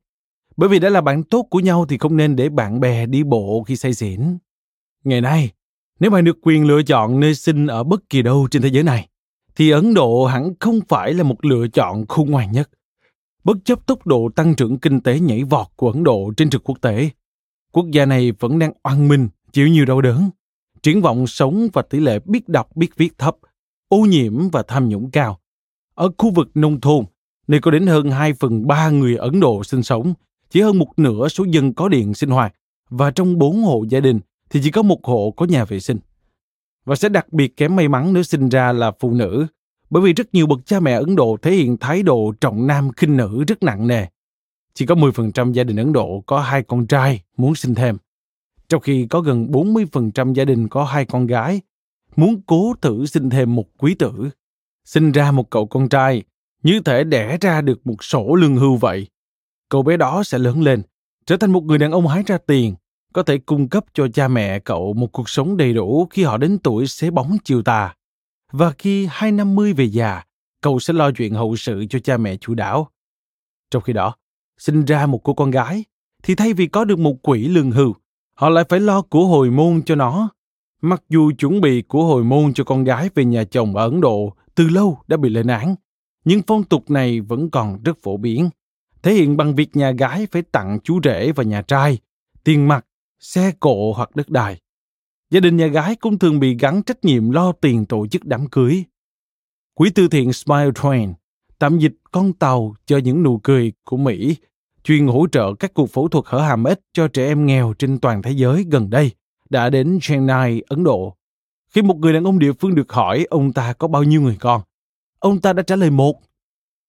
Bởi 0.56 0.68
vì 0.68 0.78
đã 0.78 0.88
là 0.88 1.00
bạn 1.00 1.24
tốt 1.24 1.46
của 1.50 1.60
nhau 1.60 1.86
thì 1.88 1.98
không 1.98 2.16
nên 2.16 2.36
để 2.36 2.48
bạn 2.48 2.80
bè 2.80 3.06
đi 3.06 3.22
bộ 3.22 3.64
khi 3.66 3.76
say 3.76 3.94
xỉn. 3.94 4.38
Ngày 5.04 5.20
nay, 5.20 5.50
nếu 6.00 6.10
bạn 6.10 6.24
được 6.24 6.38
quyền 6.42 6.66
lựa 6.66 6.82
chọn 6.82 7.20
nơi 7.20 7.34
sinh 7.34 7.66
ở 7.66 7.84
bất 7.84 8.10
kỳ 8.10 8.22
đâu 8.22 8.48
trên 8.50 8.62
thế 8.62 8.68
giới 8.68 8.82
này, 8.82 9.08
thì 9.56 9.70
Ấn 9.70 9.94
Độ 9.94 10.24
hẳn 10.24 10.52
không 10.60 10.80
phải 10.88 11.14
là 11.14 11.22
một 11.22 11.44
lựa 11.44 11.68
chọn 11.68 12.06
khôn 12.08 12.30
ngoan 12.30 12.52
nhất. 12.52 12.70
Bất 13.44 13.56
chấp 13.64 13.86
tốc 13.86 14.06
độ 14.06 14.28
tăng 14.36 14.54
trưởng 14.54 14.78
kinh 14.78 15.00
tế 15.00 15.20
nhảy 15.20 15.44
vọt 15.44 15.66
của 15.76 15.90
Ấn 15.90 16.04
Độ 16.04 16.32
trên 16.36 16.50
trực 16.50 16.64
quốc 16.64 16.78
tế, 16.80 17.10
quốc 17.78 17.90
gia 17.90 18.06
này 18.06 18.32
vẫn 18.32 18.58
đang 18.58 18.72
oan 18.82 19.08
minh, 19.08 19.28
chịu 19.52 19.68
nhiều 19.68 19.84
đau 19.84 20.00
đớn. 20.00 20.30
Triển 20.82 21.00
vọng 21.00 21.26
sống 21.26 21.68
và 21.72 21.82
tỷ 21.82 22.00
lệ 22.00 22.18
biết 22.24 22.48
đọc 22.48 22.76
biết 22.76 22.96
viết 22.96 23.18
thấp, 23.18 23.36
ô 23.88 23.98
nhiễm 23.98 24.48
và 24.48 24.62
tham 24.68 24.88
nhũng 24.88 25.10
cao. 25.10 25.38
Ở 25.94 26.10
khu 26.18 26.30
vực 26.30 26.50
nông 26.54 26.80
thôn, 26.80 27.04
nơi 27.48 27.60
có 27.60 27.70
đến 27.70 27.86
hơn 27.86 28.10
2 28.10 28.34
phần 28.34 28.66
3 28.66 28.90
người 28.90 29.16
Ấn 29.16 29.40
Độ 29.40 29.64
sinh 29.64 29.82
sống, 29.82 30.14
chỉ 30.50 30.60
hơn 30.60 30.78
một 30.78 30.88
nửa 30.96 31.28
số 31.28 31.44
dân 31.44 31.74
có 31.74 31.88
điện 31.88 32.14
sinh 32.14 32.30
hoạt, 32.30 32.54
và 32.90 33.10
trong 33.10 33.38
bốn 33.38 33.62
hộ 33.62 33.84
gia 33.88 34.00
đình 34.00 34.20
thì 34.50 34.60
chỉ 34.64 34.70
có 34.70 34.82
một 34.82 35.04
hộ 35.04 35.34
có 35.36 35.46
nhà 35.46 35.64
vệ 35.64 35.80
sinh. 35.80 35.98
Và 36.84 36.96
sẽ 36.96 37.08
đặc 37.08 37.32
biệt 37.32 37.56
kém 37.56 37.76
may 37.76 37.88
mắn 37.88 38.12
nếu 38.12 38.22
sinh 38.22 38.48
ra 38.48 38.72
là 38.72 38.92
phụ 39.00 39.10
nữ, 39.10 39.46
bởi 39.90 40.02
vì 40.02 40.12
rất 40.12 40.34
nhiều 40.34 40.46
bậc 40.46 40.66
cha 40.66 40.80
mẹ 40.80 40.92
Ấn 40.92 41.16
Độ 41.16 41.36
thể 41.42 41.52
hiện 41.52 41.76
thái 41.76 42.02
độ 42.02 42.32
trọng 42.40 42.66
nam 42.66 42.92
khinh 42.96 43.16
nữ 43.16 43.44
rất 43.46 43.62
nặng 43.62 43.86
nề. 43.86 44.06
Chỉ 44.78 44.86
có 44.86 44.94
10% 44.94 45.52
gia 45.52 45.64
đình 45.64 45.76
Ấn 45.76 45.92
Độ 45.92 46.22
có 46.26 46.40
hai 46.40 46.62
con 46.62 46.86
trai 46.86 47.22
muốn 47.36 47.54
sinh 47.54 47.74
thêm, 47.74 47.96
trong 48.68 48.80
khi 48.80 49.06
có 49.10 49.20
gần 49.20 49.46
40% 49.46 50.32
gia 50.32 50.44
đình 50.44 50.68
có 50.68 50.84
hai 50.84 51.04
con 51.04 51.26
gái 51.26 51.60
muốn 52.16 52.40
cố 52.46 52.74
thử 52.80 53.06
sinh 53.06 53.30
thêm 53.30 53.54
một 53.54 53.64
quý 53.78 53.94
tử. 53.94 54.30
Sinh 54.84 55.12
ra 55.12 55.30
một 55.30 55.50
cậu 55.50 55.66
con 55.66 55.88
trai, 55.88 56.22
như 56.62 56.80
thể 56.84 57.04
đẻ 57.04 57.38
ra 57.40 57.60
được 57.60 57.86
một 57.86 58.04
sổ 58.04 58.34
lương 58.34 58.56
hưu 58.56 58.76
vậy. 58.76 59.06
Cậu 59.68 59.82
bé 59.82 59.96
đó 59.96 60.22
sẽ 60.24 60.38
lớn 60.38 60.62
lên, 60.62 60.82
trở 61.26 61.36
thành 61.36 61.52
một 61.52 61.64
người 61.64 61.78
đàn 61.78 61.92
ông 61.92 62.06
hái 62.06 62.22
ra 62.26 62.38
tiền, 62.38 62.74
có 63.12 63.22
thể 63.22 63.38
cung 63.38 63.68
cấp 63.68 63.84
cho 63.94 64.08
cha 64.08 64.28
mẹ 64.28 64.58
cậu 64.58 64.92
một 64.92 65.12
cuộc 65.12 65.28
sống 65.28 65.56
đầy 65.56 65.72
đủ 65.72 66.06
khi 66.10 66.24
họ 66.24 66.36
đến 66.36 66.58
tuổi 66.58 66.86
xế 66.86 67.10
bóng 67.10 67.36
chiều 67.44 67.62
tà. 67.62 67.94
Và 68.52 68.72
khi 68.78 69.08
hai 69.10 69.32
năm 69.32 69.54
mươi 69.54 69.72
về 69.72 69.84
già, 69.84 70.22
cậu 70.60 70.78
sẽ 70.78 70.92
lo 70.92 71.10
chuyện 71.10 71.34
hậu 71.34 71.56
sự 71.56 71.86
cho 71.90 71.98
cha 71.98 72.16
mẹ 72.16 72.36
chủ 72.36 72.54
đảo. 72.54 72.90
Trong 73.70 73.82
khi 73.82 73.92
đó, 73.92 74.14
sinh 74.58 74.84
ra 74.84 75.06
một 75.06 75.20
cô 75.24 75.34
con 75.34 75.50
gái, 75.50 75.84
thì 76.22 76.34
thay 76.34 76.52
vì 76.52 76.66
có 76.66 76.84
được 76.84 76.98
một 76.98 77.22
quỹ 77.22 77.48
lương 77.48 77.70
hưu, 77.70 77.94
họ 78.34 78.48
lại 78.48 78.64
phải 78.68 78.80
lo 78.80 79.02
của 79.02 79.26
hồi 79.26 79.50
môn 79.50 79.82
cho 79.82 79.94
nó. 79.94 80.28
Mặc 80.82 81.02
dù 81.08 81.32
chuẩn 81.38 81.60
bị 81.60 81.82
của 81.82 82.04
hồi 82.04 82.24
môn 82.24 82.54
cho 82.54 82.64
con 82.64 82.84
gái 82.84 83.10
về 83.14 83.24
nhà 83.24 83.44
chồng 83.44 83.76
ở 83.76 83.84
Ấn 83.84 84.00
Độ 84.00 84.32
từ 84.54 84.68
lâu 84.68 84.98
đã 85.08 85.16
bị 85.16 85.28
lên 85.28 85.46
án, 85.46 85.74
nhưng 86.24 86.40
phong 86.46 86.64
tục 86.64 86.90
này 86.90 87.20
vẫn 87.20 87.50
còn 87.50 87.82
rất 87.82 88.02
phổ 88.02 88.16
biến, 88.16 88.50
thể 89.02 89.14
hiện 89.14 89.36
bằng 89.36 89.54
việc 89.54 89.76
nhà 89.76 89.90
gái 89.90 90.26
phải 90.30 90.42
tặng 90.42 90.78
chú 90.84 91.00
rể 91.04 91.32
và 91.32 91.44
nhà 91.44 91.62
trai 91.62 91.98
tiền 92.44 92.68
mặt, 92.68 92.86
xe 93.20 93.52
cộ 93.60 93.92
hoặc 93.92 94.16
đất 94.16 94.30
đai. 94.30 94.60
Gia 95.30 95.40
đình 95.40 95.56
nhà 95.56 95.66
gái 95.66 95.96
cũng 95.96 96.18
thường 96.18 96.40
bị 96.40 96.56
gắn 96.60 96.82
trách 96.82 97.04
nhiệm 97.04 97.30
lo 97.30 97.52
tiền 97.52 97.86
tổ 97.86 98.06
chức 98.06 98.24
đám 98.24 98.46
cưới. 98.48 98.84
Quỹ 99.74 99.90
từ 99.90 100.08
thiện 100.08 100.32
Smile 100.32 100.70
Train, 100.82 101.12
tạm 101.58 101.78
dịch 101.78 101.94
con 102.10 102.32
tàu 102.32 102.74
cho 102.86 102.98
những 102.98 103.22
nụ 103.22 103.38
cười 103.38 103.72
của 103.84 103.96
Mỹ, 103.96 104.36
chuyên 104.84 105.06
hỗ 105.06 105.26
trợ 105.32 105.54
các 105.54 105.74
cuộc 105.74 105.90
phẫu 105.90 106.08
thuật 106.08 106.24
hở 106.28 106.40
hàm 106.40 106.64
ếch 106.64 106.78
cho 106.92 107.08
trẻ 107.08 107.26
em 107.26 107.46
nghèo 107.46 107.74
trên 107.78 107.98
toàn 107.98 108.22
thế 108.22 108.30
giới 108.30 108.64
gần 108.70 108.90
đây, 108.90 109.10
đã 109.50 109.70
đến 109.70 109.98
Chennai, 110.02 110.62
Ấn 110.68 110.84
Độ. 110.84 111.14
Khi 111.70 111.82
một 111.82 111.96
người 111.96 112.12
đàn 112.12 112.24
ông 112.24 112.38
địa 112.38 112.52
phương 112.52 112.74
được 112.74 112.92
hỏi 112.92 113.26
ông 113.30 113.52
ta 113.52 113.72
có 113.72 113.88
bao 113.88 114.02
nhiêu 114.02 114.22
người 114.22 114.36
con, 114.40 114.62
ông 115.18 115.40
ta 115.40 115.52
đã 115.52 115.62
trả 115.62 115.76
lời 115.76 115.90
một. 115.90 116.22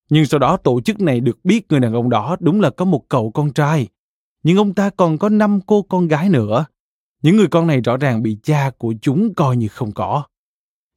Nhưng 0.10 0.26
sau 0.26 0.40
đó 0.40 0.58
tổ 0.58 0.82
chức 0.82 1.02
này 1.02 1.20
được 1.20 1.38
biết 1.44 1.66
người 1.70 1.80
đàn 1.80 1.94
ông 1.94 2.10
đó 2.10 2.38
đúng 2.40 2.62
là 2.62 2.70
có 2.70 2.86
một 2.86 3.10
cậu 3.10 3.32
con 3.32 3.54
trai. 3.54 3.88
Nhưng 4.44 4.58
ông 4.58 4.74
ta 4.74 4.90
còn 4.90 5.18
có 5.18 5.30
năm 5.30 5.60
cô 5.66 5.82
con 5.82 6.08
gái 6.08 6.30
nữa. 6.30 6.66
Những 7.22 7.38
người 7.38 7.48
con 7.48 7.68
này 7.68 7.82
rõ 7.82 7.98
ràng 7.98 8.24
bị 8.24 8.38
cha 8.44 8.72
của 8.78 8.94
chúng 9.02 9.34
coi 9.34 9.58
như 9.58 9.68
không 9.68 9.92
có. 9.92 10.24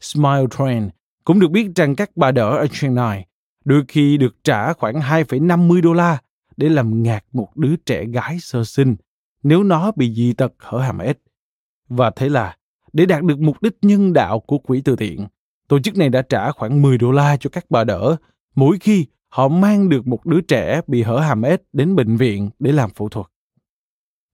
Smile 0.00 0.46
Train 0.58 0.88
cũng 1.24 1.40
được 1.40 1.50
biết 1.50 1.68
rằng 1.74 1.96
các 1.96 2.10
bà 2.16 2.30
đỡ 2.30 2.50
ở 2.50 2.66
Chennai 2.66 3.26
đôi 3.64 3.84
khi 3.88 4.16
được 4.16 4.36
trả 4.44 4.72
khoảng 4.72 4.94
2,50 4.94 5.82
đô 5.82 5.92
la 5.92 6.18
để 6.56 6.68
làm 6.68 7.02
ngạt 7.02 7.24
một 7.32 7.56
đứa 7.56 7.76
trẻ 7.76 8.04
gái 8.04 8.38
sơ 8.40 8.64
sinh 8.64 8.96
nếu 9.42 9.62
nó 9.62 9.92
bị 9.96 10.14
dị 10.14 10.32
tật 10.32 10.52
hở 10.58 10.78
hàm 10.78 10.98
ếch. 10.98 11.18
Và 11.88 12.10
thế 12.10 12.28
là, 12.28 12.56
để 12.92 13.06
đạt 13.06 13.22
được 13.22 13.38
mục 13.38 13.62
đích 13.62 13.76
nhân 13.82 14.12
đạo 14.12 14.40
của 14.40 14.58
quỹ 14.58 14.80
từ 14.80 14.96
thiện, 14.96 15.26
tổ 15.68 15.78
chức 15.78 15.96
này 15.96 16.08
đã 16.08 16.22
trả 16.22 16.52
khoảng 16.52 16.82
10 16.82 16.98
đô 16.98 17.12
la 17.12 17.36
cho 17.36 17.50
các 17.50 17.64
bà 17.70 17.84
đỡ 17.84 18.16
mỗi 18.54 18.78
khi 18.80 19.06
họ 19.28 19.48
mang 19.48 19.88
được 19.88 20.06
một 20.06 20.26
đứa 20.26 20.40
trẻ 20.40 20.80
bị 20.86 21.02
hở 21.02 21.18
hàm 21.18 21.42
ếch 21.42 21.60
đến 21.72 21.96
bệnh 21.96 22.16
viện 22.16 22.50
để 22.58 22.72
làm 22.72 22.90
phẫu 22.90 23.08
thuật. 23.08 23.26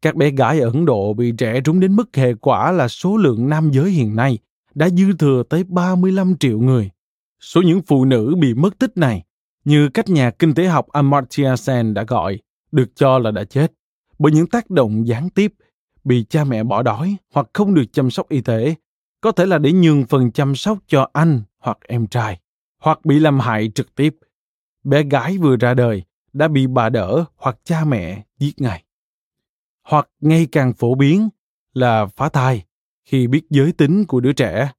Các 0.02 0.16
bé 0.16 0.30
gái 0.30 0.60
ở 0.60 0.70
Ấn 0.70 0.84
Độ 0.84 1.12
bị 1.12 1.32
trẻ 1.38 1.60
trúng 1.60 1.80
đến 1.80 1.96
mức 1.96 2.16
hệ 2.16 2.34
quả 2.34 2.72
là 2.72 2.88
số 2.88 3.16
lượng 3.16 3.48
nam 3.48 3.70
giới 3.70 3.90
hiện 3.90 4.16
nay 4.16 4.38
đã 4.74 4.88
dư 4.88 5.12
thừa 5.12 5.42
tới 5.50 5.64
35 5.64 6.36
triệu 6.40 6.58
người. 6.58 6.90
Số 7.40 7.62
những 7.62 7.82
phụ 7.86 8.04
nữ 8.04 8.34
bị 8.38 8.54
mất 8.54 8.78
tích 8.78 8.96
này, 8.96 9.24
như 9.64 9.88
các 9.94 10.08
nhà 10.08 10.30
kinh 10.30 10.54
tế 10.54 10.66
học 10.66 10.88
Amartya 10.88 11.56
Sen 11.56 11.94
đã 11.94 12.02
gọi, 12.02 12.38
được 12.72 12.96
cho 12.96 13.18
là 13.18 13.30
đã 13.30 13.44
chết 13.44 13.72
bởi 14.18 14.32
những 14.32 14.46
tác 14.46 14.70
động 14.70 15.06
gián 15.06 15.30
tiếp 15.30 15.52
bị 16.04 16.24
cha 16.28 16.44
mẹ 16.44 16.64
bỏ 16.64 16.82
đói 16.82 17.16
hoặc 17.32 17.46
không 17.52 17.74
được 17.74 17.84
chăm 17.92 18.10
sóc 18.10 18.28
y 18.28 18.40
tế, 18.40 18.74
có 19.20 19.32
thể 19.32 19.46
là 19.46 19.58
để 19.58 19.72
nhường 19.72 20.06
phần 20.06 20.32
chăm 20.32 20.54
sóc 20.54 20.78
cho 20.86 21.08
anh 21.12 21.42
hoặc 21.58 21.78
em 21.88 22.06
trai, 22.06 22.40
hoặc 22.78 23.04
bị 23.04 23.18
làm 23.18 23.40
hại 23.40 23.70
trực 23.74 23.94
tiếp. 23.94 24.16
Bé 24.84 25.02
gái 25.02 25.38
vừa 25.38 25.56
ra 25.56 25.74
đời 25.74 26.02
đã 26.32 26.48
bị 26.48 26.66
bà 26.66 26.88
đỡ 26.88 27.24
hoặc 27.36 27.58
cha 27.64 27.84
mẹ 27.84 28.22
giết 28.38 28.60
ngay. 28.60 28.84
Hoặc 29.82 30.08
ngày 30.20 30.46
càng 30.52 30.72
phổ 30.72 30.94
biến 30.94 31.28
là 31.74 32.06
phá 32.06 32.28
thai 32.28 32.64
khi 33.04 33.26
biết 33.26 33.42
giới 33.50 33.72
tính 33.72 34.04
của 34.04 34.20
đứa 34.20 34.32
trẻ. 34.32 34.72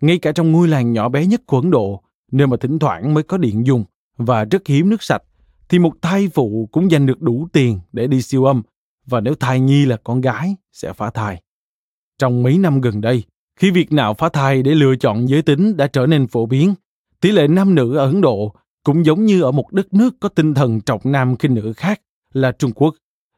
Ngay 0.00 0.18
cả 0.18 0.32
trong 0.32 0.52
ngôi 0.52 0.68
làng 0.68 0.92
nhỏ 0.92 1.08
bé 1.08 1.26
nhất 1.26 1.42
của 1.46 1.60
Ấn 1.60 1.70
Độ, 1.70 2.02
nơi 2.32 2.46
mà 2.46 2.56
thỉnh 2.56 2.78
thoảng 2.78 3.14
mới 3.14 3.22
có 3.22 3.38
điện 3.38 3.66
dùng 3.66 3.84
và 4.16 4.44
rất 4.44 4.66
hiếm 4.66 4.90
nước 4.90 5.02
sạch, 5.02 5.22
thì 5.68 5.78
một 5.78 5.92
thai 6.02 6.28
phụ 6.34 6.68
cũng 6.72 6.90
dành 6.90 7.06
được 7.06 7.22
đủ 7.22 7.48
tiền 7.52 7.80
để 7.92 8.06
đi 8.06 8.22
siêu 8.22 8.44
âm 8.44 8.62
và 9.06 9.20
nếu 9.20 9.34
thai 9.34 9.60
nhi 9.60 9.86
là 9.86 9.96
con 10.04 10.20
gái 10.20 10.56
sẽ 10.72 10.92
phá 10.92 11.10
thai. 11.10 11.42
Trong 12.18 12.42
mấy 12.42 12.58
năm 12.58 12.80
gần 12.80 13.00
đây, 13.00 13.24
khi 13.56 13.70
việc 13.70 13.92
nào 13.92 14.14
phá 14.14 14.28
thai 14.28 14.62
để 14.62 14.74
lựa 14.74 14.96
chọn 14.96 15.28
giới 15.28 15.42
tính 15.42 15.76
đã 15.76 15.86
trở 15.86 16.06
nên 16.06 16.26
phổ 16.26 16.46
biến, 16.46 16.74
tỷ 17.20 17.32
lệ 17.32 17.48
nam 17.48 17.74
nữ 17.74 17.96
ở 17.96 18.06
Ấn 18.06 18.20
Độ 18.20 18.54
cũng 18.84 19.04
giống 19.04 19.24
như 19.24 19.42
ở 19.42 19.52
một 19.52 19.72
đất 19.72 19.94
nước 19.94 20.14
có 20.20 20.28
tinh 20.28 20.54
thần 20.54 20.80
trọng 20.80 21.00
nam 21.04 21.36
khinh 21.36 21.54
nữ 21.54 21.72
khác 21.76 22.00
là 22.32 22.52
Trung 22.52 22.72
Quốc, 22.72 22.94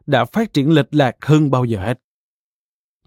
đã 0.06 0.24
phát 0.24 0.52
triển 0.52 0.70
lệch 0.70 0.94
lạc 0.94 1.16
hơn 1.20 1.50
bao 1.50 1.64
giờ 1.64 1.78
hết. 1.78 2.00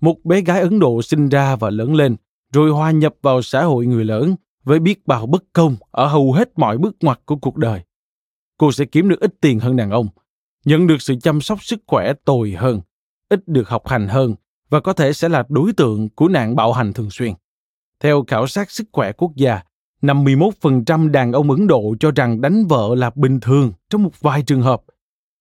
Một 0.01 0.25
bé 0.25 0.41
gái 0.41 0.61
Ấn 0.61 0.79
Độ 0.79 1.01
sinh 1.01 1.29
ra 1.29 1.55
và 1.55 1.69
lớn 1.69 1.95
lên, 1.95 2.15
rồi 2.53 2.71
hòa 2.71 2.91
nhập 2.91 3.15
vào 3.21 3.41
xã 3.41 3.63
hội 3.63 3.85
người 3.85 4.05
lớn 4.05 4.35
với 4.63 4.79
biết 4.79 5.07
bao 5.07 5.25
bất 5.25 5.43
công 5.53 5.75
ở 5.91 6.07
hầu 6.07 6.33
hết 6.33 6.49
mọi 6.55 6.77
bước 6.77 6.95
ngoặt 7.01 7.19
của 7.25 7.35
cuộc 7.35 7.57
đời. 7.57 7.81
Cô 8.57 8.71
sẽ 8.71 8.85
kiếm 8.85 9.09
được 9.09 9.19
ít 9.19 9.33
tiền 9.41 9.59
hơn 9.59 9.75
đàn 9.75 9.91
ông, 9.91 10.07
nhận 10.65 10.87
được 10.87 11.01
sự 11.01 11.15
chăm 11.21 11.41
sóc 11.41 11.63
sức 11.63 11.79
khỏe 11.87 12.13
tồi 12.25 12.51
hơn, 12.51 12.81
ít 13.29 13.47
được 13.47 13.69
học 13.69 13.87
hành 13.87 14.07
hơn 14.07 14.35
và 14.69 14.79
có 14.79 14.93
thể 14.93 15.13
sẽ 15.13 15.29
là 15.29 15.43
đối 15.49 15.73
tượng 15.73 16.09
của 16.09 16.27
nạn 16.27 16.55
bạo 16.55 16.73
hành 16.73 16.93
thường 16.93 17.09
xuyên. 17.09 17.33
Theo 17.99 18.23
khảo 18.27 18.47
sát 18.47 18.71
sức 18.71 18.87
khỏe 18.91 19.11
quốc 19.11 19.31
gia, 19.35 19.61
51% 20.01 21.11
đàn 21.11 21.31
ông 21.31 21.51
Ấn 21.51 21.67
Độ 21.67 21.95
cho 21.99 22.11
rằng 22.11 22.41
đánh 22.41 22.65
vợ 22.67 22.95
là 22.95 23.11
bình 23.15 23.39
thường 23.39 23.71
trong 23.89 24.03
một 24.03 24.21
vài 24.21 24.43
trường 24.43 24.61
hợp. 24.61 24.81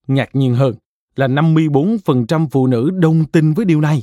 Ngạc 0.07 0.29
nhiên 0.33 0.55
hơn 0.55 0.75
là 1.17 1.29
54% 1.29 2.49
phụ 2.51 2.67
nữ 2.67 2.91
đồng 2.91 3.25
tình 3.25 3.55
với 3.55 3.65
điều 3.65 3.81
này. 3.81 4.03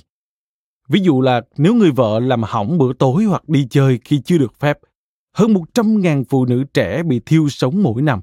Ví 0.89 0.99
dụ 0.99 1.21
là 1.21 1.41
nếu 1.57 1.73
người 1.73 1.91
vợ 1.91 2.19
làm 2.19 2.43
hỏng 2.43 2.77
bữa 2.77 2.93
tối 2.93 3.23
hoặc 3.23 3.49
đi 3.49 3.67
chơi 3.69 3.99
khi 4.03 4.21
chưa 4.25 4.37
được 4.37 4.59
phép, 4.59 4.79
hơn 5.35 5.53
100.000 5.53 6.23
phụ 6.29 6.45
nữ 6.45 6.63
trẻ 6.73 7.03
bị 7.03 7.19
thiêu 7.25 7.49
sống 7.49 7.83
mỗi 7.83 8.01
năm. 8.01 8.21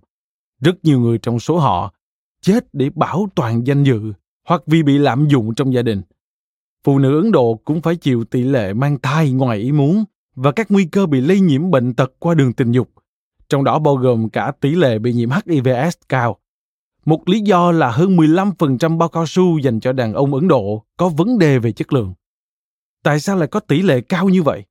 Rất 0.60 0.84
nhiều 0.84 1.00
người 1.00 1.18
trong 1.18 1.40
số 1.40 1.58
họ 1.58 1.92
chết 2.42 2.74
để 2.74 2.90
bảo 2.94 3.28
toàn 3.34 3.66
danh 3.66 3.84
dự 3.84 4.12
hoặc 4.48 4.62
vì 4.66 4.82
bị 4.82 4.98
lạm 4.98 5.28
dụng 5.28 5.54
trong 5.54 5.74
gia 5.74 5.82
đình. 5.82 6.02
Phụ 6.84 6.98
nữ 6.98 7.22
Ấn 7.22 7.32
Độ 7.32 7.60
cũng 7.64 7.80
phải 7.80 7.96
chịu 7.96 8.24
tỷ 8.24 8.42
lệ 8.42 8.72
mang 8.72 8.98
thai 9.02 9.32
ngoài 9.32 9.58
ý 9.58 9.72
muốn 9.72 10.04
và 10.34 10.52
các 10.52 10.70
nguy 10.70 10.84
cơ 10.84 11.06
bị 11.06 11.20
lây 11.20 11.40
nhiễm 11.40 11.70
bệnh 11.70 11.94
tật 11.94 12.12
qua 12.18 12.34
đường 12.34 12.52
tình 12.52 12.72
dục, 12.72 12.90
trong 13.48 13.64
đó 13.64 13.78
bao 13.78 13.96
gồm 13.96 14.28
cả 14.28 14.52
tỷ 14.60 14.70
lệ 14.70 14.98
bị 14.98 15.12
nhiễm 15.12 15.30
HIVS 15.30 15.96
cao. 16.08 16.36
Một 17.04 17.28
lý 17.28 17.40
do 17.40 17.72
là 17.72 17.90
hơn 17.90 18.16
15% 18.16 18.98
bao 18.98 19.08
cao 19.08 19.26
su 19.26 19.58
dành 19.58 19.80
cho 19.80 19.92
đàn 19.92 20.14
ông 20.14 20.34
Ấn 20.34 20.48
Độ 20.48 20.84
có 20.96 21.08
vấn 21.08 21.38
đề 21.38 21.58
về 21.58 21.72
chất 21.72 21.92
lượng. 21.92 22.14
Tại 23.06 23.20
sao 23.20 23.36
lại 23.36 23.48
có 23.48 23.60
tỷ 23.60 23.82
lệ 23.82 24.00
cao 24.00 24.28
như 24.28 24.42
vậy? 24.42 24.64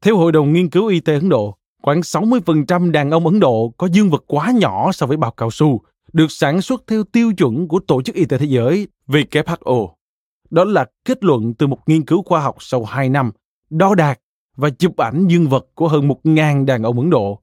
Theo 0.00 0.16
Hội 0.16 0.32
đồng 0.32 0.52
Nghiên 0.52 0.70
cứu 0.70 0.86
Y 0.86 1.00
tế 1.00 1.14
Ấn 1.14 1.28
Độ, 1.28 1.56
khoảng 1.82 2.00
60% 2.00 2.90
đàn 2.90 3.10
ông 3.10 3.26
Ấn 3.26 3.40
Độ 3.40 3.74
có 3.78 3.88
dương 3.92 4.10
vật 4.10 4.24
quá 4.26 4.50
nhỏ 4.50 4.92
so 4.92 5.06
với 5.06 5.16
bao 5.16 5.30
cao 5.30 5.50
su, 5.50 5.80
được 6.12 6.26
sản 6.30 6.62
xuất 6.62 6.82
theo 6.86 7.04
tiêu 7.04 7.32
chuẩn 7.32 7.68
của 7.68 7.80
Tổ 7.80 8.02
chức 8.02 8.14
Y 8.14 8.24
tế 8.24 8.38
Thế 8.38 8.46
giới 8.46 8.88
WHO. 9.08 9.90
Đó 10.50 10.64
là 10.64 10.86
kết 11.04 11.24
luận 11.24 11.54
từ 11.54 11.66
một 11.66 11.78
nghiên 11.86 12.04
cứu 12.04 12.22
khoa 12.22 12.40
học 12.40 12.56
sau 12.60 12.84
2 12.84 13.08
năm, 13.08 13.30
đo 13.70 13.94
đạc 13.94 14.20
và 14.56 14.70
chụp 14.70 14.96
ảnh 14.96 15.26
dương 15.26 15.48
vật 15.48 15.66
của 15.74 15.88
hơn 15.88 16.08
1.000 16.08 16.64
đàn 16.64 16.82
ông 16.82 17.00
Ấn 17.00 17.10
Độ. 17.10 17.42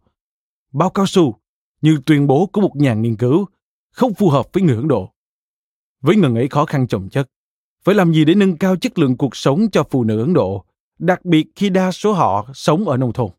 Bao 0.74 0.90
cao 0.90 1.06
su, 1.06 1.36
như 1.82 2.00
tuyên 2.06 2.28
bố 2.28 2.50
của 2.54 2.62
một 2.62 2.76
nhà 2.76 2.94
nghiên 2.94 3.16
cứu, 3.16 3.46
không 3.92 4.14
phù 4.14 4.30
hợp 4.30 4.46
với 4.54 4.64
người 4.64 4.76
Ấn 4.76 4.88
Độ. 4.88 5.12
Với 6.02 6.16
ngần 6.16 6.36
ấy 6.36 6.48
khó 6.48 6.66
khăn 6.66 6.88
chồng 6.88 7.10
chất, 7.10 7.28
phải 7.84 7.96
làm 7.96 8.14
gì 8.14 8.26
để 8.26 8.36
nâng 8.36 8.58
cao 8.58 8.76
chất 8.76 9.00
lượng 9.00 9.18
cuộc 9.18 9.36
sống 9.36 9.70
cho 9.72 9.84
phụ 9.90 10.04
nữ 10.04 10.20
Ấn 10.20 10.34
Độ, 10.34 10.66
đặc 11.00 11.26
biệt 11.26 11.48
khi 11.56 11.70
đa 11.70 11.92
số 11.92 12.14
họ 12.14 12.50
sống 12.54 12.88
ở 12.88 12.98
nông 12.98 13.14
thôn. 13.14 13.30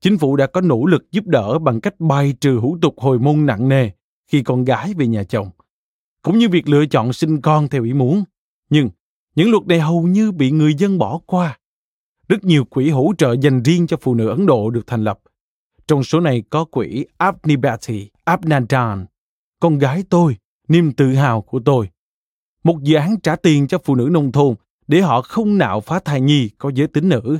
Chính 0.00 0.18
phủ 0.18 0.36
đã 0.36 0.46
có 0.46 0.60
nỗ 0.60 0.86
lực 0.86 1.12
giúp 1.12 1.26
đỡ 1.26 1.58
bằng 1.58 1.80
cách 1.80 2.00
bài 2.00 2.34
trừ 2.40 2.58
hủ 2.58 2.78
tục 2.82 2.94
hồi 2.98 3.18
môn 3.18 3.46
nặng 3.46 3.68
nề 3.68 3.90
khi 4.26 4.42
con 4.42 4.64
gái 4.64 4.94
về 4.94 5.06
nhà 5.06 5.24
chồng, 5.24 5.50
cũng 6.22 6.38
như 6.38 6.48
việc 6.48 6.68
lựa 6.68 6.86
chọn 6.86 7.12
sinh 7.12 7.40
con 7.40 7.68
theo 7.68 7.84
ý 7.84 7.92
muốn. 7.92 8.24
Nhưng 8.70 8.90
những 9.34 9.50
luật 9.50 9.66
này 9.66 9.80
hầu 9.80 10.02
như 10.02 10.32
bị 10.32 10.50
người 10.50 10.74
dân 10.74 10.98
bỏ 10.98 11.20
qua. 11.26 11.58
Rất 12.28 12.44
nhiều 12.44 12.64
quỹ 12.64 12.90
hỗ 12.90 13.12
trợ 13.18 13.36
dành 13.40 13.62
riêng 13.62 13.86
cho 13.86 13.96
phụ 14.00 14.14
nữ 14.14 14.28
Ấn 14.28 14.46
Độ 14.46 14.70
được 14.70 14.86
thành 14.86 15.04
lập. 15.04 15.18
Trong 15.86 16.04
số 16.04 16.20
này 16.20 16.42
có 16.50 16.64
quỹ 16.64 17.04
Abnibati 17.16 18.10
Abnandan, 18.24 19.06
con 19.60 19.78
gái 19.78 20.04
tôi, 20.08 20.36
niềm 20.68 20.92
tự 20.92 21.14
hào 21.14 21.42
của 21.42 21.60
tôi. 21.64 21.88
Một 22.68 22.82
dự 22.82 22.96
án 22.96 23.20
trả 23.20 23.36
tiền 23.36 23.68
cho 23.68 23.78
phụ 23.84 23.94
nữ 23.94 24.08
nông 24.12 24.32
thôn 24.32 24.54
để 24.86 25.00
họ 25.00 25.22
không 25.22 25.58
nạo 25.58 25.80
phá 25.80 26.00
thai 26.04 26.20
nhi 26.20 26.50
có 26.58 26.70
giới 26.74 26.86
tính 26.86 27.08
nữ. 27.08 27.38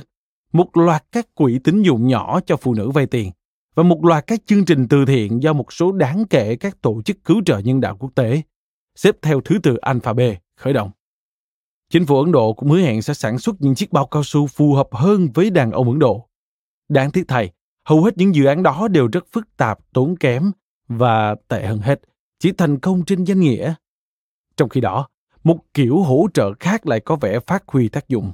Một 0.53 0.77
loạt 0.77 1.03
các 1.11 1.35
quỹ 1.35 1.59
tín 1.63 1.81
dụng 1.81 2.07
nhỏ 2.07 2.39
cho 2.45 2.57
phụ 2.57 2.73
nữ 2.73 2.89
vay 2.89 3.05
tiền 3.05 3.31
và 3.75 3.83
một 3.83 4.05
loạt 4.05 4.27
các 4.27 4.39
chương 4.45 4.65
trình 4.65 4.87
từ 4.87 5.05
thiện 5.05 5.43
do 5.43 5.53
một 5.53 5.73
số 5.73 5.91
đáng 5.91 6.23
kể 6.29 6.55
các 6.55 6.81
tổ 6.81 7.01
chức 7.01 7.17
cứu 7.25 7.41
trợ 7.45 7.59
nhân 7.59 7.81
đạo 7.81 7.97
quốc 7.99 8.11
tế, 8.15 8.41
xếp 8.95 9.15
theo 9.21 9.41
thứ 9.41 9.59
tự 9.63 9.77
alphabet 9.77 10.37
khởi 10.57 10.73
động. 10.73 10.91
Chính 11.89 12.05
phủ 12.05 12.19
Ấn 12.19 12.31
Độ 12.31 12.53
cũng 12.53 12.69
hứa 12.69 12.81
hẹn 12.81 13.01
sẽ 13.01 13.13
sản 13.13 13.39
xuất 13.39 13.55
những 13.59 13.75
chiếc 13.75 13.91
bao 13.91 14.05
cao 14.05 14.23
su 14.23 14.47
phù 14.47 14.73
hợp 14.73 14.87
hơn 14.91 15.29
với 15.33 15.49
đàn 15.49 15.71
ông 15.71 15.89
Ấn 15.89 15.99
Độ. 15.99 16.29
Đáng 16.89 17.11
tiếc 17.11 17.27
thầy, 17.27 17.51
hầu 17.85 18.03
hết 18.03 18.17
những 18.17 18.35
dự 18.35 18.45
án 18.45 18.63
đó 18.63 18.87
đều 18.87 19.07
rất 19.11 19.25
phức 19.31 19.57
tạp, 19.57 19.79
tốn 19.93 20.15
kém 20.15 20.51
và 20.87 21.35
tệ 21.47 21.65
hơn 21.65 21.79
hết, 21.79 22.01
chỉ 22.39 22.51
thành 22.51 22.79
công 22.79 23.05
trên 23.05 23.23
danh 23.23 23.39
nghĩa. 23.39 23.73
Trong 24.57 24.69
khi 24.69 24.81
đó, 24.81 25.07
một 25.43 25.59
kiểu 25.73 25.99
hỗ 26.01 26.27
trợ 26.33 26.53
khác 26.59 26.87
lại 26.87 26.99
có 26.99 27.15
vẻ 27.15 27.39
phát 27.39 27.63
huy 27.67 27.89
tác 27.89 28.07
dụng. 28.07 28.31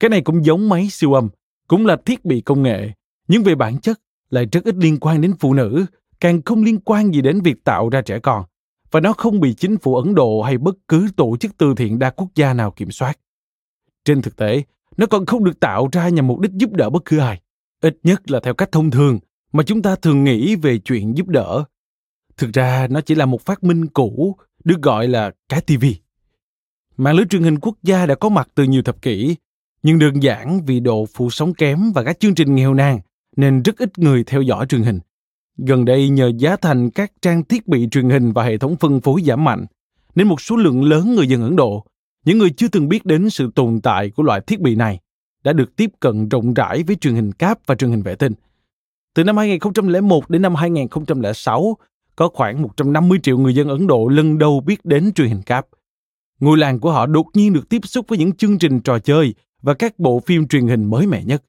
Cái 0.00 0.08
này 0.08 0.20
cũng 0.20 0.44
giống 0.44 0.68
máy 0.68 0.88
siêu 0.90 1.12
âm, 1.12 1.28
cũng 1.68 1.86
là 1.86 1.96
thiết 2.06 2.24
bị 2.24 2.40
công 2.40 2.62
nghệ, 2.62 2.90
nhưng 3.28 3.42
về 3.42 3.54
bản 3.54 3.80
chất 3.80 4.00
lại 4.30 4.46
rất 4.52 4.64
ít 4.64 4.74
liên 4.76 4.98
quan 5.00 5.20
đến 5.20 5.34
phụ 5.40 5.54
nữ, 5.54 5.86
càng 6.20 6.42
không 6.42 6.64
liên 6.64 6.80
quan 6.80 7.10
gì 7.10 7.20
đến 7.20 7.40
việc 7.40 7.64
tạo 7.64 7.88
ra 7.88 8.02
trẻ 8.02 8.18
con. 8.18 8.44
Và 8.90 9.00
nó 9.00 9.12
không 9.12 9.40
bị 9.40 9.54
chính 9.54 9.78
phủ 9.78 9.96
Ấn 9.96 10.14
Độ 10.14 10.42
hay 10.42 10.58
bất 10.58 10.76
cứ 10.88 11.08
tổ 11.16 11.36
chức 11.36 11.58
từ 11.58 11.74
thiện 11.76 11.98
đa 11.98 12.10
quốc 12.10 12.28
gia 12.34 12.54
nào 12.54 12.70
kiểm 12.70 12.90
soát. 12.90 13.18
Trên 14.04 14.22
thực 14.22 14.36
tế, 14.36 14.62
nó 14.96 15.06
còn 15.06 15.26
không 15.26 15.44
được 15.44 15.60
tạo 15.60 15.88
ra 15.92 16.08
nhằm 16.08 16.26
mục 16.26 16.40
đích 16.40 16.52
giúp 16.52 16.72
đỡ 16.72 16.90
bất 16.90 17.04
cứ 17.04 17.18
ai. 17.18 17.40
Ít 17.80 17.98
nhất 18.02 18.30
là 18.30 18.40
theo 18.40 18.54
cách 18.54 18.72
thông 18.72 18.90
thường 18.90 19.18
mà 19.52 19.62
chúng 19.62 19.82
ta 19.82 19.96
thường 19.96 20.24
nghĩ 20.24 20.56
về 20.56 20.78
chuyện 20.78 21.16
giúp 21.16 21.28
đỡ. 21.28 21.64
Thực 22.36 22.52
ra 22.52 22.86
nó 22.90 23.00
chỉ 23.00 23.14
là 23.14 23.26
một 23.26 23.42
phát 23.42 23.64
minh 23.64 23.86
cũ 23.86 24.36
được 24.64 24.82
gọi 24.82 25.08
là 25.08 25.30
cái 25.48 25.60
tivi. 25.60 25.96
Mạng 27.00 27.14
lưới 27.14 27.26
truyền 27.30 27.42
hình 27.42 27.58
quốc 27.58 27.76
gia 27.82 28.06
đã 28.06 28.14
có 28.14 28.28
mặt 28.28 28.48
từ 28.54 28.64
nhiều 28.64 28.82
thập 28.82 29.02
kỷ, 29.02 29.36
nhưng 29.82 29.98
đơn 29.98 30.22
giản 30.22 30.60
vì 30.66 30.80
độ 30.80 31.06
phủ 31.14 31.30
sóng 31.30 31.54
kém 31.54 31.92
và 31.94 32.02
các 32.02 32.20
chương 32.20 32.34
trình 32.34 32.54
nghèo 32.54 32.74
nàn 32.74 33.00
nên 33.36 33.62
rất 33.62 33.78
ít 33.78 33.98
người 33.98 34.24
theo 34.24 34.42
dõi 34.42 34.66
truyền 34.66 34.82
hình. 34.82 35.00
Gần 35.58 35.84
đây 35.84 36.08
nhờ 36.08 36.32
giá 36.38 36.56
thành 36.56 36.90
các 36.90 37.12
trang 37.22 37.44
thiết 37.44 37.68
bị 37.68 37.88
truyền 37.90 38.10
hình 38.10 38.32
và 38.32 38.44
hệ 38.44 38.58
thống 38.58 38.76
phân 38.76 39.00
phối 39.00 39.22
giảm 39.22 39.44
mạnh, 39.44 39.66
nên 40.14 40.28
một 40.28 40.40
số 40.40 40.56
lượng 40.56 40.84
lớn 40.84 41.14
người 41.14 41.26
dân 41.26 41.42
Ấn 41.42 41.56
Độ, 41.56 41.84
những 42.24 42.38
người 42.38 42.50
chưa 42.50 42.68
từng 42.68 42.88
biết 42.88 43.06
đến 43.06 43.30
sự 43.30 43.50
tồn 43.54 43.80
tại 43.80 44.10
của 44.10 44.22
loại 44.22 44.40
thiết 44.40 44.60
bị 44.60 44.74
này, 44.74 44.98
đã 45.44 45.52
được 45.52 45.76
tiếp 45.76 45.90
cận 46.00 46.28
rộng 46.28 46.54
rãi 46.54 46.82
với 46.82 46.96
truyền 46.96 47.14
hình 47.14 47.32
cáp 47.32 47.58
và 47.66 47.74
truyền 47.74 47.90
hình 47.90 48.02
vệ 48.02 48.14
tinh. 48.14 48.32
Từ 49.14 49.24
năm 49.24 49.36
2001 49.36 50.30
đến 50.30 50.42
năm 50.42 50.54
2006, 50.54 51.76
có 52.16 52.28
khoảng 52.34 52.62
150 52.62 53.18
triệu 53.22 53.38
người 53.38 53.54
dân 53.54 53.68
Ấn 53.68 53.86
Độ 53.86 54.08
lần 54.08 54.38
đầu 54.38 54.60
biết 54.60 54.84
đến 54.84 55.12
truyền 55.12 55.28
hình 55.28 55.42
cáp. 55.42 55.66
Ngôi 56.40 56.58
làng 56.58 56.80
của 56.80 56.92
họ 56.92 57.06
đột 57.06 57.26
nhiên 57.34 57.52
được 57.52 57.68
tiếp 57.68 57.80
xúc 57.84 58.06
với 58.08 58.18
những 58.18 58.32
chương 58.32 58.58
trình 58.58 58.80
trò 58.80 58.98
chơi 58.98 59.34
và 59.62 59.74
các 59.74 59.98
bộ 59.98 60.20
phim 60.20 60.48
truyền 60.48 60.68
hình 60.68 60.84
mới 60.84 61.06
mẻ 61.06 61.24
nhất. 61.24 61.42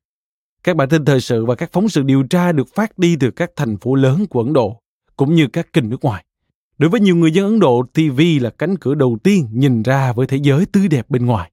Các 0.63 0.75
bản 0.75 0.89
tin 0.89 1.05
thời 1.05 1.21
sự 1.21 1.45
và 1.45 1.55
các 1.55 1.69
phóng 1.73 1.89
sự 1.89 2.01
điều 2.01 2.23
tra 2.23 2.51
được 2.51 2.75
phát 2.75 2.97
đi 2.97 3.15
từ 3.19 3.31
các 3.31 3.51
thành 3.55 3.77
phố 3.77 3.95
lớn 3.95 4.25
của 4.29 4.41
Ấn 4.41 4.53
Độ, 4.53 4.79
cũng 5.17 5.35
như 5.35 5.47
các 5.47 5.73
kênh 5.73 5.89
nước 5.89 6.03
ngoài. 6.03 6.25
Đối 6.77 6.89
với 6.89 6.99
nhiều 6.99 7.15
người 7.15 7.31
dân 7.31 7.45
Ấn 7.45 7.59
Độ, 7.59 7.85
TV 7.93 8.21
là 8.41 8.49
cánh 8.49 8.75
cửa 8.77 8.95
đầu 8.95 9.17
tiên 9.23 9.47
nhìn 9.51 9.83
ra 9.83 10.13
với 10.13 10.27
thế 10.27 10.37
giới 10.37 10.65
tươi 10.65 10.87
đẹp 10.87 11.09
bên 11.09 11.25
ngoài. 11.25 11.51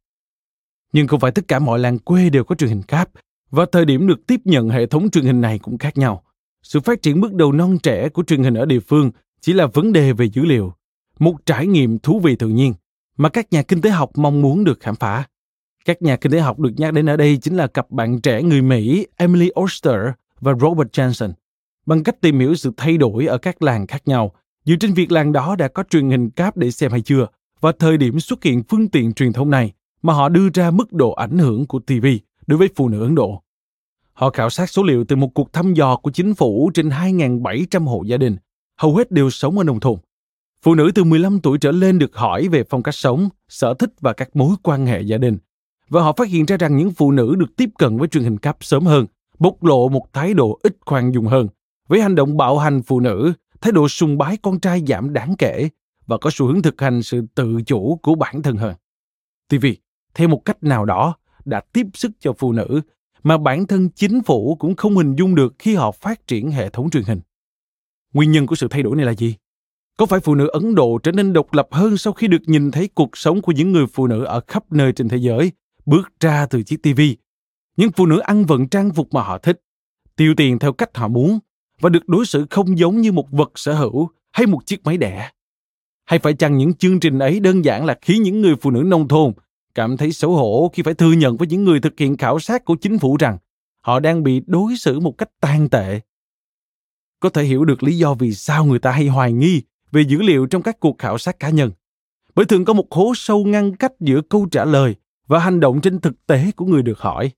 Nhưng 0.93 1.07
không 1.07 1.21
phải 1.21 1.31
tất 1.31 1.49
cả 1.49 1.59
mọi 1.59 1.79
làng 1.79 1.99
quê 1.99 2.31
đều 2.31 2.45
có 2.45 2.55
truyền 2.55 2.71
hình 2.71 2.83
cáp, 2.83 3.11
và 3.51 3.67
thời 3.73 3.85
điểm 3.85 4.07
được 4.07 4.27
tiếp 4.27 4.41
nhận 4.45 4.69
hệ 4.69 4.87
thống 4.87 5.11
truyền 5.11 5.25
hình 5.25 5.41
này 5.41 5.59
cũng 5.59 5.79
khác 5.79 5.99
nhau. 5.99 6.23
Sự 6.63 6.81
phát 6.81 7.03
triển 7.03 7.21
bước 7.21 7.35
đầu 7.35 7.53
non 7.53 7.79
trẻ 7.83 8.09
của 8.09 8.23
truyền 8.23 8.43
hình 8.43 8.55
ở 8.55 8.67
địa 8.67 8.81
phương 8.81 9.11
chỉ 9.41 9.53
là 9.53 9.67
vấn 9.67 9.93
đề 9.93 10.13
về 10.13 10.27
dữ 10.27 10.45
liệu, 10.45 10.73
một 11.19 11.35
trải 11.47 11.67
nghiệm 11.67 11.99
thú 11.99 12.21
vị 12.21 12.37
tự 12.37 12.49
nhiên 12.49 12.75
mà 13.19 13.29
các 13.29 13.53
nhà 13.53 13.63
kinh 13.63 13.81
tế 13.81 13.91
học 13.91 14.11
mong 14.15 14.43
muốn 14.43 14.65
được 14.65 14.81
khám 14.81 14.97
phá. 14.97 15.25
Các 15.85 16.03
nhà 16.03 16.17
kinh 16.17 16.33
tế 16.33 16.41
học 16.41 16.59
được 16.59 16.73
nhắc 16.77 16.93
đến 16.93 17.11
ở 17.11 17.17
đây 17.17 17.37
chính 17.37 17.57
là 17.57 17.67
cặp 17.67 17.91
bạn 17.91 18.21
trẻ 18.21 18.43
người 18.43 18.63
Mỹ 18.63 19.07
Emily 19.17 19.51
Oster 19.61 19.97
và 20.41 20.53
Robert 20.61 20.89
Johnson. 20.89 21.33
Bằng 21.87 22.05
cách 22.05 22.21
tìm 22.21 22.41
hiểu 22.41 22.55
sự 22.55 22.73
thay 22.77 22.97
đổi 22.97 23.27
ở 23.27 23.39
các 23.39 23.63
làng 23.63 23.87
khác 23.87 24.03
nhau, 24.09 24.33
dựa 24.65 24.75
trên 24.81 24.95
việc 24.95 25.13
làng 25.13 25.33
đó 25.33 25.57
đã 25.57 25.69
có 25.69 25.85
truyền 25.91 26.11
hình 26.11 26.31
cáp 26.31 26.57
để 26.57 26.71
xem 26.71 26.91
hay 26.91 27.01
chưa, 27.01 27.27
và 27.61 27.73
thời 27.79 27.97
điểm 27.97 28.21
xuất 28.21 28.45
hiện 28.45 28.63
phương 28.69 28.89
tiện 28.89 29.13
truyền 29.13 29.33
thông 29.33 29.51
này 29.51 29.73
mà 30.03 30.13
họ 30.13 30.29
đưa 30.29 30.49
ra 30.55 30.71
mức 30.71 30.93
độ 30.93 31.13
ảnh 31.13 31.39
hưởng 31.39 31.67
của 31.67 31.79
TV 31.79 32.07
đối 32.47 32.59
với 32.59 32.69
phụ 32.77 32.89
nữ 32.89 33.03
Ấn 33.03 33.15
Độ. 33.15 33.43
Họ 34.13 34.31
khảo 34.31 34.51
sát 34.51 34.71
số 34.71 34.83
liệu 34.83 35.05
từ 35.05 35.17
một 35.17 35.35
cuộc 35.35 35.53
thăm 35.53 35.75
dò 35.75 35.97
của 35.97 36.11
chính 36.11 36.35
phủ 36.35 36.71
trên 36.75 36.89
2.700 36.89 37.85
hộ 37.85 38.03
gia 38.03 38.17
đình, 38.17 38.37
hầu 38.77 38.97
hết 38.97 39.11
đều 39.11 39.31
sống 39.31 39.59
ở 39.59 39.65
nông 39.65 39.81
thôn. 39.81 39.99
Phụ 40.63 40.75
nữ 40.75 40.91
từ 40.95 41.05
15 41.05 41.41
tuổi 41.41 41.59
trở 41.59 41.73
lên 41.73 41.99
được 41.99 42.17
hỏi 42.17 42.49
về 42.49 42.65
phong 42.71 42.83
cách 42.83 42.95
sống, 42.95 43.29
sở 43.49 43.75
thích 43.75 43.91
và 44.01 44.13
các 44.13 44.37
mối 44.37 44.57
quan 44.63 44.87
hệ 44.87 45.01
gia 45.01 45.19
đình. 45.19 45.39
Và 45.89 46.03
họ 46.03 46.13
phát 46.13 46.29
hiện 46.29 46.47
ra 46.47 46.57
rằng 46.57 46.77
những 46.77 46.91
phụ 46.91 47.13
nữ 47.13 47.35
được 47.39 47.57
tiếp 47.57 47.71
cận 47.79 47.99
với 47.99 48.09
truyền 48.09 48.25
hình 48.25 48.39
cáp 48.39 48.57
sớm 48.61 48.87
hơn, 48.87 49.07
bộc 49.39 49.65
lộ 49.65 49.89
một 49.89 50.13
thái 50.13 50.35
độ 50.35 50.59
ít 50.63 50.77
khoan 50.87 51.13
dung 51.13 51.27
hơn, 51.27 51.49
với 51.89 52.03
hành 52.03 52.15
động 52.15 52.37
bạo 52.37 52.59
hành 52.59 52.83
phụ 52.83 53.01
nữ, 53.01 53.33
thái 53.61 53.73
độ 53.73 53.89
sùng 53.89 54.19
bái 54.19 54.37
con 54.37 54.61
trai 54.61 54.83
giảm 54.87 55.13
đáng 55.13 55.35
kể 55.39 55.69
và 56.07 56.19
có 56.19 56.31
xu 56.33 56.47
hướng 56.47 56.63
thực 56.63 56.81
hành 56.81 57.03
sự 57.03 57.23
tự 57.35 57.63
chủ 57.67 57.99
của 58.03 58.15
bản 58.15 58.43
thân 58.43 58.57
hơn. 58.57 58.75
TV, 59.49 59.67
theo 60.15 60.29
một 60.29 60.45
cách 60.45 60.63
nào 60.63 60.85
đó, 60.85 61.15
đã 61.45 61.61
tiếp 61.73 61.87
sức 61.95 62.13
cho 62.21 62.33
phụ 62.39 62.53
nữ 62.53 62.81
mà 63.23 63.39
bản 63.39 63.67
thân 63.67 63.91
chính 63.91 64.23
phủ 64.23 64.57
cũng 64.61 64.77
không 64.77 64.97
hình 64.97 65.15
dung 65.17 65.35
được 65.35 65.55
khi 65.59 65.75
họ 65.75 65.91
phát 65.91 66.27
triển 66.27 66.51
hệ 66.51 66.71
thống 66.71 66.91
truyền 66.91 67.05
hình. 67.05 67.21
Nguyên 68.15 68.33
nhân 68.33 68.47
của 68.47 68.57
sự 68.57 68.69
thay 68.69 68.83
đổi 68.83 68.97
này 68.97 69.07
là 69.07 69.15
gì? 69.15 69.35
Có 69.99 70.07
phải 70.07 70.21
phụ 70.21 70.35
nữ 70.35 70.49
Ấn 70.49 70.75
Độ 70.75 70.99
trở 71.03 71.13
nên 71.13 71.33
độc 71.33 71.53
lập 71.53 71.69
hơn 71.71 71.97
sau 71.97 72.13
khi 72.13 72.27
được 72.27 72.43
nhìn 72.47 72.71
thấy 72.71 72.89
cuộc 72.95 73.17
sống 73.17 73.43
của 73.43 73.53
những 73.53 73.73
người 73.73 73.87
phụ 73.87 74.07
nữ 74.07 74.25
ở 74.25 74.41
khắp 74.47 74.73
nơi 74.73 74.93
trên 74.93 75.09
thế 75.09 75.17
giới 75.17 75.53
bước 75.87 76.13
ra 76.21 76.47
từ 76.47 76.63
chiếc 76.63 76.83
TV? 76.83 77.01
Những 77.77 77.93
phụ 77.93 78.07
nữ 78.07 78.19
ăn 78.19 78.45
vận 78.45 78.69
trang 78.69 78.91
phục 78.95 79.15
mà 79.15 79.23
họ 79.23 79.39
thích, 79.39 79.61
tiêu 80.17 80.35
tiền 80.37 80.59
theo 80.59 80.73
cách 80.73 80.97
họ 80.97 81.09
muốn 81.09 81.39
và 81.81 81.89
được 81.89 82.09
đối 82.09 82.27
xử 82.27 82.47
không 82.51 82.79
giống 82.79 83.01
như 83.01 83.13
một 83.13 83.31
vật 83.31 83.51
sở 83.55 83.75
hữu 83.75 84.09
hay 84.33 84.47
một 84.47 84.67
chiếc 84.67 84.85
máy 84.85 84.97
đẻ. 84.97 85.31
Hay 86.05 86.19
phải 86.19 86.35
chăng 86.35 86.59
những 86.59 86.75
chương 86.75 87.01
trình 87.01 87.19
ấy 87.19 87.41
đơn 87.41 87.65
giản 87.65 87.85
là 87.85 87.99
khiến 88.03 88.23
những 88.23 88.41
người 88.41 88.55
phụ 88.61 88.71
nữ 88.71 88.83
nông 88.83 89.09
thôn 89.09 89.33
cảm 89.75 89.97
thấy 89.97 90.13
xấu 90.13 90.37
hổ 90.37 90.71
khi 90.75 90.83
phải 90.83 90.95
thừa 90.95 91.13
nhận 91.13 91.37
với 91.37 91.49
những 91.49 91.65
người 91.65 91.81
thực 91.81 91.99
hiện 91.99 92.17
khảo 92.17 92.39
sát 92.39 92.65
của 92.65 92.77
chính 92.81 92.99
phủ 92.99 93.17
rằng 93.17 93.39
họ 93.81 94.01
đang 94.01 94.23
bị 94.23 94.43
đối 94.47 94.77
xử 94.77 95.01
một 95.01 95.19
cách 95.19 95.31
tàn 95.41 95.69
tệ. 95.69 96.01
Có 97.21 97.29
thể 97.29 97.45
hiểu 97.45 97.65
được 97.65 97.83
lý 97.83 97.99
do 97.99 98.15
vì 98.15 98.33
sao 98.35 98.65
người 98.65 98.79
ta 98.79 98.91
hay 98.91 99.07
hoài 99.09 99.33
nghi 99.33 99.63
về 99.93 100.03
dữ 100.03 100.23
liệu 100.23 100.47
trong 100.47 100.63
các 100.63 100.81
cuộc 100.81 100.99
khảo 100.99 101.19
sát 101.19 101.39
cá 101.39 101.51
nhân. 101.51 101.71
Bởi 102.35 102.47
thường 102.47 102.65
có 102.65 102.73
một 102.73 102.87
hố 102.91 103.13
sâu 103.17 103.45
ngăn 103.45 103.77
cách 103.77 103.93
giữa 104.01 104.21
câu 104.29 104.47
trả 104.51 104.65
lời 104.65 104.95
và 105.27 105.39
hành 105.39 105.61
động 105.61 105.81
trên 105.81 106.01
thực 106.01 106.27
tế 106.27 106.51
của 106.57 106.65
người 106.65 106.83
được 106.83 106.99
hỏi. 106.99 107.31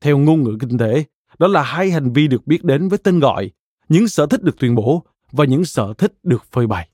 Theo 0.00 0.18
ngôn 0.18 0.42
ngữ 0.42 0.56
kinh 0.60 0.78
tế, 0.78 1.04
đó 1.38 1.46
là 1.46 1.62
hai 1.62 1.90
hành 1.90 2.12
vi 2.12 2.28
được 2.28 2.46
biết 2.46 2.64
đến 2.64 2.88
với 2.88 2.98
tên 2.98 3.20
gọi, 3.20 3.50
những 3.88 4.08
sở 4.08 4.26
thích 4.26 4.42
được 4.42 4.58
tuyên 4.58 4.74
bố 4.74 5.04
và 5.32 5.44
những 5.44 5.64
sở 5.64 5.94
thích 5.98 6.12
được 6.22 6.44
phơi 6.52 6.66
bày. 6.66 6.88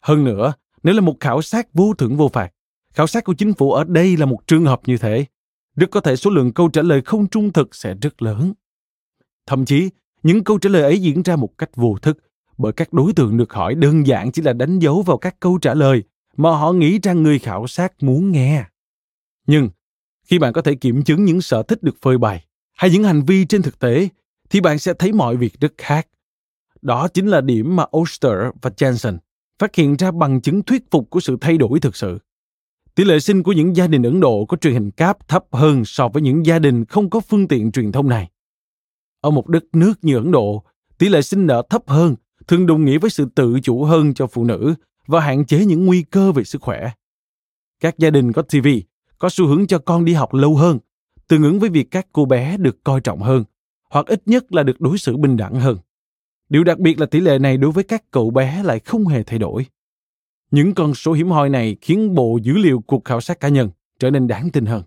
Hơn 0.00 0.24
nữa, 0.24 0.52
nếu 0.82 0.94
là 0.94 1.00
một 1.00 1.16
khảo 1.20 1.42
sát 1.42 1.74
vô 1.74 1.94
thưởng 1.94 2.16
vô 2.16 2.28
phạt, 2.28 2.52
Khảo 2.98 3.06
sát 3.06 3.24
của 3.24 3.34
chính 3.34 3.54
phủ 3.54 3.72
ở 3.72 3.84
đây 3.84 4.16
là 4.16 4.26
một 4.26 4.46
trường 4.46 4.64
hợp 4.64 4.80
như 4.86 4.98
thế. 4.98 5.24
Rất 5.76 5.90
có 5.90 6.00
thể 6.00 6.16
số 6.16 6.30
lượng 6.30 6.52
câu 6.52 6.68
trả 6.68 6.82
lời 6.82 7.02
không 7.04 7.28
trung 7.28 7.52
thực 7.52 7.74
sẽ 7.74 7.94
rất 8.02 8.22
lớn. 8.22 8.52
Thậm 9.46 9.64
chí, 9.64 9.88
những 10.22 10.44
câu 10.44 10.58
trả 10.58 10.70
lời 10.70 10.82
ấy 10.82 10.98
diễn 10.98 11.22
ra 11.22 11.36
một 11.36 11.58
cách 11.58 11.70
vô 11.76 11.96
thức 12.02 12.18
bởi 12.58 12.72
các 12.72 12.92
đối 12.92 13.12
tượng 13.12 13.36
được 13.36 13.52
hỏi 13.52 13.74
đơn 13.74 14.06
giản 14.06 14.32
chỉ 14.32 14.42
là 14.42 14.52
đánh 14.52 14.78
dấu 14.78 15.02
vào 15.02 15.18
các 15.18 15.40
câu 15.40 15.58
trả 15.58 15.74
lời 15.74 16.02
mà 16.36 16.50
họ 16.50 16.72
nghĩ 16.72 16.98
rằng 17.02 17.22
người 17.22 17.38
khảo 17.38 17.66
sát 17.66 18.02
muốn 18.02 18.32
nghe. 18.32 18.64
Nhưng, 19.46 19.68
khi 20.24 20.38
bạn 20.38 20.52
có 20.52 20.62
thể 20.62 20.74
kiểm 20.74 21.02
chứng 21.02 21.24
những 21.24 21.40
sở 21.40 21.62
thích 21.62 21.82
được 21.82 21.96
phơi 22.00 22.18
bày 22.18 22.44
hay 22.72 22.90
những 22.90 23.04
hành 23.04 23.22
vi 23.22 23.44
trên 23.44 23.62
thực 23.62 23.78
tế, 23.78 24.08
thì 24.50 24.60
bạn 24.60 24.78
sẽ 24.78 24.92
thấy 24.98 25.12
mọi 25.12 25.36
việc 25.36 25.60
rất 25.60 25.72
khác. 25.78 26.08
Đó 26.82 27.08
chính 27.08 27.26
là 27.26 27.40
điểm 27.40 27.76
mà 27.76 27.84
Oster 27.96 28.32
và 28.62 28.70
Jensen 28.76 29.18
phát 29.58 29.74
hiện 29.74 29.96
ra 29.96 30.10
bằng 30.10 30.40
chứng 30.40 30.62
thuyết 30.62 30.90
phục 30.90 31.10
của 31.10 31.20
sự 31.20 31.36
thay 31.40 31.58
đổi 31.58 31.80
thực 31.80 31.96
sự. 31.96 32.18
Tỷ 32.94 33.04
lệ 33.04 33.20
sinh 33.20 33.42
của 33.42 33.52
những 33.52 33.76
gia 33.76 33.86
đình 33.86 34.02
Ấn 34.02 34.20
Độ 34.20 34.44
có 34.44 34.56
truyền 34.56 34.72
hình 34.72 34.90
cáp 34.90 35.28
thấp 35.28 35.44
hơn 35.52 35.84
so 35.84 36.08
với 36.08 36.22
những 36.22 36.46
gia 36.46 36.58
đình 36.58 36.84
không 36.84 37.10
có 37.10 37.20
phương 37.20 37.48
tiện 37.48 37.72
truyền 37.72 37.92
thông 37.92 38.08
này. 38.08 38.30
Ở 39.20 39.30
một 39.30 39.48
đất 39.48 39.64
nước 39.72 39.94
như 40.02 40.14
Ấn 40.16 40.30
Độ, 40.30 40.64
tỷ 40.98 41.08
lệ 41.08 41.22
sinh 41.22 41.46
nở 41.46 41.62
thấp 41.70 41.82
hơn 41.86 42.14
thường 42.48 42.66
đồng 42.66 42.84
nghĩa 42.84 42.98
với 42.98 43.10
sự 43.10 43.28
tự 43.34 43.60
chủ 43.62 43.84
hơn 43.84 44.14
cho 44.14 44.26
phụ 44.26 44.44
nữ 44.44 44.74
và 45.06 45.20
hạn 45.20 45.46
chế 45.46 45.64
những 45.64 45.86
nguy 45.86 46.02
cơ 46.02 46.32
về 46.32 46.44
sức 46.44 46.62
khỏe. 46.62 46.90
Các 47.80 47.98
gia 47.98 48.10
đình 48.10 48.32
có 48.32 48.42
TV 48.42 48.68
có 49.18 49.28
xu 49.28 49.46
hướng 49.46 49.66
cho 49.66 49.78
con 49.78 50.04
đi 50.04 50.12
học 50.12 50.34
lâu 50.34 50.56
hơn, 50.56 50.78
tương 51.28 51.42
ứng 51.42 51.58
với 51.58 51.70
việc 51.70 51.90
các 51.90 52.06
cô 52.12 52.24
bé 52.24 52.56
được 52.56 52.84
coi 52.84 53.00
trọng 53.00 53.20
hơn, 53.20 53.44
hoặc 53.90 54.06
ít 54.06 54.22
nhất 54.26 54.52
là 54.52 54.62
được 54.62 54.80
đối 54.80 54.98
xử 54.98 55.16
bình 55.16 55.36
đẳng 55.36 55.60
hơn. 55.60 55.78
Điều 56.48 56.64
đặc 56.64 56.78
biệt 56.78 57.00
là 57.00 57.06
tỷ 57.06 57.20
lệ 57.20 57.38
này 57.38 57.56
đối 57.56 57.72
với 57.72 57.84
các 57.84 58.10
cậu 58.10 58.30
bé 58.30 58.62
lại 58.62 58.80
không 58.80 59.06
hề 59.06 59.22
thay 59.22 59.38
đổi. 59.38 59.66
Những 60.50 60.74
con 60.74 60.94
số 60.94 61.12
hiếm 61.12 61.28
hoi 61.28 61.48
này 61.48 61.76
khiến 61.80 62.14
bộ 62.14 62.38
dữ 62.42 62.52
liệu 62.52 62.80
cuộc 62.86 63.04
khảo 63.04 63.20
sát 63.20 63.40
cá 63.40 63.48
nhân 63.48 63.70
trở 63.98 64.10
nên 64.10 64.26
đáng 64.26 64.50
tin 64.50 64.66
hơn. 64.66 64.82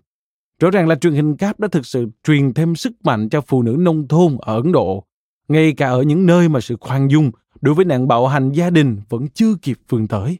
Rõ 0.58 0.70
ràng 0.70 0.88
là 0.88 0.94
truyền 0.94 1.12
hình 1.12 1.36
cáp 1.36 1.60
đã 1.60 1.68
thực 1.68 1.86
sự 1.86 2.06
truyền 2.24 2.54
thêm 2.54 2.76
sức 2.76 2.92
mạnh 3.04 3.28
cho 3.28 3.40
phụ 3.40 3.62
nữ 3.62 3.76
nông 3.78 4.08
thôn 4.08 4.36
ở 4.40 4.56
Ấn 4.56 4.72
Độ, 4.72 5.04
ngay 5.48 5.72
cả 5.72 5.88
ở 5.88 6.02
những 6.02 6.26
nơi 6.26 6.48
mà 6.48 6.60
sự 6.60 6.76
khoan 6.80 7.08
dung 7.10 7.30
đối 7.62 7.74
với 7.74 7.84
nạn 7.84 8.08
bạo 8.08 8.26
hành 8.26 8.52
gia 8.52 8.70
đình 8.70 9.00
vẫn 9.08 9.28
chưa 9.28 9.54
kịp 9.62 9.78
vươn 9.88 10.08
tới. 10.08 10.38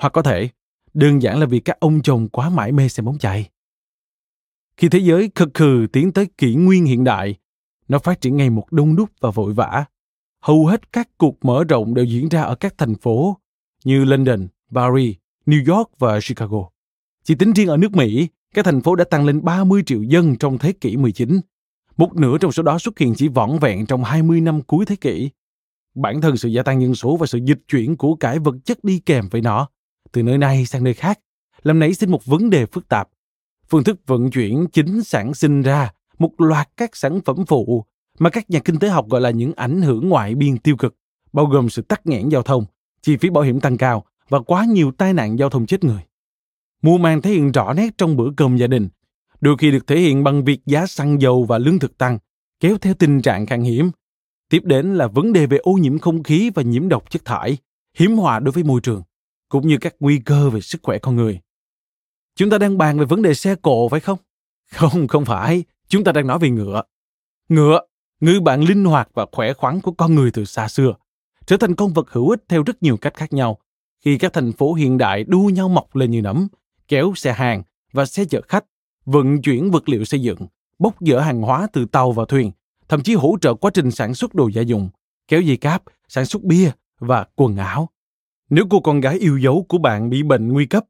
Hoặc 0.00 0.12
có 0.12 0.22
thể, 0.22 0.48
đơn 0.94 1.22
giản 1.22 1.40
là 1.40 1.46
vì 1.46 1.60
các 1.60 1.80
ông 1.80 2.02
chồng 2.02 2.28
quá 2.28 2.50
mãi 2.50 2.72
mê 2.72 2.88
xem 2.88 3.06
bóng 3.06 3.18
chày. 3.18 3.50
Khi 4.76 4.88
thế 4.88 4.98
giới 4.98 5.30
khực 5.34 5.48
khừ 5.54 5.86
tiến 5.92 6.12
tới 6.12 6.26
kỷ 6.38 6.54
nguyên 6.54 6.84
hiện 6.84 7.04
đại, 7.04 7.34
nó 7.88 7.98
phát 7.98 8.20
triển 8.20 8.36
ngày 8.36 8.50
một 8.50 8.72
đông 8.72 8.96
đúc 8.96 9.10
và 9.20 9.30
vội 9.30 9.54
vã. 9.54 9.84
Hầu 10.42 10.66
hết 10.66 10.92
các 10.92 11.08
cuộc 11.18 11.44
mở 11.44 11.64
rộng 11.64 11.94
đều 11.94 12.04
diễn 12.04 12.28
ra 12.28 12.42
ở 12.42 12.54
các 12.54 12.74
thành 12.78 12.94
phố 12.94 13.36
như 13.84 14.04
London, 14.04 14.48
Paris, 14.74 15.16
New 15.46 15.76
York 15.76 15.90
và 15.98 16.18
Chicago. 16.28 16.68
Chỉ 17.24 17.34
tính 17.34 17.52
riêng 17.52 17.68
ở 17.68 17.76
nước 17.76 17.96
Mỹ, 17.96 18.28
các 18.54 18.64
thành 18.64 18.80
phố 18.80 18.94
đã 18.94 19.04
tăng 19.04 19.24
lên 19.24 19.44
30 19.44 19.82
triệu 19.86 20.02
dân 20.02 20.36
trong 20.36 20.58
thế 20.58 20.72
kỷ 20.72 20.96
19. 20.96 21.40
Một 21.96 22.16
nửa 22.16 22.38
trong 22.38 22.52
số 22.52 22.62
đó 22.62 22.78
xuất 22.78 22.98
hiện 22.98 23.14
chỉ 23.16 23.28
vỏn 23.28 23.58
vẹn 23.60 23.86
trong 23.86 24.04
20 24.04 24.40
năm 24.40 24.62
cuối 24.62 24.86
thế 24.86 24.96
kỷ. 24.96 25.30
Bản 26.00 26.20
thân 26.20 26.36
sự 26.36 26.48
gia 26.48 26.62
tăng 26.62 26.82
dân 26.82 26.94
số 26.94 27.16
và 27.16 27.26
sự 27.26 27.38
dịch 27.44 27.58
chuyển 27.68 27.96
của 27.96 28.14
cải 28.14 28.38
vật 28.38 28.54
chất 28.64 28.84
đi 28.84 28.98
kèm 28.98 29.28
với 29.28 29.40
nó, 29.40 29.68
từ 30.12 30.22
nơi 30.22 30.38
này 30.38 30.66
sang 30.66 30.84
nơi 30.84 30.94
khác, 30.94 31.18
làm 31.62 31.78
nảy 31.78 31.94
sinh 31.94 32.10
một 32.10 32.24
vấn 32.24 32.50
đề 32.50 32.66
phức 32.66 32.88
tạp. 32.88 33.08
Phương 33.68 33.84
thức 33.84 34.00
vận 34.06 34.30
chuyển 34.30 34.66
chính 34.72 35.02
sản 35.02 35.34
sinh 35.34 35.62
ra 35.62 35.92
một 36.18 36.40
loạt 36.40 36.68
các 36.76 36.96
sản 36.96 37.20
phẩm 37.24 37.36
phụ 37.46 37.84
mà 38.18 38.30
các 38.30 38.50
nhà 38.50 38.58
kinh 38.58 38.78
tế 38.78 38.88
học 38.88 39.08
gọi 39.08 39.20
là 39.20 39.30
những 39.30 39.52
ảnh 39.56 39.82
hưởng 39.82 40.08
ngoại 40.08 40.34
biên 40.34 40.58
tiêu 40.58 40.76
cực, 40.76 40.96
bao 41.32 41.46
gồm 41.46 41.70
sự 41.70 41.82
tắc 41.82 42.06
nghẽn 42.06 42.28
giao 42.28 42.42
thông, 42.42 42.64
chi 43.02 43.16
phí 43.16 43.30
bảo 43.30 43.44
hiểm 43.44 43.60
tăng 43.60 43.76
cao 43.76 44.04
và 44.28 44.40
quá 44.40 44.64
nhiều 44.64 44.92
tai 44.98 45.12
nạn 45.12 45.38
giao 45.38 45.50
thông 45.50 45.66
chết 45.66 45.84
người. 45.84 46.02
Mua 46.82 46.98
màng 46.98 47.22
thể 47.22 47.30
hiện 47.30 47.52
rõ 47.52 47.72
nét 47.72 47.98
trong 47.98 48.16
bữa 48.16 48.30
cơm 48.36 48.56
gia 48.56 48.66
đình, 48.66 48.88
đôi 49.40 49.56
khi 49.58 49.70
được 49.70 49.86
thể 49.86 50.00
hiện 50.00 50.24
bằng 50.24 50.44
việc 50.44 50.60
giá 50.66 50.86
xăng 50.86 51.20
dầu 51.20 51.44
và 51.44 51.58
lương 51.58 51.78
thực 51.78 51.98
tăng, 51.98 52.18
kéo 52.60 52.78
theo 52.78 52.94
tình 52.94 53.22
trạng 53.22 53.46
khan 53.46 53.62
hiếm. 53.62 53.90
Tiếp 54.48 54.62
đến 54.64 54.94
là 54.94 55.06
vấn 55.06 55.32
đề 55.32 55.46
về 55.46 55.58
ô 55.58 55.72
nhiễm 55.72 55.98
không 55.98 56.22
khí 56.22 56.50
và 56.54 56.62
nhiễm 56.62 56.88
độc 56.88 57.10
chất 57.10 57.24
thải, 57.24 57.58
hiếm 57.94 58.16
họa 58.16 58.40
đối 58.40 58.52
với 58.52 58.62
môi 58.62 58.80
trường, 58.80 59.02
cũng 59.48 59.68
như 59.68 59.78
các 59.80 59.94
nguy 60.00 60.18
cơ 60.18 60.50
về 60.50 60.60
sức 60.60 60.80
khỏe 60.82 60.98
con 60.98 61.16
người. 61.16 61.40
Chúng 62.36 62.50
ta 62.50 62.58
đang 62.58 62.78
bàn 62.78 62.98
về 62.98 63.04
vấn 63.04 63.22
đề 63.22 63.34
xe 63.34 63.54
cộ 63.54 63.88
phải 63.88 64.00
không? 64.00 64.18
Không, 64.74 65.08
không 65.08 65.24
phải. 65.24 65.64
Chúng 65.88 66.04
ta 66.04 66.12
đang 66.12 66.26
nói 66.26 66.38
về 66.38 66.50
ngựa. 66.50 66.82
Ngựa, 67.48 67.80
Ngư 68.20 68.40
bạn 68.40 68.60
linh 68.60 68.84
hoạt 68.84 69.08
và 69.14 69.26
khỏe 69.32 69.52
khoắn 69.52 69.80
của 69.80 69.92
con 69.92 70.14
người 70.14 70.30
từ 70.30 70.44
xa 70.44 70.68
xưa, 70.68 70.94
trở 71.46 71.56
thành 71.56 71.74
con 71.74 71.92
vật 71.92 72.10
hữu 72.10 72.30
ích 72.30 72.44
theo 72.48 72.62
rất 72.62 72.82
nhiều 72.82 72.96
cách 72.96 73.14
khác 73.14 73.32
nhau. 73.32 73.58
Khi 74.04 74.18
các 74.18 74.32
thành 74.32 74.52
phố 74.52 74.74
hiện 74.74 74.98
đại 74.98 75.24
đua 75.24 75.48
nhau 75.48 75.68
mọc 75.68 75.96
lên 75.96 76.10
như 76.10 76.22
nấm, 76.22 76.48
kéo 76.88 77.12
xe 77.16 77.32
hàng 77.32 77.62
và 77.92 78.06
xe 78.06 78.24
chở 78.24 78.40
khách, 78.40 78.64
vận 79.04 79.42
chuyển 79.42 79.70
vật 79.70 79.88
liệu 79.88 80.04
xây 80.04 80.20
dựng, 80.20 80.38
bốc 80.78 80.94
dỡ 81.00 81.20
hàng 81.20 81.42
hóa 81.42 81.66
từ 81.72 81.84
tàu 81.84 82.12
và 82.12 82.24
thuyền, 82.28 82.50
thậm 82.88 83.02
chí 83.02 83.14
hỗ 83.14 83.36
trợ 83.40 83.54
quá 83.54 83.70
trình 83.74 83.90
sản 83.90 84.14
xuất 84.14 84.34
đồ 84.34 84.48
gia 84.48 84.62
dụng, 84.62 84.88
kéo 85.28 85.40
dây 85.40 85.56
cáp, 85.56 85.82
sản 86.08 86.26
xuất 86.26 86.42
bia 86.42 86.70
và 86.98 87.26
quần 87.36 87.56
áo. 87.56 87.88
Nếu 88.50 88.64
cô 88.70 88.80
con 88.80 89.00
gái 89.00 89.18
yêu 89.18 89.38
dấu 89.38 89.66
của 89.68 89.78
bạn 89.78 90.10
bị 90.10 90.22
bệnh 90.22 90.48
nguy 90.48 90.66
cấp, 90.66 90.84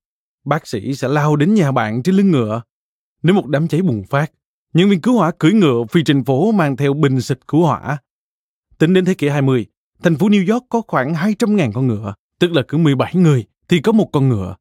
bác 0.44 0.66
sĩ 0.66 0.94
sẽ 0.94 1.08
lao 1.08 1.36
đến 1.36 1.54
nhà 1.54 1.72
bạn 1.72 2.02
trên 2.02 2.14
lưng 2.14 2.30
ngựa. 2.30 2.62
Nếu 3.22 3.34
một 3.34 3.46
đám 3.46 3.68
cháy 3.68 3.82
bùng 3.82 4.04
phát, 4.10 4.32
nhân 4.74 4.90
viên 4.90 5.00
cứu 5.00 5.16
hỏa 5.16 5.30
cưỡi 5.38 5.52
ngựa 5.52 5.84
phi 5.90 6.02
trên 6.04 6.24
phố 6.24 6.52
mang 6.52 6.76
theo 6.76 6.94
bình 6.94 7.20
xịt 7.20 7.48
cứu 7.48 7.62
hỏa. 7.62 7.98
Tính 8.78 8.94
đến 8.94 9.04
thế 9.04 9.14
kỷ 9.14 9.28
20, 9.28 9.66
thành 10.02 10.16
phố 10.16 10.28
New 10.28 10.52
York 10.52 10.64
có 10.68 10.82
khoảng 10.88 11.14
200.000 11.14 11.72
con 11.72 11.86
ngựa, 11.86 12.14
tức 12.40 12.52
là 12.52 12.62
cứ 12.68 12.78
17 12.78 13.14
người 13.14 13.44
thì 13.68 13.80
có 13.80 13.92
một 13.92 14.08
con 14.12 14.28
ngựa. 14.28 14.56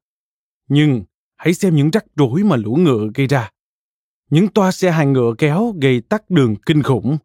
Nhưng 0.70 1.04
hãy 1.36 1.54
xem 1.54 1.76
những 1.76 1.90
rắc 1.90 2.06
rối 2.16 2.44
mà 2.44 2.56
lũ 2.56 2.76
ngựa 2.76 3.08
gây 3.16 3.28
ra. 3.28 3.50
Những 4.30 4.48
toa 4.48 4.72
xe 4.72 4.92
hàng 4.92 5.14
ngựa 5.14 5.34
kéo 5.38 5.74
gây 5.82 6.02
tắc 6.02 6.30
đường 6.30 6.56
kinh 6.56 6.84
khủng. 6.84 7.18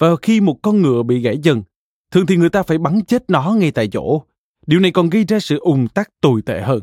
Và 0.00 0.08
khi 0.22 0.40
một 0.40 0.62
con 0.62 0.82
ngựa 0.82 1.02
bị 1.02 1.20
gãy 1.20 1.38
chân, 1.42 1.62
thường 2.10 2.26
thì 2.26 2.36
người 2.36 2.50
ta 2.50 2.62
phải 2.62 2.78
bắn 2.78 3.04
chết 3.04 3.30
nó 3.30 3.54
ngay 3.58 3.70
tại 3.70 3.88
chỗ. 3.88 4.22
Điều 4.66 4.80
này 4.80 4.90
còn 4.90 5.10
gây 5.10 5.24
ra 5.24 5.40
sự 5.40 5.58
ùn 5.58 5.88
tắc 5.88 6.10
tồi 6.20 6.42
tệ 6.42 6.60
hơn. 6.60 6.80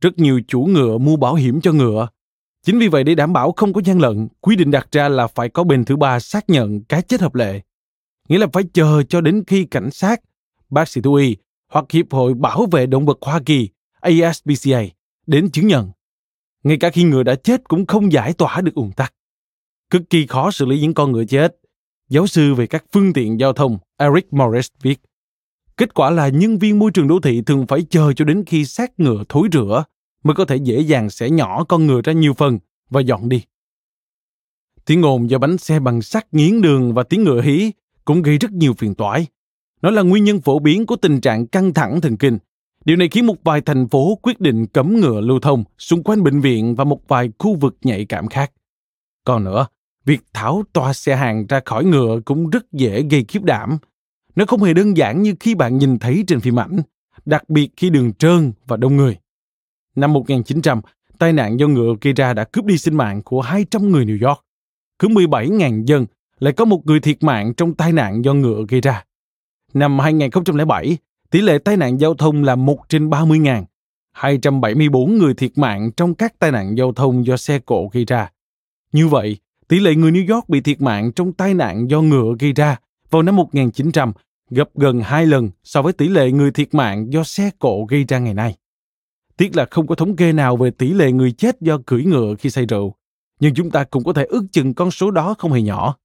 Rất 0.00 0.18
nhiều 0.18 0.40
chủ 0.48 0.60
ngựa 0.60 0.98
mua 0.98 1.16
bảo 1.16 1.34
hiểm 1.34 1.60
cho 1.60 1.72
ngựa. 1.72 2.08
Chính 2.66 2.78
vì 2.78 2.88
vậy 2.88 3.04
để 3.04 3.14
đảm 3.14 3.32
bảo 3.32 3.52
không 3.52 3.72
có 3.72 3.80
gian 3.84 3.98
lận, 3.98 4.28
quy 4.40 4.56
định 4.56 4.70
đặt 4.70 4.88
ra 4.92 5.08
là 5.08 5.26
phải 5.26 5.48
có 5.48 5.64
bên 5.64 5.84
thứ 5.84 5.96
ba 5.96 6.20
xác 6.20 6.50
nhận 6.50 6.84
cái 6.84 7.02
chết 7.02 7.20
hợp 7.20 7.34
lệ. 7.34 7.60
Nghĩa 8.28 8.38
là 8.38 8.46
phải 8.52 8.62
chờ 8.72 9.02
cho 9.08 9.20
đến 9.20 9.44
khi 9.46 9.64
cảnh 9.64 9.90
sát, 9.90 10.20
bác 10.70 10.88
sĩ 10.88 11.00
thú 11.00 11.14
y 11.14 11.36
hoặc 11.68 11.84
Hiệp 11.90 12.12
hội 12.12 12.34
Bảo 12.34 12.66
vệ 12.66 12.86
Động 12.86 13.06
vật 13.06 13.18
Hoa 13.20 13.40
Kỳ 13.46 13.68
ASPCA 14.00 14.82
đến 15.26 15.50
chứng 15.50 15.66
nhận. 15.66 15.90
Ngay 16.64 16.76
cả 16.76 16.90
khi 16.90 17.02
ngựa 17.02 17.22
đã 17.22 17.34
chết 17.34 17.68
cũng 17.68 17.86
không 17.86 18.12
giải 18.12 18.32
tỏa 18.32 18.60
được 18.60 18.74
ùn 18.74 18.92
tắc. 18.92 19.14
Cực 19.90 20.02
kỳ 20.10 20.26
khó 20.26 20.50
xử 20.50 20.66
lý 20.66 20.80
những 20.80 20.94
con 20.94 21.12
ngựa 21.12 21.24
chết. 21.24 21.56
Giáo 22.08 22.26
sư 22.26 22.54
về 22.54 22.66
các 22.66 22.84
phương 22.92 23.12
tiện 23.12 23.40
giao 23.40 23.52
thông 23.52 23.78
Eric 23.96 24.32
Morris 24.32 24.68
viết. 24.82 25.00
Kết 25.76 25.94
quả 25.94 26.10
là 26.10 26.28
nhân 26.28 26.58
viên 26.58 26.78
môi 26.78 26.90
trường 26.90 27.08
đô 27.08 27.20
thị 27.20 27.42
thường 27.42 27.66
phải 27.66 27.82
chờ 27.90 28.12
cho 28.12 28.24
đến 28.24 28.44
khi 28.46 28.64
xác 28.64 29.00
ngựa 29.00 29.24
thối 29.28 29.48
rữa 29.52 29.84
mới 30.24 30.34
có 30.34 30.44
thể 30.44 30.56
dễ 30.56 30.80
dàng 30.80 31.10
xẻ 31.10 31.30
nhỏ 31.30 31.64
con 31.64 31.86
ngựa 31.86 32.00
ra 32.04 32.12
nhiều 32.12 32.34
phần 32.34 32.58
và 32.90 33.00
dọn 33.00 33.28
đi. 33.28 33.42
Tiếng 34.84 35.02
ồn 35.02 35.30
do 35.30 35.38
bánh 35.38 35.58
xe 35.58 35.80
bằng 35.80 36.02
sắt 36.02 36.34
nghiến 36.34 36.62
đường 36.62 36.94
và 36.94 37.02
tiếng 37.02 37.24
ngựa 37.24 37.42
hí 37.42 37.72
cũng 38.04 38.22
gây 38.22 38.38
rất 38.38 38.52
nhiều 38.52 38.74
phiền 38.74 38.94
toái. 38.94 39.26
Nó 39.82 39.90
là 39.90 40.02
nguyên 40.02 40.24
nhân 40.24 40.40
phổ 40.40 40.58
biến 40.58 40.86
của 40.86 40.96
tình 40.96 41.20
trạng 41.20 41.46
căng 41.46 41.74
thẳng 41.74 42.00
thần 42.00 42.16
kinh. 42.16 42.38
Điều 42.84 42.96
này 42.96 43.08
khiến 43.08 43.26
một 43.26 43.36
vài 43.44 43.60
thành 43.60 43.88
phố 43.88 44.18
quyết 44.22 44.40
định 44.40 44.66
cấm 44.66 45.00
ngựa 45.00 45.20
lưu 45.20 45.40
thông 45.40 45.64
xung 45.78 46.02
quanh 46.02 46.22
bệnh 46.22 46.40
viện 46.40 46.74
và 46.74 46.84
một 46.84 47.08
vài 47.08 47.30
khu 47.38 47.54
vực 47.54 47.76
nhạy 47.82 48.04
cảm 48.04 48.28
khác. 48.28 48.52
Còn 49.24 49.44
nữa, 49.44 49.66
việc 50.08 50.20
tháo 50.32 50.62
toa 50.72 50.92
xe 50.92 51.16
hàng 51.16 51.46
ra 51.46 51.60
khỏi 51.64 51.84
ngựa 51.84 52.20
cũng 52.24 52.50
rất 52.50 52.72
dễ 52.72 53.02
gây 53.10 53.24
khiếp 53.28 53.42
đảm. 53.42 53.78
Nó 54.36 54.44
không 54.46 54.62
hề 54.62 54.74
đơn 54.74 54.96
giản 54.96 55.22
như 55.22 55.34
khi 55.40 55.54
bạn 55.54 55.78
nhìn 55.78 55.98
thấy 55.98 56.24
trên 56.26 56.40
phim 56.40 56.58
ảnh, 56.58 56.80
đặc 57.24 57.48
biệt 57.48 57.70
khi 57.76 57.90
đường 57.90 58.12
trơn 58.12 58.52
và 58.66 58.76
đông 58.76 58.96
người. 58.96 59.16
Năm 59.96 60.12
1900, 60.12 60.80
tai 61.18 61.32
nạn 61.32 61.60
do 61.60 61.66
ngựa 61.66 61.94
gây 62.00 62.12
ra 62.12 62.34
đã 62.34 62.44
cướp 62.44 62.64
đi 62.64 62.78
sinh 62.78 62.96
mạng 62.96 63.22
của 63.22 63.40
200 63.40 63.92
người 63.92 64.04
New 64.04 64.28
York. 64.28 64.44
Cứ 64.98 65.08
17.000 65.08 65.84
dân 65.84 66.06
lại 66.38 66.52
có 66.52 66.64
một 66.64 66.86
người 66.86 67.00
thiệt 67.00 67.22
mạng 67.22 67.54
trong 67.54 67.74
tai 67.74 67.92
nạn 67.92 68.24
do 68.24 68.34
ngựa 68.34 68.64
gây 68.68 68.80
ra. 68.80 69.04
Năm 69.74 69.98
2007, 69.98 70.98
tỷ 71.30 71.40
lệ 71.40 71.58
tai 71.58 71.76
nạn 71.76 72.00
giao 72.00 72.14
thông 72.14 72.42
là 72.42 72.56
1 72.56 72.88
trên 72.88 73.10
30.000. 73.10 73.64
274 74.12 75.18
người 75.18 75.34
thiệt 75.34 75.58
mạng 75.58 75.90
trong 75.96 76.14
các 76.14 76.38
tai 76.38 76.52
nạn 76.52 76.76
giao 76.78 76.92
thông 76.92 77.26
do 77.26 77.36
xe 77.36 77.58
cộ 77.58 77.88
gây 77.92 78.04
ra. 78.04 78.30
Như 78.92 79.08
vậy, 79.08 79.38
tỷ 79.68 79.80
lệ 79.80 79.94
người 79.94 80.12
New 80.12 80.34
York 80.34 80.48
bị 80.48 80.60
thiệt 80.60 80.80
mạng 80.80 81.12
trong 81.12 81.32
tai 81.32 81.54
nạn 81.54 81.90
do 81.90 82.00
ngựa 82.00 82.34
gây 82.38 82.52
ra 82.52 82.76
vào 83.10 83.22
năm 83.22 83.36
1900 83.36 84.12
gấp 84.50 84.68
gần 84.74 85.00
hai 85.00 85.26
lần 85.26 85.50
so 85.64 85.82
với 85.82 85.92
tỷ 85.92 86.08
lệ 86.08 86.30
người 86.30 86.50
thiệt 86.50 86.74
mạng 86.74 87.12
do 87.12 87.24
xe 87.24 87.50
cộ 87.58 87.84
gây 87.88 88.04
ra 88.04 88.18
ngày 88.18 88.34
nay. 88.34 88.56
Tiếc 89.36 89.56
là 89.56 89.66
không 89.70 89.86
có 89.86 89.94
thống 89.94 90.16
kê 90.16 90.32
nào 90.32 90.56
về 90.56 90.70
tỷ 90.70 90.92
lệ 90.92 91.12
người 91.12 91.32
chết 91.32 91.60
do 91.60 91.78
cưỡi 91.86 92.04
ngựa 92.04 92.34
khi 92.38 92.50
say 92.50 92.66
rượu, 92.66 92.94
nhưng 93.40 93.54
chúng 93.54 93.70
ta 93.70 93.84
cũng 93.84 94.04
có 94.04 94.12
thể 94.12 94.24
ước 94.24 94.44
chừng 94.52 94.74
con 94.74 94.90
số 94.90 95.10
đó 95.10 95.34
không 95.38 95.52
hề 95.52 95.62
nhỏ. 95.62 95.96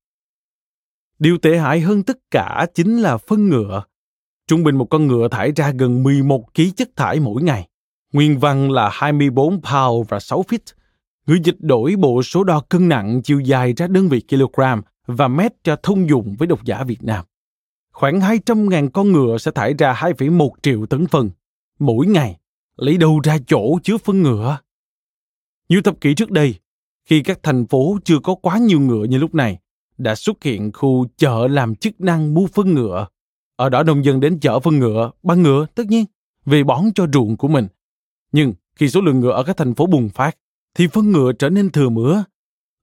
Điều 1.19 1.37
tệ 1.37 1.57
hại 1.57 1.79
hơn 1.79 2.03
tất 2.03 2.17
cả 2.31 2.65
chính 2.73 2.97
là 2.97 3.17
phân 3.17 3.49
ngựa. 3.49 3.83
Trung 4.47 4.63
bình 4.63 4.75
một 4.75 4.85
con 4.85 5.07
ngựa 5.07 5.27
thải 5.27 5.51
ra 5.51 5.71
gần 5.71 6.03
11 6.03 6.55
kg 6.55 6.61
chất 6.75 6.89
thải 6.95 7.19
mỗi 7.19 7.43
ngày. 7.43 7.67
Nguyên 8.13 8.39
văn 8.39 8.71
là 8.71 8.89
24 8.93 9.61
pound 9.61 10.09
và 10.09 10.19
6 10.19 10.41
feet. 10.41 10.73
Người 11.27 11.39
dịch 11.43 11.57
đổi 11.59 11.95
bộ 11.95 12.23
số 12.23 12.43
đo 12.43 12.59
cân 12.59 12.89
nặng 12.89 13.21
chiều 13.23 13.39
dài 13.39 13.73
ra 13.73 13.87
đơn 13.87 14.09
vị 14.09 14.21
kg 14.29 14.61
và 15.05 15.27
mét 15.27 15.63
cho 15.63 15.75
thông 15.83 16.09
dụng 16.09 16.35
với 16.39 16.47
độc 16.47 16.63
giả 16.65 16.83
Việt 16.83 17.03
Nam. 17.03 17.25
Khoảng 17.91 18.19
200.000 18.19 18.89
con 18.89 19.11
ngựa 19.11 19.37
sẽ 19.37 19.51
thải 19.51 19.73
ra 19.73 19.93
2,1 19.93 20.49
triệu 20.61 20.85
tấn 20.85 21.07
phân 21.07 21.29
mỗi 21.79 22.07
ngày. 22.07 22.37
Lấy 22.75 22.97
đâu 22.97 23.19
ra 23.23 23.37
chỗ 23.47 23.79
chứa 23.83 23.97
phân 23.97 24.21
ngựa? 24.21 24.57
Nhiều 25.69 25.81
thập 25.81 26.01
kỷ 26.01 26.13
trước 26.13 26.31
đây, 26.31 26.55
khi 27.05 27.23
các 27.23 27.39
thành 27.43 27.67
phố 27.67 27.97
chưa 28.03 28.19
có 28.19 28.35
quá 28.35 28.57
nhiều 28.57 28.79
ngựa 28.79 29.03
như 29.03 29.17
lúc 29.17 29.35
này, 29.35 29.59
đã 29.97 30.15
xuất 30.15 30.43
hiện 30.43 30.71
khu 30.71 31.07
chợ 31.17 31.47
làm 31.47 31.75
chức 31.75 32.01
năng 32.01 32.33
mua 32.33 32.47
phân 32.47 32.73
ngựa. 32.73 33.07
Ở 33.55 33.69
đó 33.69 33.83
nông 33.83 34.05
dân 34.05 34.19
đến 34.19 34.39
chợ 34.39 34.59
phân 34.59 34.79
ngựa, 34.79 35.11
bằng 35.23 35.41
ngựa 35.43 35.65
tất 35.75 35.87
nhiên, 35.87 36.05
về 36.45 36.63
bón 36.63 36.85
cho 36.95 37.07
ruộng 37.13 37.37
của 37.37 37.47
mình. 37.47 37.67
Nhưng 38.31 38.53
khi 38.75 38.89
số 38.89 39.01
lượng 39.01 39.19
ngựa 39.19 39.31
ở 39.31 39.43
các 39.43 39.57
thành 39.57 39.75
phố 39.75 39.85
bùng 39.85 40.09
phát, 40.09 40.37
thì 40.75 40.87
phân 40.87 41.11
ngựa 41.11 41.31
trở 41.31 41.49
nên 41.49 41.71
thừa 41.71 41.89
mứa. 41.89 42.23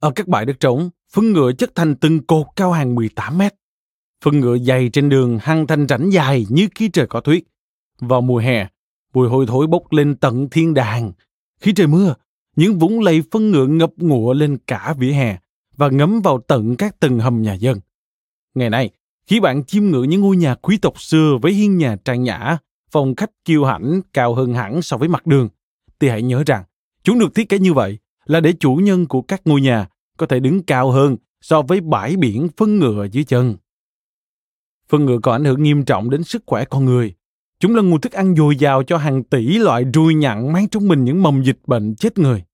Ở 0.01 0.11
các 0.11 0.29
bãi 0.29 0.47
đất 0.47 0.61
trống, 0.61 0.91
phân 1.13 1.33
ngựa 1.33 1.53
chất 1.53 1.75
thành 1.75 1.97
từng 1.97 2.27
cột 2.27 2.47
cao 2.57 2.73
hàng 2.73 2.95
18 2.95 3.39
mét. 3.39 3.55
Phân 4.25 4.41
ngựa 4.41 4.59
dày 4.59 4.89
trên 4.89 5.09
đường 5.09 5.39
hăng 5.43 5.67
thành 5.67 5.87
rãnh 5.89 6.11
dài 6.11 6.47
như 6.49 6.69
khi 6.75 6.89
trời 6.89 7.07
có 7.07 7.21
tuyết. 7.21 7.43
Vào 8.01 8.21
mùa 8.21 8.39
hè, 8.39 8.69
mùi 9.15 9.29
hôi 9.29 9.47
thối 9.47 9.67
bốc 9.67 9.93
lên 9.93 10.17
tận 10.17 10.49
thiên 10.51 10.75
đàng. 10.75 11.13
Khi 11.61 11.73
trời 11.73 11.87
mưa, 11.87 12.15
những 12.57 12.79
vũng 12.79 13.01
lầy 13.01 13.23
phân 13.31 13.51
ngựa 13.51 13.67
ngập 13.67 13.91
ngụa 13.97 14.33
lên 14.33 14.59
cả 14.67 14.95
vỉa 14.99 15.13
hè, 15.13 15.39
và 15.77 15.89
ngấm 15.89 16.21
vào 16.21 16.41
tận 16.41 16.77
các 16.77 17.01
tầng 17.01 17.19
hầm 17.19 17.43
nhà 17.43 17.55
dân. 17.55 17.81
Ngày 18.55 18.71
nay, 18.71 18.91
khi 19.27 19.41
bạn 19.41 19.65
chiêm 19.65 19.85
ngưỡng 19.85 20.09
những 20.09 20.21
ngôi 20.21 20.37
nhà 20.37 20.55
quý 20.55 20.79
tộc 20.79 21.01
xưa 21.01 21.39
với 21.43 21.53
hiên 21.53 21.79
nhà 21.79 21.97
trang 22.05 22.23
nhã, 22.23 22.59
phòng 22.91 23.15
khách 23.17 23.31
kiêu 23.45 23.65
hãnh 23.65 24.01
cao 24.13 24.35
hơn 24.35 24.55
hẳn 24.55 24.83
so 24.83 24.97
với 24.97 25.09
mặt 25.09 25.27
đường, 25.27 25.49
thì 26.01 26.09
hãy 26.09 26.23
nhớ 26.23 26.43
rằng 26.47 26.65
chúng 27.03 27.19
được 27.19 27.35
thiết 27.35 27.49
kế 27.49 27.59
như 27.59 27.73
vậy 27.73 27.99
là 28.25 28.41
để 28.41 28.53
chủ 28.61 28.75
nhân 28.75 29.07
của 29.07 29.23
các 29.23 29.41
ngôi 29.45 29.61
nhà 29.61 29.89
có 30.17 30.27
thể 30.27 30.41
đứng 30.41 30.63
cao 30.63 30.91
hơn 30.91 31.17
so 31.41 31.63
với 31.63 31.81
bãi 31.81 32.17
biển 32.17 32.49
phân 32.57 32.79
ngựa 32.79 33.07
dưới 33.13 33.25
chân. 33.25 33.57
Phân 34.89 35.05
ngựa 35.05 35.19
có 35.23 35.33
ảnh 35.33 35.45
hưởng 35.45 35.63
nghiêm 35.63 35.85
trọng 35.85 36.11
đến 36.11 36.25
sức 36.25 36.43
khỏe 36.47 36.65
con 36.65 36.85
người. 36.85 37.15
Chúng 37.61 37.75
là 37.75 37.83
nguồn 37.83 38.01
thức 38.01 38.13
ăn 38.13 38.35
dồi 38.35 38.57
dào 38.57 38.83
cho 38.83 38.97
hàng 38.97 39.25
tỷ 39.25 39.59
loại 39.59 39.85
ruồi 39.95 40.15
nhặn 40.15 40.53
mang 40.53 40.69
trong 40.69 40.89
mình 40.89 41.05
những 41.05 41.23
mầm 41.23 41.43
dịch 41.43 41.59
bệnh 41.67 41.95
chết 41.95 42.19
người 42.19 42.45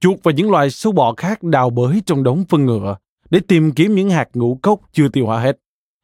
chuột 0.00 0.18
và 0.22 0.32
những 0.32 0.50
loài 0.50 0.70
sâu 0.70 0.92
bọ 0.92 1.14
khác 1.16 1.42
đào 1.42 1.70
bới 1.70 2.02
trong 2.06 2.22
đống 2.22 2.44
phân 2.48 2.66
ngựa 2.66 2.96
để 3.30 3.40
tìm 3.48 3.72
kiếm 3.72 3.94
những 3.94 4.10
hạt 4.10 4.28
ngũ 4.34 4.58
cốc 4.62 4.80
chưa 4.92 5.08
tiêu 5.08 5.26
hóa 5.26 5.40
hết. 5.40 5.58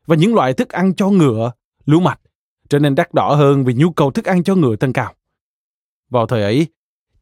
Và 0.07 0.17
những 0.17 0.35
loại 0.35 0.53
thức 0.53 0.69
ăn 0.69 0.95
cho 0.95 1.09
ngựa, 1.09 1.53
lúa 1.87 2.01
mạch, 2.01 2.21
trở 2.69 2.79
nên 2.79 2.95
đắt 2.95 3.15
đỏ 3.15 3.35
hơn 3.35 3.65
vì 3.65 3.75
nhu 3.75 3.91
cầu 3.91 4.11
thức 4.11 4.25
ăn 4.25 4.45
cho 4.45 4.55
ngựa 4.55 4.77
tăng 4.77 4.93
cao. 4.93 5.15
Vào 6.11 6.27
thời 6.27 6.43
ấy, 6.43 6.67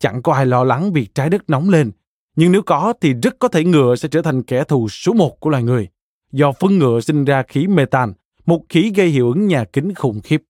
chẳng 0.05 0.23
có 0.23 0.33
ai 0.33 0.47
lo 0.47 0.65
lắng 0.65 0.93
việc 0.93 1.15
trái 1.15 1.31
đất 1.31 1.51
nóng 1.51 1.71
lên, 1.71 1.91
nhưng 2.37 2.53
nếu 2.53 2.63
có 2.63 2.95
thì 3.01 3.15
rất 3.23 3.39
có 3.39 3.49
thể 3.49 3.65
ngựa 3.65 3.97
sẽ 3.97 4.09
trở 4.09 4.23
thành 4.23 4.43
kẻ 4.43 4.65
thù 4.65 4.89
số 4.89 5.13
một 5.13 5.41
của 5.41 5.51
loài 5.51 5.63
người, 5.63 5.89
do 6.33 6.53
phân 6.53 6.79
ngựa 6.79 7.01
sinh 7.01 7.25
ra 7.25 7.43
khí 7.49 7.67
metan, 7.67 8.13
một 8.47 8.63
khí 8.69 8.93
gây 8.97 9.09
hiệu 9.09 9.29
ứng 9.29 9.47
nhà 9.47 9.65
kính 9.65 9.95
khủng 9.95 10.21
khiếp. 10.21 10.43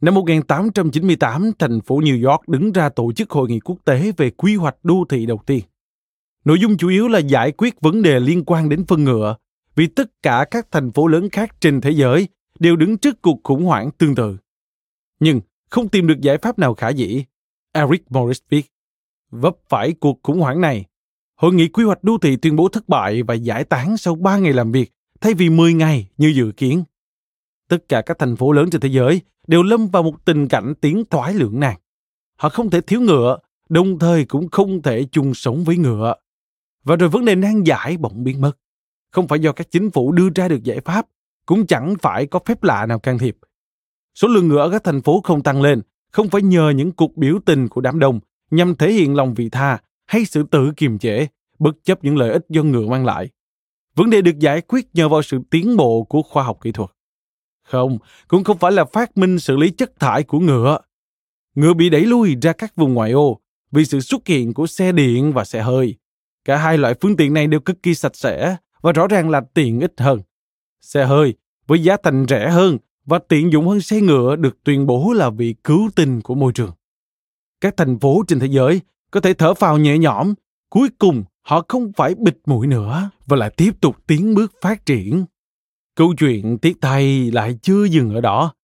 Năm 0.00 0.14
1898, 0.14 1.50
thành 1.58 1.80
phố 1.80 2.00
New 2.00 2.30
York 2.30 2.48
đứng 2.48 2.72
ra 2.72 2.88
tổ 2.88 3.12
chức 3.12 3.30
hội 3.30 3.48
nghị 3.48 3.60
quốc 3.60 3.78
tế 3.84 4.12
về 4.16 4.30
quy 4.30 4.56
hoạch 4.56 4.76
đô 4.82 5.04
thị 5.08 5.26
đầu 5.26 5.40
tiên. 5.46 5.64
Nội 6.44 6.58
dung 6.60 6.76
chủ 6.76 6.88
yếu 6.88 7.08
là 7.08 7.18
giải 7.18 7.52
quyết 7.52 7.80
vấn 7.80 8.02
đề 8.02 8.20
liên 8.20 8.44
quan 8.44 8.68
đến 8.68 8.84
phân 8.84 9.04
ngựa, 9.04 9.36
vì 9.74 9.86
tất 9.86 10.22
cả 10.22 10.46
các 10.50 10.66
thành 10.70 10.92
phố 10.92 11.06
lớn 11.06 11.28
khác 11.32 11.56
trên 11.60 11.80
thế 11.80 11.90
giới 11.90 12.28
đều 12.58 12.76
đứng 12.76 12.98
trước 12.98 13.22
cuộc 13.22 13.40
khủng 13.44 13.64
hoảng 13.64 13.90
tương 13.98 14.14
tự. 14.14 14.36
Nhưng 15.20 15.40
không 15.70 15.88
tìm 15.88 16.06
được 16.06 16.20
giải 16.20 16.38
pháp 16.38 16.58
nào 16.58 16.74
khả 16.74 16.88
dĩ. 16.88 17.24
Eric 17.72 18.12
Morris 18.12 18.38
viết, 18.48 18.66
vấp 19.30 19.56
phải 19.68 19.92
cuộc 19.92 20.20
khủng 20.22 20.40
hoảng 20.40 20.60
này, 20.60 20.86
Hội 21.36 21.54
nghị 21.54 21.68
quy 21.68 21.84
hoạch 21.84 22.04
đô 22.04 22.18
thị 22.18 22.36
tuyên 22.36 22.56
bố 22.56 22.68
thất 22.68 22.88
bại 22.88 23.22
và 23.22 23.34
giải 23.34 23.64
tán 23.64 23.96
sau 23.96 24.14
3 24.14 24.38
ngày 24.38 24.52
làm 24.52 24.72
việc 24.72 24.92
thay 25.20 25.34
vì 25.34 25.50
10 25.50 25.74
ngày 25.74 26.08
như 26.16 26.28
dự 26.28 26.52
kiến. 26.56 26.84
Tất 27.68 27.88
cả 27.88 28.02
các 28.06 28.18
thành 28.18 28.36
phố 28.36 28.52
lớn 28.52 28.70
trên 28.70 28.80
thế 28.80 28.88
giới 28.88 29.20
đều 29.46 29.62
lâm 29.62 29.88
vào 29.88 30.02
một 30.02 30.24
tình 30.24 30.48
cảnh 30.48 30.74
tiến 30.80 31.04
thoái 31.10 31.34
lưỡng 31.34 31.60
nan. 31.60 31.76
Họ 32.36 32.48
không 32.48 32.70
thể 32.70 32.80
thiếu 32.80 33.00
ngựa, 33.00 33.38
đồng 33.68 33.98
thời 33.98 34.24
cũng 34.24 34.48
không 34.48 34.82
thể 34.82 35.06
chung 35.12 35.34
sống 35.34 35.64
với 35.64 35.76
ngựa. 35.76 36.14
Và 36.84 36.96
rồi 36.96 37.08
vấn 37.08 37.24
đề 37.24 37.34
nan 37.34 37.64
giải 37.64 37.96
bỗng 37.96 38.24
biến 38.24 38.40
mất. 38.40 38.52
không 39.10 39.28
phải 39.28 39.40
do 39.40 39.52
các 39.52 39.70
chính 39.70 39.90
phủ 39.90 40.12
đưa 40.12 40.28
ra 40.34 40.48
được 40.48 40.64
giải 40.64 40.80
pháp, 40.80 41.06
cũng 41.46 41.66
chẳng 41.66 41.94
phải 42.02 42.26
có 42.26 42.38
phép 42.46 42.62
lạ 42.62 42.86
nào 42.86 42.98
can 42.98 43.18
thiệp. 43.18 43.36
Số 44.14 44.28
lượng 44.28 44.48
ngựa 44.48 44.60
ở 44.60 44.70
các 44.70 44.84
thành 44.84 45.02
phố 45.02 45.20
không 45.24 45.42
tăng 45.42 45.62
lên, 45.62 45.82
không 46.12 46.28
phải 46.28 46.42
nhờ 46.42 46.70
những 46.70 46.92
cuộc 46.92 47.16
biểu 47.16 47.38
tình 47.46 47.68
của 47.68 47.80
đám 47.80 47.98
đông 47.98 48.20
nhằm 48.50 48.74
thể 48.74 48.92
hiện 48.92 49.14
lòng 49.14 49.34
vị 49.34 49.48
tha 49.48 49.78
hay 50.06 50.24
sự 50.24 50.42
tự 50.50 50.72
kiềm 50.76 50.98
chế, 50.98 51.26
bất 51.58 51.76
chấp 51.84 52.04
những 52.04 52.16
lợi 52.16 52.30
ích 52.30 52.42
do 52.48 52.62
ngựa 52.62 52.86
mang 52.86 53.04
lại. 53.04 53.28
Vấn 53.94 54.10
đề 54.10 54.22
được 54.22 54.38
giải 54.38 54.60
quyết 54.60 54.86
nhờ 54.94 55.08
vào 55.08 55.22
sự 55.22 55.38
tiến 55.50 55.76
bộ 55.76 56.02
của 56.02 56.22
khoa 56.22 56.44
học 56.44 56.58
kỹ 56.62 56.72
thuật. 56.72 56.90
Không, 57.64 57.98
cũng 58.28 58.44
không 58.44 58.58
phải 58.58 58.72
là 58.72 58.84
phát 58.84 59.16
minh 59.16 59.38
xử 59.38 59.56
lý 59.56 59.70
chất 59.70 60.00
thải 60.00 60.22
của 60.22 60.40
ngựa. 60.40 60.78
Ngựa 61.54 61.74
bị 61.74 61.90
đẩy 61.90 62.00
lui 62.00 62.36
ra 62.42 62.52
các 62.52 62.76
vùng 62.76 62.94
ngoại 62.94 63.12
ô 63.12 63.40
vì 63.70 63.84
sự 63.84 64.00
xuất 64.00 64.26
hiện 64.26 64.54
của 64.54 64.66
xe 64.66 64.92
điện 64.92 65.32
và 65.32 65.44
xe 65.44 65.62
hơi. 65.62 65.94
Cả 66.44 66.56
hai 66.56 66.78
loại 66.78 66.94
phương 67.00 67.16
tiện 67.16 67.34
này 67.34 67.46
đều 67.46 67.60
cực 67.60 67.82
kỳ 67.82 67.94
sạch 67.94 68.16
sẽ 68.16 68.56
và 68.80 68.92
rõ 68.92 69.06
ràng 69.06 69.30
là 69.30 69.40
tiện 69.54 69.80
ích 69.80 69.94
hơn. 69.96 70.20
Xe 70.80 71.04
hơi 71.04 71.34
với 71.66 71.82
giá 71.82 71.96
thành 72.02 72.26
rẻ 72.28 72.50
hơn 72.50 72.78
và 73.04 73.18
tiện 73.28 73.52
dụng 73.52 73.68
hơn 73.68 73.80
xe 73.80 74.00
ngựa 74.00 74.36
được 74.36 74.64
tuyên 74.64 74.86
bố 74.86 75.12
là 75.12 75.30
vị 75.30 75.54
cứu 75.64 75.90
tinh 75.96 76.20
của 76.20 76.34
môi 76.34 76.52
trường. 76.52 76.70
Các 77.60 77.74
thành 77.76 77.98
phố 77.98 78.24
trên 78.28 78.40
thế 78.40 78.46
giới 78.46 78.80
có 79.10 79.20
thể 79.20 79.34
thở 79.34 79.54
phào 79.54 79.78
nhẹ 79.78 79.98
nhõm, 79.98 80.34
cuối 80.70 80.88
cùng 80.98 81.24
họ 81.42 81.64
không 81.68 81.92
phải 81.96 82.14
bịt 82.14 82.36
mũi 82.46 82.66
nữa 82.66 83.10
và 83.26 83.36
lại 83.36 83.50
tiếp 83.56 83.80
tục 83.80 83.96
tiến 84.06 84.34
bước 84.34 84.52
phát 84.62 84.86
triển. 84.86 85.24
Câu 85.94 86.14
chuyện 86.18 86.58
tiếc 86.58 86.76
thay 86.80 87.30
lại 87.30 87.58
chưa 87.62 87.84
dừng 87.84 88.14
ở 88.14 88.20
đó. 88.20 88.54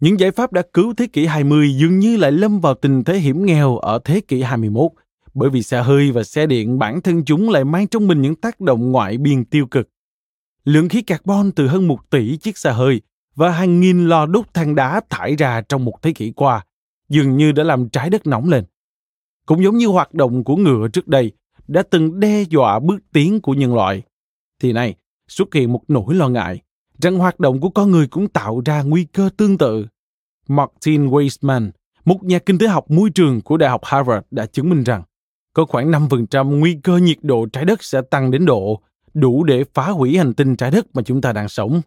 Những 0.00 0.20
giải 0.20 0.30
pháp 0.30 0.52
đã 0.52 0.62
cứu 0.72 0.94
thế 0.96 1.06
kỷ 1.06 1.26
20 1.26 1.74
dường 1.76 1.98
như 1.98 2.16
lại 2.16 2.32
lâm 2.32 2.60
vào 2.60 2.74
tình 2.74 3.04
thế 3.04 3.18
hiểm 3.18 3.46
nghèo 3.46 3.76
ở 3.76 3.98
thế 4.04 4.20
kỷ 4.20 4.42
21 4.42 4.90
bởi 5.34 5.50
vì 5.50 5.62
xe 5.62 5.82
hơi 5.82 6.12
và 6.12 6.22
xe 6.22 6.46
điện 6.46 6.78
bản 6.78 7.00
thân 7.00 7.24
chúng 7.24 7.50
lại 7.50 7.64
mang 7.64 7.86
trong 7.86 8.08
mình 8.08 8.22
những 8.22 8.34
tác 8.34 8.60
động 8.60 8.92
ngoại 8.92 9.18
biên 9.18 9.44
tiêu 9.44 9.66
cực. 9.66 9.88
Lượng 10.64 10.88
khí 10.88 11.02
carbon 11.02 11.52
từ 11.52 11.68
hơn 11.68 11.88
một 11.88 12.10
tỷ 12.10 12.36
chiếc 12.36 12.58
xe 12.58 12.72
hơi 12.72 13.00
và 13.34 13.50
hàng 13.50 13.80
nghìn 13.80 14.08
lò 14.08 14.26
đốt 14.26 14.54
than 14.54 14.74
đá 14.74 15.00
thải 15.10 15.36
ra 15.36 15.60
trong 15.60 15.84
một 15.84 16.02
thế 16.02 16.12
kỷ 16.12 16.32
qua 16.36 16.64
dường 17.10 17.36
như 17.36 17.52
đã 17.52 17.64
làm 17.64 17.88
trái 17.88 18.10
đất 18.10 18.26
nóng 18.26 18.48
lên. 18.48 18.64
Cũng 19.46 19.64
giống 19.64 19.76
như 19.76 19.86
hoạt 19.86 20.14
động 20.14 20.44
của 20.44 20.56
ngựa 20.56 20.88
trước 20.88 21.08
đây 21.08 21.32
đã 21.68 21.82
từng 21.90 22.20
đe 22.20 22.42
dọa 22.42 22.78
bước 22.78 22.98
tiến 23.12 23.40
của 23.40 23.54
nhân 23.54 23.74
loại. 23.74 24.02
Thì 24.60 24.72
nay 24.72 24.94
xuất 25.28 25.54
hiện 25.54 25.72
một 25.72 25.82
nỗi 25.88 26.14
lo 26.14 26.28
ngại 26.28 26.60
rằng 27.02 27.18
hoạt 27.18 27.40
động 27.40 27.60
của 27.60 27.70
con 27.70 27.90
người 27.90 28.06
cũng 28.06 28.28
tạo 28.28 28.62
ra 28.64 28.82
nguy 28.82 29.04
cơ 29.04 29.30
tương 29.36 29.58
tự. 29.58 29.86
Martin 30.48 31.06
Weisman, 31.08 31.70
một 32.04 32.24
nhà 32.24 32.38
kinh 32.38 32.58
tế 32.58 32.66
học 32.66 32.90
môi 32.90 33.10
trường 33.10 33.40
của 33.40 33.56
Đại 33.56 33.70
học 33.70 33.80
Harvard 33.84 34.26
đã 34.30 34.46
chứng 34.46 34.70
minh 34.70 34.82
rằng 34.82 35.02
có 35.54 35.64
khoảng 35.64 35.90
5% 35.90 36.58
nguy 36.58 36.78
cơ 36.82 36.96
nhiệt 36.96 37.18
độ 37.22 37.46
trái 37.46 37.64
đất 37.64 37.84
sẽ 37.84 38.02
tăng 38.10 38.30
đến 38.30 38.46
độ 38.46 38.80
đủ 39.14 39.44
để 39.44 39.64
phá 39.74 39.90
hủy 39.90 40.18
hành 40.18 40.34
tinh 40.34 40.56
trái 40.56 40.70
đất 40.70 40.86
mà 40.94 41.02
chúng 41.02 41.20
ta 41.20 41.32
đang 41.32 41.48
sống. 41.48 41.80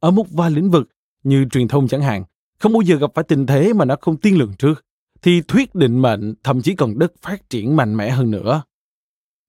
Ở 0.00 0.10
một 0.10 0.26
vài 0.30 0.50
lĩnh 0.50 0.70
vực 0.70 0.88
như 1.22 1.44
truyền 1.50 1.68
thông 1.68 1.88
chẳng 1.88 2.02
hạn, 2.02 2.24
không 2.58 2.72
bao 2.72 2.82
giờ 2.82 2.96
gặp 2.96 3.10
phải 3.14 3.24
tình 3.24 3.46
thế 3.46 3.72
mà 3.72 3.84
nó 3.84 3.96
không 4.00 4.16
tiên 4.16 4.38
lượng 4.38 4.52
trước, 4.58 4.84
thì 5.22 5.40
thuyết 5.40 5.74
định 5.74 6.02
mệnh 6.02 6.34
thậm 6.42 6.62
chí 6.62 6.74
còn 6.74 6.98
đất 6.98 7.12
phát 7.22 7.50
triển 7.50 7.76
mạnh 7.76 7.96
mẽ 7.96 8.10
hơn 8.10 8.30
nữa. 8.30 8.62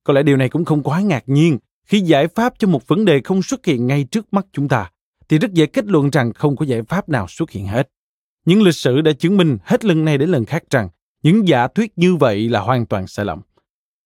Có 0.04 0.14
lẽ 0.14 0.24
điều 0.24 0.38
này 0.38 0.50
cũng 0.50 0.66
không 0.66 0.84
quá 0.84 1.02
ngạc 1.02 1.24
nhiên 1.26 1.58
khi 1.86 2.00
giải 2.00 2.28
pháp 2.28 2.54
cho 2.60 2.68
một 2.68 2.88
vấn 2.88 3.06
đề 3.06 3.22
không 3.22 3.42
xuất 3.42 3.66
hiện 3.66 3.88
ngay 3.88 4.04
trước 4.04 4.34
mắt 4.34 4.46
chúng 4.52 4.68
ta, 4.68 4.92
thì 5.30 5.38
rất 5.38 5.54
dễ 5.54 5.66
kết 5.66 5.86
luận 5.86 6.10
rằng 6.10 6.34
không 6.34 6.56
có 6.56 6.66
giải 6.66 6.84
pháp 6.84 7.10
nào 7.10 7.28
xuất 7.30 7.52
hiện 7.52 7.68
hết. 7.68 7.90
những 8.46 8.62
lịch 8.62 8.76
sử 8.76 9.02
đã 9.02 9.12
chứng 9.12 9.38
minh 9.38 9.58
hết 9.64 9.86
lần 9.86 10.06
này 10.06 10.18
đến 10.18 10.30
lần 10.30 10.46
khác 10.46 10.64
rằng 10.70 10.90
những 11.24 11.48
giả 11.48 11.68
thuyết 11.68 11.98
như 11.98 12.16
vậy 12.16 12.50
là 12.50 12.60
hoàn 12.60 12.86
toàn 12.86 13.08
sai 13.08 13.26
lầm. 13.26 13.42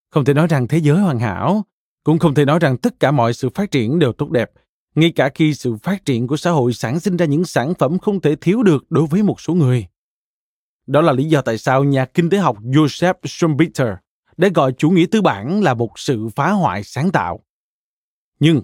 Không 0.10 0.26
thể 0.26 0.34
nói 0.34 0.47
rằng 0.47 0.68
thế 0.68 0.78
giới 0.78 0.99
hoàn 0.99 1.20
hảo, 1.20 1.66
cũng 2.04 2.20
không 2.20 2.34
thể 2.34 2.45
nói 2.45 2.60
rằng 2.60 2.78
tất 2.78 2.99
cả 2.99 3.12
mọi 3.12 3.34
sự 3.34 3.49
phát 3.49 3.72
triển 3.72 3.99
đều 3.99 4.14
tốt 4.14 4.30
đẹp, 4.30 4.51
ngay 4.96 5.12
cả 5.12 5.30
khi 5.36 5.54
sự 5.54 5.76
phát 5.76 6.06
triển 6.06 6.28
của 6.28 6.38
xã 6.38 6.52
hội 6.52 6.74
sản 6.74 7.00
sinh 7.00 7.18
ra 7.18 7.26
những 7.26 7.46
sản 7.46 7.74
phẩm 7.80 8.00
không 8.00 8.22
thể 8.22 8.36
thiếu 8.36 8.64
được 8.64 8.86
đối 8.91 9.08
với 9.08 9.24
một 9.24 9.41
số 9.41 9.54
người. 9.54 9.88
Đó 10.88 11.02
là 11.02 11.12
lý 11.12 11.24
do 11.24 11.41
tại 11.41 11.58
sao 11.58 11.84
nhà 11.84 12.06
kinh 12.06 12.30
tế 12.30 12.38
học 12.38 12.62
Joseph 12.62 13.14
Schumpeter 13.24 13.88
đã 14.38 14.50
gọi 14.56 14.74
chủ 14.78 14.89
nghĩa 14.89 15.06
tư 15.12 15.22
bản 15.22 15.64
là 15.64 15.74
một 15.74 16.00
sự 16.00 16.30
phá 16.36 16.52
hoại 16.52 16.84
sáng 16.84 17.12
tạo. 17.12 17.39
Nhưng 18.39 18.62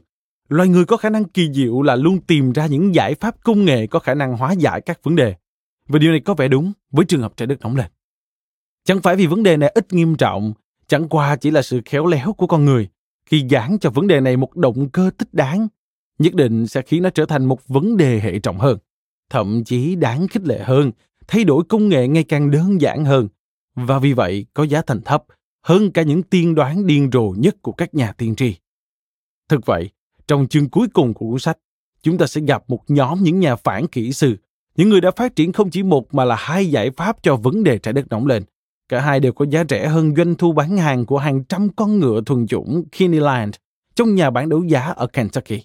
loài 0.50 0.70
người 0.70 0.86
có 0.86 0.98
khả 0.98 1.10
năng 1.10 1.26
kỳ 1.26 1.54
diệu 1.54 1.82
là 1.82 1.96
luôn 1.96 2.22
tìm 2.22 2.52
ra 2.52 2.66
những 2.66 2.96
giải 2.96 3.16
pháp 3.16 3.44
công 3.44 3.66
nghệ 3.66 3.88
có 3.88 4.00
khả 4.00 4.14
năng 4.14 4.38
hóa 4.38 4.52
giải 4.52 4.82
các 4.82 5.04
vấn 5.04 5.16
đề. 5.16 5.36
Và 5.88 6.00
điều 6.00 6.12
này 6.12 6.20
có 6.20 6.34
vẻ 6.34 6.48
đúng 6.48 6.74
với 6.92 7.06
trường 7.06 7.22
hợp 7.22 7.34
trái 7.38 7.48
đất 7.48 7.62
nóng 7.62 7.76
lên. 7.76 7.88
Chẳng 8.86 9.02
phải 9.02 9.16
vì 9.16 9.28
vấn 9.28 9.44
đề 9.44 9.58
này 9.58 9.70
ít 9.70 9.94
nghiêm 9.94 10.16
trọng, 10.16 10.54
chẳng 10.88 11.10
qua 11.10 11.36
chỉ 11.36 11.52
là 11.52 11.62
sự 11.62 11.82
khéo 11.86 12.06
léo 12.06 12.34
của 12.34 12.48
con 12.48 12.66
người 12.66 12.90
khi 13.26 13.46
giảng 13.50 13.80
cho 13.80 13.90
vấn 13.90 14.08
đề 14.08 14.22
này 14.22 14.38
một 14.38 14.56
động 14.56 14.90
cơ 14.90 15.12
thích 15.18 15.34
đáng 15.34 15.68
nhất 16.20 16.36
định 16.36 16.68
sẽ 16.68 16.82
khiến 16.82 17.04
nó 17.04 17.10
trở 17.10 17.26
thành 17.26 17.46
một 17.46 17.68
vấn 17.68 17.98
đề 17.98 18.20
hệ 18.20 18.40
trọng 18.40 18.60
hơn, 18.60 18.78
thậm 19.30 19.64
chí 19.64 19.96
đáng 19.96 20.28
khích 20.28 20.46
lệ 20.46 20.60
hơn, 20.64 20.92
thay 21.28 21.44
đổi 21.44 21.64
công 21.70 21.90
nghệ 21.90 22.08
ngày 22.08 22.24
càng 22.24 22.52
đơn 22.52 22.82
giản 22.82 23.06
hơn, 23.06 23.28
và 23.76 24.00
vì 24.00 24.14
vậy 24.14 24.46
có 24.54 24.64
giá 24.64 24.82
thành 24.82 25.02
thấp 25.02 25.24
hơn 25.64 25.92
cả 25.92 26.02
những 26.02 26.24
tiên 26.24 26.56
đoán 26.56 26.86
điên 26.88 27.10
rồ 27.14 27.34
nhất 27.38 27.56
của 27.62 27.72
các 27.72 27.96
nhà 27.96 28.12
tiên 28.12 28.36
tri. 28.36 28.56
Thực 29.50 29.66
vậy, 29.66 29.90
trong 30.28 30.48
chương 30.48 30.70
cuối 30.70 30.88
cùng 30.94 31.14
của 31.14 31.30
cuốn 31.30 31.40
sách, 31.40 31.58
chúng 32.04 32.18
ta 32.18 32.28
sẽ 32.28 32.42
gặp 32.42 32.64
một 32.68 32.84
nhóm 32.88 33.24
những 33.24 33.40
nhà 33.40 33.56
phản 33.56 33.88
kỹ 33.88 34.14
sư, 34.14 34.38
những 34.76 34.90
người 34.90 35.02
đã 35.02 35.12
phát 35.12 35.36
triển 35.36 35.52
không 35.52 35.70
chỉ 35.70 35.84
một 35.84 36.14
mà 36.14 36.26
là 36.26 36.36
hai 36.36 36.66
giải 36.66 36.92
pháp 36.92 37.24
cho 37.24 37.36
vấn 37.36 37.64
đề 37.64 37.78
trái 37.78 37.94
đất 37.94 38.08
nóng 38.10 38.28
lên. 38.28 38.44
Cả 38.90 39.02
hai 39.02 39.20
đều 39.20 39.34
có 39.34 39.46
giá 39.50 39.64
rẻ 39.70 39.88
hơn 39.88 40.16
doanh 40.16 40.36
thu 40.36 40.52
bán 40.52 40.78
hàng 40.78 41.06
của 41.06 41.18
hàng 41.18 41.44
trăm 41.44 41.70
con 41.76 42.00
ngựa 42.00 42.22
thuần 42.26 42.48
chủng 42.48 42.84
Kinneyland 42.98 43.56
trong 43.96 44.16
nhà 44.16 44.30
bán 44.30 44.50
đấu 44.50 44.64
giá 44.64 44.82
ở 44.82 45.08
Kentucky 45.08 45.64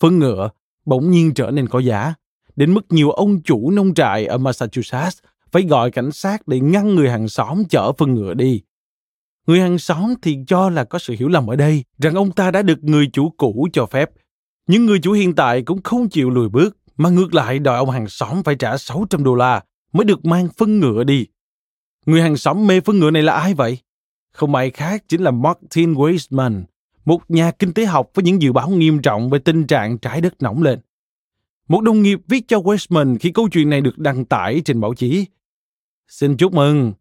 phân 0.00 0.18
ngựa 0.18 0.50
bỗng 0.86 1.10
nhiên 1.10 1.34
trở 1.34 1.50
nên 1.50 1.68
có 1.68 1.78
giá, 1.78 2.14
đến 2.56 2.74
mức 2.74 2.86
nhiều 2.90 3.10
ông 3.10 3.42
chủ 3.42 3.70
nông 3.70 3.94
trại 3.94 4.26
ở 4.26 4.38
Massachusetts 4.38 5.18
phải 5.52 5.62
gọi 5.62 5.90
cảnh 5.90 6.12
sát 6.12 6.48
để 6.48 6.60
ngăn 6.60 6.94
người 6.94 7.10
hàng 7.10 7.28
xóm 7.28 7.62
chở 7.70 7.92
phân 7.92 8.14
ngựa 8.14 8.34
đi. 8.34 8.62
Người 9.46 9.60
hàng 9.60 9.78
xóm 9.78 10.14
thì 10.22 10.38
cho 10.46 10.70
là 10.70 10.84
có 10.84 10.98
sự 10.98 11.14
hiểu 11.18 11.28
lầm 11.28 11.46
ở 11.46 11.56
đây 11.56 11.84
rằng 11.98 12.14
ông 12.14 12.32
ta 12.32 12.50
đã 12.50 12.62
được 12.62 12.84
người 12.84 13.10
chủ 13.12 13.30
cũ 13.30 13.68
cho 13.72 13.86
phép. 13.86 14.10
Nhưng 14.66 14.86
người 14.86 14.98
chủ 14.98 15.12
hiện 15.12 15.34
tại 15.34 15.62
cũng 15.62 15.82
không 15.82 16.08
chịu 16.08 16.30
lùi 16.30 16.48
bước, 16.48 16.76
mà 16.96 17.08
ngược 17.08 17.34
lại 17.34 17.58
đòi 17.58 17.78
ông 17.78 17.90
hàng 17.90 18.08
xóm 18.08 18.42
phải 18.42 18.54
trả 18.54 18.76
600 18.76 19.24
đô 19.24 19.34
la 19.34 19.62
mới 19.92 20.04
được 20.04 20.24
mang 20.24 20.48
phân 20.58 20.80
ngựa 20.80 21.04
đi. 21.04 21.26
Người 22.06 22.22
hàng 22.22 22.36
xóm 22.36 22.66
mê 22.66 22.80
phân 22.80 22.98
ngựa 22.98 23.10
này 23.10 23.22
là 23.22 23.32
ai 23.32 23.54
vậy? 23.54 23.78
Không 24.32 24.54
ai 24.54 24.70
khác 24.70 25.04
chính 25.08 25.22
là 25.22 25.30
Martin 25.30 25.94
Weisman, 25.94 26.62
một 27.04 27.20
nhà 27.28 27.50
kinh 27.50 27.72
tế 27.72 27.84
học 27.84 28.10
với 28.14 28.22
những 28.22 28.42
dự 28.42 28.52
báo 28.52 28.70
nghiêm 28.70 29.02
trọng 29.02 29.30
về 29.30 29.38
tình 29.38 29.66
trạng 29.66 29.98
trái 29.98 30.20
đất 30.20 30.34
nóng 30.42 30.62
lên. 30.62 30.78
Một 31.68 31.80
đồng 31.80 32.02
nghiệp 32.02 32.20
viết 32.28 32.48
cho 32.48 32.58
Westman 32.58 33.16
khi 33.20 33.30
câu 33.30 33.48
chuyện 33.48 33.70
này 33.70 33.80
được 33.80 33.98
đăng 33.98 34.24
tải 34.24 34.62
trên 34.64 34.80
báo 34.80 34.94
chí. 34.94 35.26
Xin 36.08 36.36
chúc 36.36 36.54
mừng. 36.54 36.92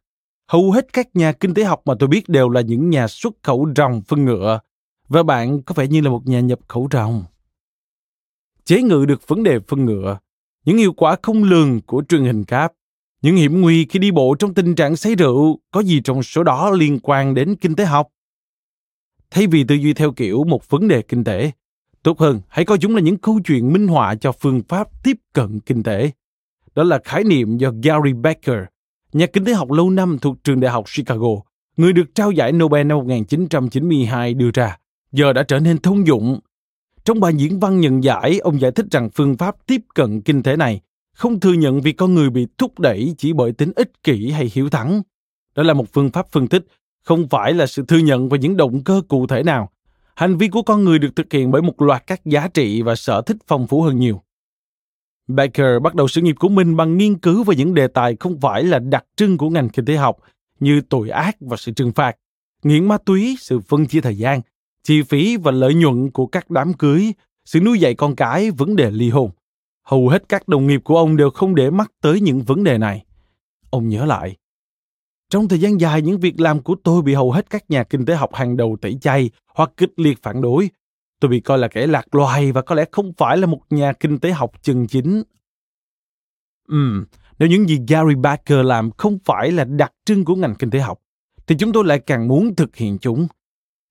Hầu 0.48 0.72
hết 0.72 0.94
các 0.94 1.16
nhà 1.16 1.32
kinh 1.32 1.54
tế 1.54 1.64
học 1.64 1.82
mà 1.86 1.94
tôi 2.00 2.10
biết 2.10 2.30
đều 2.30 2.50
là 2.50 2.62
những 2.62 2.90
nhà 2.90 3.08
xuất 3.08 3.34
khẩu 3.44 3.68
rồng 3.76 4.02
phân 4.02 4.26
ngựa, 4.26 4.60
và 5.08 5.24
bạn 5.24 5.62
có 5.62 5.74
vẻ 5.78 5.88
như 5.88 6.02
là 6.02 6.10
một 6.10 6.28
nhà 6.28 6.40
nhập 6.40 6.60
khẩu 6.68 6.88
rồng. 6.92 7.24
Chế 8.66 8.82
ngự 8.82 9.06
được 9.06 9.28
vấn 9.28 9.44
đề 9.44 9.60
phân 9.68 9.86
ngựa, 9.86 10.18
những 10.66 10.78
hiệu 10.78 10.94
quả 10.94 11.16
không 11.22 11.44
lường 11.44 11.82
của 11.82 12.04
truyền 12.10 12.24
hình 12.24 12.44
cáp, 12.44 12.74
những 13.22 13.36
hiểm 13.36 13.62
nguy 13.62 13.86
khi 13.86 14.00
đi 14.00 14.12
bộ 14.12 14.36
trong 14.40 14.54
tình 14.54 14.76
trạng 14.76 14.96
say 14.96 15.16
rượu, 15.16 15.60
có 15.72 15.80
gì 15.80 16.02
trong 16.04 16.24
số 16.24 16.44
đó 16.44 16.70
liên 16.70 17.00
quan 17.04 17.34
đến 17.34 17.56
kinh 17.56 17.76
tế 17.76 17.86
học? 17.86 18.08
Thay 19.32 19.48
vì 19.48 19.64
tư 19.64 19.76
duy 19.76 19.94
theo 19.94 20.12
kiểu 20.12 20.44
một 20.44 20.70
vấn 20.70 20.88
đề 20.88 21.02
kinh 21.02 21.24
tế, 21.24 21.52
tốt 22.04 22.20
hơn 22.20 22.42
hãy 22.48 22.66
coi 22.66 22.78
chúng 22.78 22.96
là 22.96 23.02
những 23.02 23.18
câu 23.18 23.40
chuyện 23.46 23.74
minh 23.74 23.88
họa 23.88 24.16
cho 24.16 24.32
phương 24.32 24.62
pháp 24.68 24.88
tiếp 25.04 25.18
cận 25.34 25.60
kinh 25.60 25.84
tế. 25.84 26.12
Đó 26.76 26.84
là 26.84 27.00
khái 27.04 27.24
niệm 27.24 27.58
do 27.58 27.72
Gary 27.84 28.14
Becker, 28.14 28.60
nhà 29.14 29.26
kinh 29.26 29.46
tế 29.46 29.54
học 29.54 29.72
lâu 29.72 29.90
năm 29.90 30.18
thuộc 30.22 30.44
trường 30.44 30.60
đại 30.60 30.72
học 30.72 30.86
Chicago, 30.96 31.30
người 31.78 31.94
được 31.94 32.16
trao 32.16 32.32
giải 32.32 32.52
Nobel 32.52 32.88
năm 32.88 32.98
1992 32.98 34.34
đưa 34.34 34.50
ra, 34.54 34.78
giờ 35.12 35.34
đã 35.34 35.44
trở 35.44 35.60
nên 35.60 35.78
thông 35.78 36.08
dụng. 36.08 36.40
Trong 37.06 37.20
bài 37.20 37.34
diễn 37.36 37.60
văn 37.60 37.80
nhận 37.80 38.04
giải, 38.04 38.40
ông 38.40 38.62
giải 38.62 38.72
thích 38.72 38.86
rằng 38.92 39.10
phương 39.10 39.38
pháp 39.38 39.56
tiếp 39.68 39.82
cận 39.96 40.22
kinh 40.22 40.44
tế 40.44 40.56
này 40.56 40.82
không 41.14 41.40
thừa 41.40 41.54
nhận 41.54 41.82
việc 41.82 41.98
con 41.98 42.14
người 42.14 42.30
bị 42.30 42.48
thúc 42.58 42.80
đẩy 42.80 43.16
chỉ 43.18 43.34
bởi 43.34 43.52
tính 43.52 43.72
ích 43.76 44.04
kỷ 44.04 44.32
hay 44.32 44.52
hiếu 44.54 44.70
thắng. 44.70 45.02
Đó 45.56 45.64
là 45.64 45.74
một 45.74 45.94
phương 45.94 46.12
pháp 46.12 46.28
phân 46.32 46.48
tích 46.48 46.66
không 47.10 47.28
phải 47.28 47.54
là 47.54 47.68
sự 47.68 47.84
thừa 47.88 47.98
nhận 47.98 48.30
về 48.30 48.40
những 48.40 48.58
động 48.58 48.84
cơ 48.84 49.02
cụ 49.08 49.28
thể 49.28 49.44
nào. 49.44 49.70
Hành 50.16 50.38
vi 50.38 50.48
của 50.48 50.62
con 50.62 50.84
người 50.84 51.00
được 51.00 51.16
thực 51.16 51.34
hiện 51.34 51.52
bởi 51.52 51.62
một 51.62 51.82
loạt 51.82 52.08
các 52.08 52.26
giá 52.26 52.48
trị 52.48 52.82
và 52.82 52.96
sở 52.96 53.22
thích 53.22 53.38
phong 53.48 53.68
phú 53.68 53.82
hơn 53.82 54.00
nhiều. 54.00 54.22
Baker 55.28 55.82
bắt 55.84 55.96
đầu 55.96 56.08
sự 56.08 56.22
nghiệp 56.22 56.36
của 56.40 56.50
mình 56.50 56.76
bằng 56.76 56.98
nghiên 56.98 57.18
cứu 57.18 57.44
về 57.44 57.56
những 57.56 57.74
đề 57.74 57.88
tài 57.88 58.16
không 58.20 58.40
phải 58.40 58.64
là 58.64 58.80
đặc 58.80 59.06
trưng 59.16 59.38
của 59.38 59.50
ngành 59.50 59.70
kinh 59.70 59.86
tế 59.86 59.96
học 59.96 60.18
như 60.60 60.82
tội 60.82 61.10
ác 61.10 61.38
và 61.40 61.58
sự 61.58 61.72
trừng 61.72 61.92
phạt, 61.92 62.16
nghiện 62.64 62.88
ma 62.88 62.98
túy, 62.98 63.36
sự 63.40 63.60
phân 63.60 63.86
chia 63.86 64.02
thời 64.02 64.18
gian, 64.18 64.42
chi 64.84 65.02
phí 65.02 65.38
và 65.38 65.52
lợi 65.52 65.74
nhuận 65.74 66.12
của 66.12 66.28
các 66.28 66.50
đám 66.50 66.74
cưới, 66.74 67.14
sự 67.46 67.60
nuôi 67.60 67.80
dạy 67.80 67.94
con 67.94 68.16
cái, 68.16 68.52
vấn 68.52 68.76
đề 68.76 68.92
ly 68.92 69.10
hôn. 69.10 69.32
Hầu 69.84 70.10
hết 70.10 70.24
các 70.30 70.48
đồng 70.48 70.68
nghiệp 70.68 70.82
của 70.84 70.98
ông 70.98 71.18
đều 71.18 71.30
không 71.30 71.56
để 71.56 71.70
mắt 71.70 71.92
tới 72.02 72.22
những 72.22 72.42
vấn 72.42 72.64
đề 72.64 72.78
này. 72.78 73.06
Ông 73.70 73.90
nhớ 73.90 74.06
lại, 74.06 74.36
trong 75.30 75.48
thời 75.48 75.60
gian 75.60 75.82
dài, 75.82 76.02
những 76.02 76.20
việc 76.20 76.40
làm 76.40 76.62
của 76.62 76.76
tôi 76.84 77.02
bị 77.02 77.14
hầu 77.14 77.32
hết 77.32 77.50
các 77.50 77.64
nhà 77.70 77.84
kinh 77.84 78.06
tế 78.06 78.16
học 78.16 78.36
hàng 78.36 78.58
đầu 78.58 78.78
tẩy 78.82 78.98
chay 79.02 79.30
hoặc 79.56 79.72
kịch 79.78 79.94
liệt 79.98 80.24
phản 80.24 80.42
đối. 80.42 80.70
tôi 81.20 81.30
bị 81.30 81.40
coi 81.40 81.58
là 81.58 81.68
kẻ 81.68 81.88
lạc 81.88 82.16
loài 82.16 82.52
và 82.52 82.62
có 82.62 82.76
lẽ 82.76 82.86
không 82.92 83.14
phải 83.18 83.38
là 83.38 83.48
một 83.48 83.62
nhà 83.70 83.94
kinh 83.94 84.20
tế 84.20 84.32
học 84.32 84.52
chân 84.62 84.88
chính. 84.88 85.24
Ừm, 86.68 87.06
nếu 87.40 87.50
những 87.50 87.70
gì 87.70 87.80
Gary 87.88 88.16
Barker 88.16 88.66
làm 88.66 88.92
không 88.92 89.18
phải 89.26 89.52
là 89.52 89.64
đặc 89.64 89.94
trưng 90.06 90.26
của 90.26 90.36
ngành 90.36 90.56
kinh 90.56 90.70
tế 90.70 90.80
học, 90.80 91.00
thì 91.48 91.56
chúng 91.60 91.72
tôi 91.72 91.86
lại 91.86 92.00
càng 92.00 92.28
muốn 92.28 92.56
thực 92.56 92.76
hiện 92.76 92.98
chúng. 92.98 93.28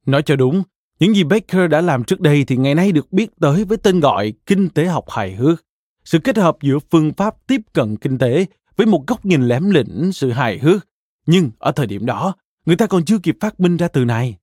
Nói 0.07 0.23
cho 0.23 0.37
đúng, 0.37 0.63
những 1.01 1.15
gì 1.15 1.25
Baker 1.25 1.71
đã 1.71 1.81
làm 1.81 2.05
trước 2.05 2.21
đây 2.21 2.45
thì 2.45 2.57
ngày 2.57 2.75
nay 2.75 2.93
được 2.93 3.13
biết 3.13 3.37
tới 3.41 3.65
với 3.65 3.79
tên 3.79 4.01
gọi 4.01 4.33
kinh 4.47 4.69
tế 4.69 4.87
học 4.87 5.05
hài 5.11 5.35
hước. 5.35 5.65
Sự 6.05 6.19
kết 6.19 6.37
hợp 6.37 6.57
giữa 6.63 6.79
phương 6.91 7.13
pháp 7.13 7.35
tiếp 7.47 7.61
cận 7.73 7.97
kinh 7.97 8.19
tế 8.19 8.47
với 8.77 8.87
một 8.87 9.07
góc 9.07 9.25
nhìn 9.25 9.43
lém 9.43 9.71
lĩnh 9.71 10.13
sự 10.13 10.31
hài 10.31 10.59
hước. 10.59 10.88
Nhưng 11.31 11.51
ở 11.59 11.73
thời 11.73 11.87
điểm 11.87 12.07
đó, 12.07 12.35
người 12.67 12.77
ta 12.77 12.87
còn 12.87 13.05
chưa 13.05 13.19
kịp 13.19 13.37
phát 13.41 13.61
minh 13.61 13.77
ra 13.77 13.89
từ 13.89 14.05
này. 14.05 14.37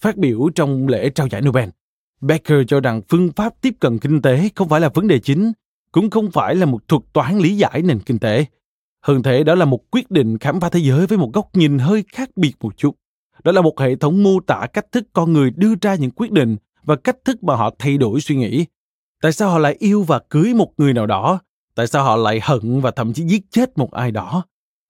Phát 0.00 0.16
biểu 0.16 0.48
trong 0.54 0.88
lễ 0.88 1.10
trao 1.10 1.26
giải 1.26 1.42
Nobel, 1.42 1.68
Becker 2.20 2.58
cho 2.68 2.80
rằng 2.80 3.02
phương 3.08 3.32
pháp 3.32 3.54
tiếp 3.60 3.74
cận 3.80 3.98
kinh 3.98 4.22
tế 4.22 4.48
không 4.54 4.68
phải 4.68 4.80
là 4.80 4.88
vấn 4.94 5.08
đề 5.08 5.18
chính, 5.18 5.52
cũng 5.92 6.10
không 6.10 6.30
phải 6.30 6.54
là 6.54 6.66
một 6.66 6.88
thuật 6.88 7.02
toán 7.12 7.38
lý 7.38 7.56
giải 7.56 7.82
nền 7.82 8.00
kinh 8.00 8.18
tế. 8.18 8.44
Hơn 9.00 9.22
thế 9.22 9.44
đó 9.44 9.54
là 9.54 9.64
một 9.64 9.90
quyết 9.90 10.10
định 10.10 10.38
khám 10.38 10.60
phá 10.60 10.68
thế 10.68 10.80
giới 10.80 11.06
với 11.06 11.18
một 11.18 11.30
góc 11.32 11.56
nhìn 11.56 11.78
hơi 11.78 12.04
khác 12.12 12.30
biệt 12.36 12.52
một 12.60 12.76
chút. 12.76 12.96
Đó 13.44 13.52
là 13.52 13.60
một 13.60 13.80
hệ 13.80 13.96
thống 13.96 14.22
mô 14.22 14.40
tả 14.40 14.66
cách 14.72 14.92
thức 14.92 15.04
con 15.12 15.32
người 15.32 15.50
đưa 15.50 15.74
ra 15.82 15.94
những 15.94 16.10
quyết 16.10 16.32
định 16.32 16.56
và 16.82 16.96
cách 16.96 17.16
thức 17.24 17.44
mà 17.44 17.56
họ 17.56 17.70
thay 17.78 17.98
đổi 17.98 18.20
suy 18.20 18.36
nghĩ. 18.36 18.66
Tại 19.22 19.32
sao 19.32 19.50
họ 19.50 19.58
lại 19.58 19.76
yêu 19.78 20.02
và 20.02 20.18
cưới 20.18 20.54
một 20.54 20.72
người 20.78 20.92
nào 20.92 21.06
đó? 21.06 21.40
Tại 21.74 21.86
sao 21.86 22.04
họ 22.04 22.16
lại 22.16 22.40
hận 22.42 22.80
và 22.80 22.90
thậm 22.90 23.12
chí 23.12 23.24
giết 23.24 23.42
chết 23.50 23.78
một 23.78 23.92
ai 23.92 24.10
đó? 24.10 24.44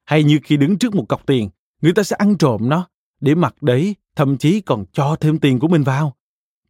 Hay 0.05 0.25
như 0.25 0.39
khi 0.45 0.57
đứng 0.57 0.79
trước 0.79 0.95
một 0.95 1.05
cọc 1.09 1.27
tiền, 1.27 1.51
người 1.83 1.93
ta 1.93 2.03
sẽ 2.03 2.17
ăn 2.19 2.37
trộm 2.39 2.69
nó, 2.69 2.89
để 3.21 3.35
mặc 3.35 3.63
đấy, 3.63 3.97
thậm 4.17 4.37
chí 4.37 4.61
còn 4.61 4.85
cho 4.93 5.17
thêm 5.17 5.39
tiền 5.39 5.59
của 5.59 5.69
mình 5.69 5.83
vào. 5.83 6.17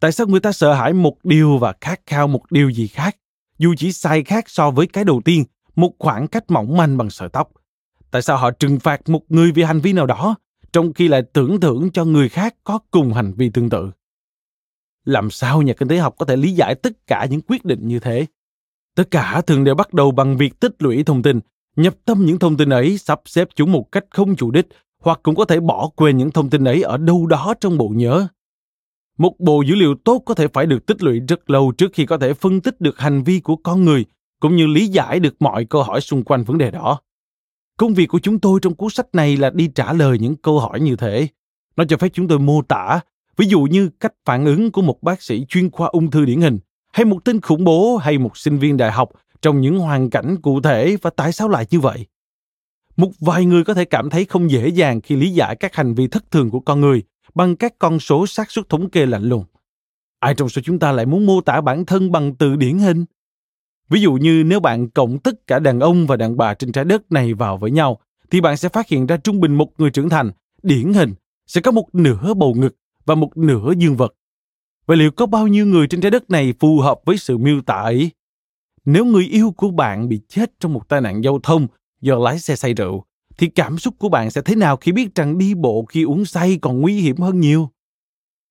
Tại 0.01 0.13
sao 0.13 0.27
người 0.27 0.41
ta 0.41 0.53
sợ 0.53 0.73
hãi 0.73 0.93
một 0.93 1.17
điều 1.25 1.59
và 1.59 1.75
khát 1.81 2.01
khao 2.07 2.29
một 2.29 2.53
điều 2.53 2.71
gì 2.71 2.87
khác, 2.87 3.17
dù 3.59 3.75
chỉ 3.79 3.93
sai 3.93 4.25
khác 4.25 4.45
so 4.49 4.71
với 4.71 4.87
cái 4.87 5.05
đầu 5.05 5.21
tiên, 5.25 5.45
một 5.77 5.93
khoảng 5.99 6.29
cách 6.29 6.51
mỏng 6.51 6.77
manh 6.77 6.97
bằng 6.97 7.11
sợi 7.11 7.29
tóc? 7.29 7.51
Tại 8.11 8.23
sao 8.23 8.37
họ 8.37 8.51
trừng 8.51 8.81
phạt 8.81 9.09
một 9.09 9.23
người 9.29 9.53
vì 9.53 9.63
hành 9.63 9.81
vi 9.81 9.93
nào 9.93 10.07
đó, 10.07 10.35
trong 10.73 10.93
khi 10.93 11.09
lại 11.09 11.23
tưởng 11.33 11.61
thưởng 11.61 11.91
cho 11.93 12.05
người 12.05 12.29
khác 12.29 12.55
có 12.65 12.79
cùng 12.91 13.13
hành 13.13 13.33
vi 13.33 13.51
tương 13.51 13.71
tự? 13.71 13.91
Làm 15.05 15.31
sao 15.31 15.63
nhà 15.63 15.73
kinh 15.73 15.89
tế 15.89 15.99
học 15.99 16.15
có 16.19 16.27
thể 16.27 16.37
lý 16.37 16.53
giải 16.53 16.75
tất 16.75 17.07
cả 17.07 17.27
những 17.31 17.41
quyết 17.41 17.65
định 17.65 17.89
như 17.89 17.99
thế? 17.99 18.27
Tất 18.95 19.11
cả 19.11 19.43
thường 19.47 19.65
đều 19.65 19.75
bắt 19.75 19.95
đầu 19.95 20.11
bằng 20.11 20.37
việc 20.37 20.61
tích 20.61 20.83
lũy 20.83 21.05
thông 21.05 21.23
tin, 21.23 21.41
nhập 21.77 21.95
tâm 22.05 22.27
những 22.27 22.39
thông 22.39 22.57
tin 22.57 22.69
ấy, 22.69 22.99
sắp 22.99 23.21
xếp 23.25 23.49
chúng 23.55 23.73
một 23.73 23.93
cách 23.93 24.05
không 24.11 24.37
chủ 24.37 24.51
đích, 24.51 24.67
hoặc 25.01 25.21
cũng 25.23 25.35
có 25.35 25.45
thể 25.45 25.61
bỏ 25.61 25.91
quên 25.97 26.17
những 26.17 26.31
thông 26.31 26.51
tin 26.51 26.65
ấy 26.65 26.83
ở 26.83 26.97
đâu 26.97 27.27
đó 27.27 27.55
trong 27.61 27.79
bộ 27.79 27.89
nhớ. 27.89 28.27
Một 29.19 29.35
bộ 29.39 29.63
dữ 29.63 29.75
liệu 29.75 29.95
tốt 30.05 30.23
có 30.27 30.35
thể 30.35 30.49
phải 30.49 30.67
được 30.67 30.87
tích 30.87 31.03
lũy 31.03 31.21
rất 31.29 31.51
lâu 31.51 31.73
trước 31.73 31.91
khi 31.93 32.07
có 32.07 32.19
thể 32.19 32.35
phân 32.35 32.61
tích 32.61 32.81
được 32.81 32.99
hành 32.99 33.23
vi 33.23 33.41
của 33.41 33.57
con 33.57 33.85
người, 33.85 34.05
cũng 34.41 34.57
như 34.57 34.67
lý 34.67 34.87
giải 34.87 35.21
được 35.21 35.35
mọi 35.41 35.65
câu 35.65 35.83
hỏi 35.83 36.01
xung 36.01 36.25
quanh 36.25 36.45
vấn 36.45 36.59
đề 36.59 36.71
đó. 36.71 37.01
Công 37.79 37.95
việc 37.95 38.07
của 38.07 38.19
chúng 38.19 38.39
tôi 38.39 38.61
trong 38.63 38.75
cuốn 38.75 38.91
sách 38.91 39.07
này 39.13 39.37
là 39.37 39.51
đi 39.51 39.71
trả 39.75 39.93
lời 39.93 40.19
những 40.19 40.37
câu 40.37 40.61
hỏi 40.61 40.81
như 40.81 40.97
thế. 40.97 41.29
Nó 41.77 41.85
cho 41.89 41.97
phép 41.97 42.09
chúng 42.13 42.29
tôi 42.29 42.39
mô 42.39 42.63
tả, 42.63 43.01
ví 43.37 43.47
dụ 43.47 43.61
như 43.61 43.91
cách 44.01 44.13
phản 44.25 44.45
ứng 44.45 44.73
của 44.73 44.83
một 44.83 45.03
bác 45.03 45.23
sĩ 45.23 45.47
chuyên 45.49 45.71
khoa 45.71 45.89
ung 45.89 46.11
thư 46.11 46.25
điển 46.25 46.41
hình, 46.41 46.59
hay 46.93 47.05
một 47.05 47.25
tên 47.25 47.41
khủng 47.41 47.65
bố 47.65 47.97
hay 47.97 48.19
một 48.19 48.37
sinh 48.37 48.59
viên 48.59 48.77
đại 48.77 48.93
học 48.93 49.11
trong 49.45 49.61
những 49.61 49.79
hoàn 49.79 50.11
cảnh 50.11 50.37
cụ 50.43 50.61
thể 50.61 50.97
và 51.03 51.11
tại 51.17 51.33
sao 51.33 51.49
lại 51.49 51.67
như 51.71 51.81
vậy. 51.81 52.07
Một 52.97 53.11
vài 53.21 53.45
người 53.45 53.65
có 53.65 53.75
thể 53.75 53.85
cảm 53.85 54.11
thấy 54.11 54.25
không 54.25 54.51
dễ 54.51 54.69
dàng 54.69 55.01
khi 55.01 55.17
lý 55.17 55.31
giải 55.31 55.57
các 55.57 55.75
hành 55.75 55.95
vi 55.95 56.09
thất 56.09 56.31
thường 56.31 56.51
của 56.51 56.61
con 56.61 56.81
người 56.81 57.03
bằng 57.35 57.57
các 57.57 57.79
con 57.79 58.01
số 58.01 58.27
xác 58.27 58.51
suất 58.51 58.69
thống 58.69 58.91
kê 58.91 59.07
lạnh 59.07 59.23
lùng. 59.23 59.45
Ai 60.21 60.35
trong 60.35 60.49
số 60.49 60.63
chúng 60.65 60.79
ta 60.79 60.93
lại 60.93 61.07
muốn 61.07 61.27
mô 61.27 61.41
tả 61.41 61.61
bản 61.61 61.87
thân 61.87 62.13
bằng 62.13 62.35
từ 62.35 62.57
điển 62.57 62.79
hình? 62.79 63.05
Ví 63.89 64.01
dụ 64.01 64.13
như 64.13 64.43
nếu 64.47 64.61
bạn 64.61 64.91
cộng 64.91 65.19
tất 65.19 65.47
cả 65.47 65.59
đàn 65.59 65.81
ông 65.81 66.07
và 66.07 66.17
đàn 66.17 66.37
bà 66.37 66.55
trên 66.55 66.73
trái 66.73 66.85
đất 66.85 67.13
này 67.13 67.35
vào 67.35 67.57
với 67.57 67.71
nhau, 67.71 67.99
thì 68.31 68.41
bạn 68.41 68.57
sẽ 68.57 68.69
phát 68.69 68.89
hiện 68.89 69.07
ra 69.07 69.17
trung 69.17 69.41
bình 69.41 69.55
một 69.55 69.69
người 69.79 69.91
trưởng 69.91 70.09
thành, 70.09 70.31
điển 70.63 70.93
hình, 70.93 71.15
sẽ 71.47 71.61
có 71.61 71.71
một 71.71 71.95
nửa 71.95 72.35
bầu 72.35 72.55
ngực 72.55 72.77
và 73.07 73.15
một 73.15 73.37
nửa 73.37 73.73
dương 73.79 73.97
vật. 73.97 74.15
Vậy 74.87 74.97
liệu 74.97 75.11
có 75.11 75.27
bao 75.27 75.49
nhiêu 75.49 75.67
người 75.67 75.87
trên 75.87 76.01
trái 76.01 76.11
đất 76.11 76.31
này 76.31 76.55
phù 76.61 76.81
hợp 76.81 77.01
với 77.05 77.17
sự 77.17 77.39
miêu 77.39 77.63
tả 77.63 77.75
ấy? 77.75 78.11
Nếu 78.85 79.05
người 79.05 79.25
yêu 79.25 79.55
của 79.57 79.71
bạn 79.71 80.09
bị 80.09 80.21
chết 80.29 80.53
trong 80.61 80.73
một 80.73 80.89
tai 80.89 81.01
nạn 81.01 81.25
giao 81.25 81.41
thông 81.43 81.67
do 82.01 82.19
lái 82.19 82.39
xe 82.39 82.57
say 82.57 82.75
rượu, 82.75 83.05
thì 83.39 83.47
cảm 83.47 83.79
xúc 83.79 83.95
của 83.99 84.09
bạn 84.09 84.31
sẽ 84.31 84.41
thế 84.45 84.55
nào 84.55 84.77
khi 84.77 84.93
biết 84.93 85.15
rằng 85.15 85.39
đi 85.39 85.55
bộ 85.55 85.85
khi 85.85 86.03
uống 86.03 86.25
say 86.25 86.59
còn 86.63 86.81
nguy 86.81 87.01
hiểm 87.01 87.17
hơn 87.17 87.41
nhiều? 87.41 87.71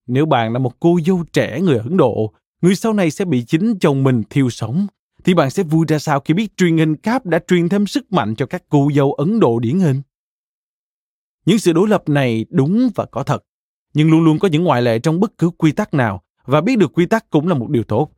Nếu 0.07 0.25
bạn 0.25 0.53
là 0.53 0.59
một 0.59 0.79
cô 0.79 0.99
dâu 1.05 1.23
trẻ 1.33 1.61
người 1.61 1.77
Ấn 1.77 1.97
Độ, 1.97 2.33
người 2.61 2.75
sau 2.75 2.93
này 2.93 3.11
sẽ 3.11 3.25
bị 3.25 3.45
chính 3.45 3.79
chồng 3.79 4.03
mình 4.03 4.23
thiêu 4.29 4.49
sống, 4.49 4.87
thì 5.23 5.33
bạn 5.33 5.49
sẽ 5.49 5.63
vui 5.63 5.85
ra 5.87 5.99
sao 5.99 6.19
khi 6.19 6.33
biết 6.33 6.57
truyền 6.57 6.77
hình 6.77 6.95
cáp 6.95 7.25
đã 7.25 7.39
truyền 7.47 7.69
thêm 7.69 7.87
sức 7.87 8.11
mạnh 8.11 8.35
cho 8.35 8.45
các 8.45 8.63
cô 8.69 8.89
dâu 8.95 9.13
Ấn 9.13 9.39
Độ 9.39 9.59
điển 9.59 9.79
hình? 9.79 10.01
Những 11.45 11.59
sự 11.59 11.73
đối 11.73 11.87
lập 11.87 12.09
này 12.09 12.45
đúng 12.49 12.89
và 12.95 13.05
có 13.05 13.23
thật, 13.23 13.43
nhưng 13.93 14.11
luôn 14.11 14.23
luôn 14.23 14.39
có 14.39 14.47
những 14.47 14.63
ngoại 14.63 14.81
lệ 14.81 14.99
trong 14.99 15.19
bất 15.19 15.37
cứ 15.37 15.49
quy 15.49 15.71
tắc 15.71 15.93
nào, 15.93 16.21
và 16.45 16.61
biết 16.61 16.77
được 16.77 16.93
quy 16.93 17.05
tắc 17.05 17.29
cũng 17.29 17.47
là 17.47 17.53
một 17.53 17.69
điều 17.69 17.83
tốt. 17.83 18.09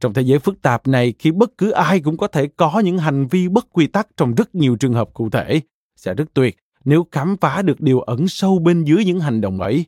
Trong 0.00 0.14
thế 0.14 0.22
giới 0.22 0.38
phức 0.38 0.62
tạp 0.62 0.86
này, 0.86 1.14
khi 1.18 1.30
bất 1.30 1.58
cứ 1.58 1.70
ai 1.70 2.00
cũng 2.00 2.16
có 2.16 2.28
thể 2.28 2.46
có 2.56 2.80
những 2.84 2.98
hành 2.98 3.26
vi 3.26 3.48
bất 3.48 3.66
quy 3.72 3.86
tắc 3.86 4.08
trong 4.16 4.34
rất 4.34 4.54
nhiều 4.54 4.76
trường 4.76 4.94
hợp 4.94 5.08
cụ 5.14 5.30
thể, 5.30 5.60
sẽ 5.96 6.14
rất 6.14 6.34
tuyệt 6.34 6.56
nếu 6.84 7.06
khám 7.12 7.36
phá 7.40 7.62
được 7.62 7.80
điều 7.80 8.00
ẩn 8.00 8.28
sâu 8.28 8.58
bên 8.58 8.84
dưới 8.84 9.04
những 9.04 9.20
hành 9.20 9.40
động 9.40 9.60
ấy. 9.60 9.84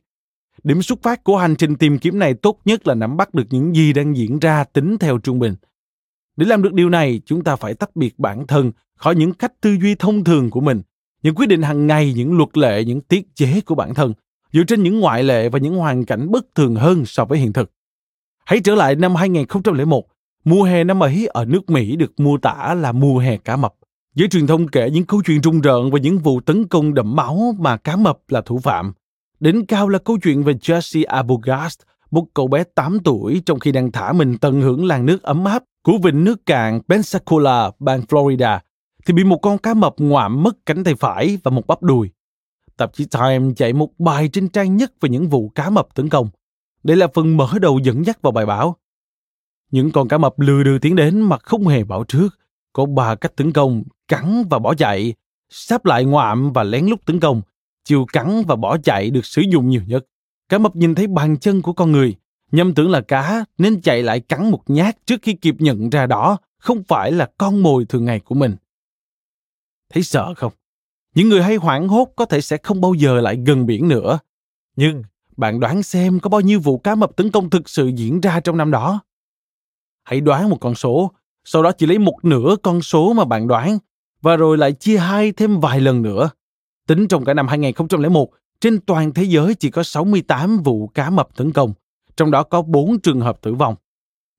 Điểm 0.63 0.81
xuất 0.81 1.03
phát 1.03 1.23
của 1.23 1.37
hành 1.37 1.55
trình 1.55 1.75
tìm 1.75 1.99
kiếm 1.99 2.19
này 2.19 2.33
tốt 2.33 2.59
nhất 2.65 2.87
là 2.87 2.95
nắm 2.95 3.17
bắt 3.17 3.33
được 3.33 3.43
những 3.49 3.75
gì 3.75 3.93
đang 3.93 4.17
diễn 4.17 4.39
ra 4.39 4.63
tính 4.63 4.97
theo 4.97 5.17
trung 5.17 5.39
bình. 5.39 5.55
Để 6.35 6.45
làm 6.45 6.61
được 6.61 6.73
điều 6.73 6.89
này, 6.89 7.21
chúng 7.25 7.43
ta 7.43 7.55
phải 7.55 7.73
tách 7.73 7.95
biệt 7.95 8.19
bản 8.19 8.47
thân 8.47 8.71
khỏi 8.95 9.15
những 9.15 9.33
cách 9.33 9.53
tư 9.61 9.77
duy 9.81 9.95
thông 9.95 10.23
thường 10.23 10.49
của 10.49 10.61
mình, 10.61 10.81
những 11.23 11.35
quyết 11.35 11.45
định 11.45 11.61
hàng 11.61 11.87
ngày, 11.87 12.13
những 12.13 12.37
luật 12.37 12.57
lệ, 12.57 12.83
những 12.83 13.01
tiết 13.01 13.35
chế 13.35 13.61
của 13.61 13.75
bản 13.75 13.93
thân, 13.93 14.13
dựa 14.53 14.63
trên 14.67 14.83
những 14.83 14.99
ngoại 14.99 15.23
lệ 15.23 15.49
và 15.49 15.59
những 15.59 15.75
hoàn 15.75 16.05
cảnh 16.05 16.31
bất 16.31 16.55
thường 16.55 16.75
hơn 16.75 17.05
so 17.05 17.25
với 17.25 17.39
hiện 17.39 17.53
thực. 17.53 17.71
Hãy 18.45 18.59
trở 18.59 18.75
lại 18.75 18.95
năm 18.95 19.15
2001, 19.15 20.05
mùa 20.45 20.63
hè 20.63 20.83
năm 20.83 21.03
ấy 21.03 21.27
ở 21.27 21.45
nước 21.45 21.69
Mỹ 21.69 21.95
được 21.95 22.19
mô 22.19 22.37
tả 22.37 22.73
là 22.73 22.91
mùa 22.91 23.19
hè 23.19 23.37
cá 23.37 23.55
mập. 23.55 23.73
Giới 24.15 24.27
truyền 24.27 24.47
thông 24.47 24.67
kể 24.67 24.89
những 24.89 25.05
câu 25.05 25.21
chuyện 25.25 25.41
rùng 25.41 25.61
rợn 25.61 25.91
về 25.91 25.99
những 25.99 26.19
vụ 26.19 26.39
tấn 26.39 26.67
công 26.67 26.93
đẫm 26.93 27.15
máu 27.15 27.55
mà 27.59 27.77
cá 27.77 27.95
mập 27.95 28.17
là 28.27 28.41
thủ 28.41 28.59
phạm. 28.59 28.93
Đỉnh 29.39 29.65
cao 29.65 29.89
là 29.89 29.99
câu 29.99 30.17
chuyện 30.23 30.43
về 30.43 30.53
Jesse 30.53 31.03
Abogast, 31.07 31.79
một 32.11 32.25
cậu 32.33 32.47
bé 32.47 32.63
8 32.63 32.99
tuổi 33.03 33.41
trong 33.45 33.59
khi 33.59 33.71
đang 33.71 33.91
thả 33.91 34.13
mình 34.13 34.37
tận 34.37 34.61
hưởng 34.61 34.85
làn 34.85 35.05
nước 35.05 35.23
ấm 35.23 35.45
áp 35.45 35.63
của 35.83 35.97
vịnh 36.03 36.23
nước 36.23 36.45
cạn 36.45 36.79
Pensacola, 36.89 37.71
bang 37.79 38.01
Florida, 38.01 38.59
thì 39.05 39.13
bị 39.13 39.23
một 39.23 39.37
con 39.37 39.57
cá 39.57 39.73
mập 39.73 39.93
ngoạm 39.97 40.43
mất 40.43 40.57
cánh 40.65 40.83
tay 40.83 40.95
phải 40.95 41.37
và 41.43 41.51
một 41.51 41.67
bắp 41.67 41.83
đùi. 41.83 42.09
Tạp 42.77 42.93
chí 42.93 43.05
Time 43.05 43.53
chạy 43.55 43.73
một 43.73 43.89
bài 43.99 44.29
trên 44.33 44.49
trang 44.49 44.77
nhất 44.77 44.91
về 45.01 45.09
những 45.09 45.29
vụ 45.29 45.49
cá 45.55 45.69
mập 45.69 45.87
tấn 45.95 46.09
công. 46.09 46.29
Đây 46.83 46.97
là 46.97 47.07
phần 47.13 47.37
mở 47.37 47.49
đầu 47.61 47.79
dẫn 47.83 48.05
dắt 48.05 48.21
vào 48.21 48.31
bài 48.31 48.45
báo. 48.45 48.77
Những 49.71 49.91
con 49.91 50.07
cá 50.07 50.17
mập 50.17 50.39
lừa 50.39 50.63
đưa 50.63 50.79
tiến 50.79 50.95
đến 50.95 51.21
mà 51.21 51.37
không 51.37 51.67
hề 51.67 51.83
bảo 51.83 52.03
trước. 52.03 52.39
Có 52.73 52.85
ba 52.85 53.15
cách 53.15 53.35
tấn 53.35 53.51
công, 53.51 53.83
cắn 54.07 54.43
và 54.49 54.59
bỏ 54.59 54.73
chạy, 54.73 55.13
sắp 55.49 55.85
lại 55.85 56.05
ngoạm 56.05 56.53
và 56.53 56.63
lén 56.63 56.85
lút 56.85 57.05
tấn 57.05 57.19
công. 57.19 57.41
Chiều 57.83 58.05
cắn 58.13 58.43
và 58.47 58.55
bỏ 58.55 58.77
chạy 58.77 59.09
được 59.09 59.25
sử 59.25 59.41
dụng 59.51 59.69
nhiều 59.69 59.81
nhất. 59.87 60.05
Cá 60.49 60.57
mập 60.57 60.75
nhìn 60.75 60.95
thấy 60.95 61.07
bàn 61.07 61.37
chân 61.39 61.61
của 61.61 61.73
con 61.73 61.91
người, 61.91 62.15
nhầm 62.51 62.73
tưởng 62.73 62.91
là 62.91 63.01
cá 63.01 63.45
nên 63.57 63.81
chạy 63.81 64.03
lại 64.03 64.19
cắn 64.19 64.51
một 64.51 64.63
nhát 64.67 65.05
trước 65.05 65.19
khi 65.21 65.33
kịp 65.33 65.55
nhận 65.59 65.89
ra 65.89 66.05
đó 66.05 66.37
không 66.57 66.83
phải 66.83 67.11
là 67.11 67.29
con 67.37 67.63
mồi 67.63 67.85
thường 67.85 68.05
ngày 68.05 68.19
của 68.19 68.35
mình. 68.35 68.55
Thấy 69.93 70.03
sợ 70.03 70.33
không? 70.37 70.53
Những 71.15 71.29
người 71.29 71.43
hay 71.43 71.55
hoảng 71.55 71.87
hốt 71.87 72.13
có 72.15 72.25
thể 72.25 72.41
sẽ 72.41 72.57
không 72.63 72.81
bao 72.81 72.93
giờ 72.93 73.21
lại 73.21 73.37
gần 73.45 73.65
biển 73.65 73.87
nữa. 73.87 74.19
Nhưng 74.75 75.03
bạn 75.37 75.59
đoán 75.59 75.83
xem 75.83 76.19
có 76.19 76.29
bao 76.29 76.41
nhiêu 76.41 76.59
vụ 76.59 76.77
cá 76.77 76.95
mập 76.95 77.15
tấn 77.15 77.31
công 77.31 77.49
thực 77.49 77.69
sự 77.69 77.87
diễn 77.87 78.21
ra 78.21 78.39
trong 78.39 78.57
năm 78.57 78.71
đó? 78.71 78.99
Hãy 80.03 80.21
đoán 80.21 80.49
một 80.49 80.57
con 80.61 80.75
số, 80.75 81.11
sau 81.45 81.63
đó 81.63 81.71
chỉ 81.71 81.85
lấy 81.85 81.99
một 81.99 82.15
nửa 82.23 82.55
con 82.63 82.81
số 82.81 83.13
mà 83.13 83.25
bạn 83.25 83.47
đoán, 83.47 83.77
và 84.21 84.35
rồi 84.35 84.57
lại 84.57 84.71
chia 84.71 84.97
hai 84.97 85.31
thêm 85.31 85.59
vài 85.59 85.81
lần 85.81 86.01
nữa. 86.01 86.29
Tính 86.87 87.07
trong 87.07 87.25
cả 87.25 87.33
năm 87.33 87.47
2001, 87.47 88.29
trên 88.59 88.79
toàn 88.81 89.13
thế 89.13 89.23
giới 89.23 89.55
chỉ 89.55 89.69
có 89.69 89.83
68 89.83 90.63
vụ 90.63 90.87
cá 90.87 91.09
mập 91.09 91.35
tấn 91.35 91.51
công, 91.51 91.73
trong 92.17 92.31
đó 92.31 92.43
có 92.43 92.61
4 92.61 92.99
trường 92.99 93.21
hợp 93.21 93.41
tử 93.41 93.53
vong. 93.53 93.75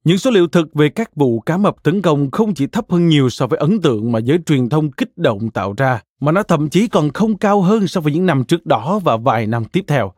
Những 0.04 0.18
số 0.18 0.30
liệu 0.30 0.46
thực 0.46 0.74
về 0.74 0.88
các 0.88 1.16
vụ 1.16 1.40
cá 1.40 1.56
mập 1.56 1.82
tấn 1.82 2.02
công 2.02 2.30
không 2.30 2.54
chỉ 2.54 2.66
thấp 2.66 2.90
hơn 2.90 3.08
nhiều 3.08 3.30
so 3.30 3.46
với 3.46 3.58
ấn 3.58 3.80
tượng 3.82 4.12
mà 4.12 4.18
giới 4.18 4.38
truyền 4.46 4.68
thông 4.68 4.92
kích 4.92 5.18
động 5.18 5.50
tạo 5.50 5.74
ra, 5.76 6.02
mà 6.20 6.32
nó 6.32 6.42
thậm 6.42 6.68
chí 6.68 6.88
còn 6.88 7.10
không 7.10 7.38
cao 7.38 7.62
hơn 7.62 7.86
so 7.86 8.00
với 8.00 8.12
những 8.12 8.26
năm 8.26 8.44
trước 8.44 8.66
đó 8.66 9.00
và 9.04 9.16
vài 9.16 9.46
năm 9.46 9.64
tiếp 9.64 9.84
theo. 9.86 10.12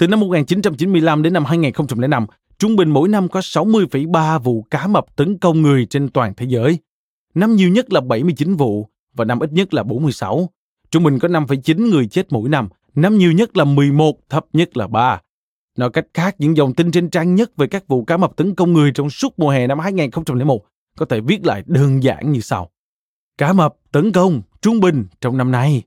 Từ 0.00 0.08
năm 0.08 0.20
1995 0.20 1.22
đến 1.22 1.32
năm 1.32 1.44
2005, 1.44 2.26
trung 2.58 2.76
bình 2.76 2.90
mỗi 2.90 3.08
năm 3.08 3.28
có 3.28 3.40
60,3 3.40 4.38
vụ 4.38 4.62
cá 4.70 4.86
mập 4.86 5.16
tấn 5.16 5.38
công 5.38 5.62
người 5.62 5.86
trên 5.86 6.08
toàn 6.08 6.32
thế 6.36 6.46
giới. 6.48 6.78
Năm 7.34 7.56
nhiều 7.56 7.68
nhất 7.68 7.92
là 7.92 8.00
79 8.00 8.54
vụ 8.54 8.88
và 9.14 9.24
năm 9.24 9.40
ít 9.40 9.52
nhất 9.52 9.74
là 9.74 9.82
46. 9.82 10.50
Trung 10.90 11.02
bình 11.02 11.18
có 11.18 11.28
5,9 11.28 11.90
người 11.90 12.06
chết 12.06 12.26
mỗi 12.30 12.48
năm, 12.48 12.68
năm 12.94 13.18
nhiều 13.18 13.32
nhất 13.32 13.56
là 13.56 13.64
11, 13.64 14.16
thấp 14.28 14.46
nhất 14.52 14.76
là 14.76 14.86
3. 14.86 15.20
Nói 15.78 15.90
cách 15.90 16.06
khác, 16.14 16.34
những 16.38 16.56
dòng 16.56 16.74
tin 16.74 16.90
trên 16.90 17.10
trang 17.10 17.34
nhất 17.34 17.56
về 17.56 17.66
các 17.66 17.88
vụ 17.88 18.04
cá 18.04 18.16
mập 18.16 18.36
tấn 18.36 18.54
công 18.54 18.72
người 18.72 18.92
trong 18.94 19.10
suốt 19.10 19.38
mùa 19.38 19.50
hè 19.50 19.66
năm 19.66 19.78
2001 19.78 20.64
có 20.96 21.06
thể 21.06 21.20
viết 21.20 21.46
lại 21.46 21.62
đơn 21.66 22.02
giản 22.02 22.32
như 22.32 22.40
sau. 22.40 22.70
Cá 23.38 23.52
mập 23.52 23.74
tấn 23.92 24.12
công 24.12 24.42
trung 24.62 24.80
bình 24.80 25.06
trong 25.20 25.36
năm 25.36 25.50
nay. 25.50 25.82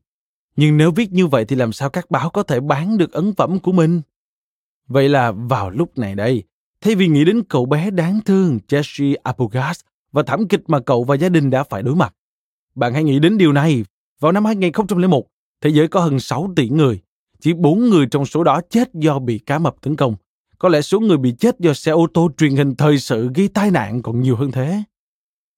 Nhưng 0.56 0.78
nếu 0.78 0.92
viết 0.92 1.12
như 1.12 1.28
vậy 1.28 1.46
thì 1.46 1.56
làm 1.56 1.74
sao 1.74 1.90
các 1.90 2.12
báo 2.12 2.30
có 2.30 2.44
thể 2.44 2.60
bán 2.60 2.98
được 2.98 3.12
ấn 3.12 3.34
phẩm 3.36 3.60
của 3.60 3.72
mình? 3.72 4.02
Vậy 4.88 5.10
là 5.10 5.32
vào 5.32 5.70
lúc 5.70 5.98
này 5.98 6.16
đây, 6.16 6.44
thay 6.82 6.96
vì 6.96 7.08
nghĩ 7.08 7.26
đến 7.26 7.44
cậu 7.44 7.66
bé 7.66 7.92
đáng 7.92 8.20
thương 8.26 8.60
Jesse 8.68 9.16
Apogas 9.24 9.80
và 10.12 10.24
thảm 10.24 10.48
kịch 10.48 10.62
mà 10.68 10.80
cậu 10.80 11.04
và 11.04 11.16
gia 11.16 11.30
đình 11.30 11.50
đã 11.50 11.64
phải 11.64 11.84
đối 11.84 11.96
mặt, 11.96 12.14
bạn 12.76 12.94
hãy 12.94 13.04
nghĩ 13.04 13.20
đến 13.20 13.38
điều 13.38 13.54
này. 13.54 13.86
Vào 14.20 14.32
năm 14.32 14.46
2001, 14.46 15.28
thế 15.62 15.70
giới 15.70 15.88
có 15.88 16.00
hơn 16.00 16.20
6 16.20 16.54
tỷ 16.56 16.70
người. 16.70 17.02
Chỉ 17.40 17.54
4 17.54 17.90
người 17.90 18.06
trong 18.12 18.26
số 18.26 18.44
đó 18.44 18.62
chết 18.70 18.94
do 18.94 19.20
bị 19.20 19.40
cá 19.40 19.60
mập 19.60 19.76
tấn 19.82 19.96
công. 19.96 20.16
Có 20.58 20.70
lẽ 20.70 20.82
số 20.82 21.00
người 21.00 21.18
bị 21.18 21.32
chết 21.40 21.60
do 21.60 21.74
xe 21.74 21.92
ô 21.92 22.08
tô 22.14 22.32
truyền 22.38 22.56
hình 22.56 22.76
thời 22.76 23.00
sự 23.00 23.30
gây 23.36 23.48
tai 23.48 23.72
nạn 23.72 24.02
còn 24.02 24.22
nhiều 24.22 24.36
hơn 24.36 24.52
thế. 24.52 24.84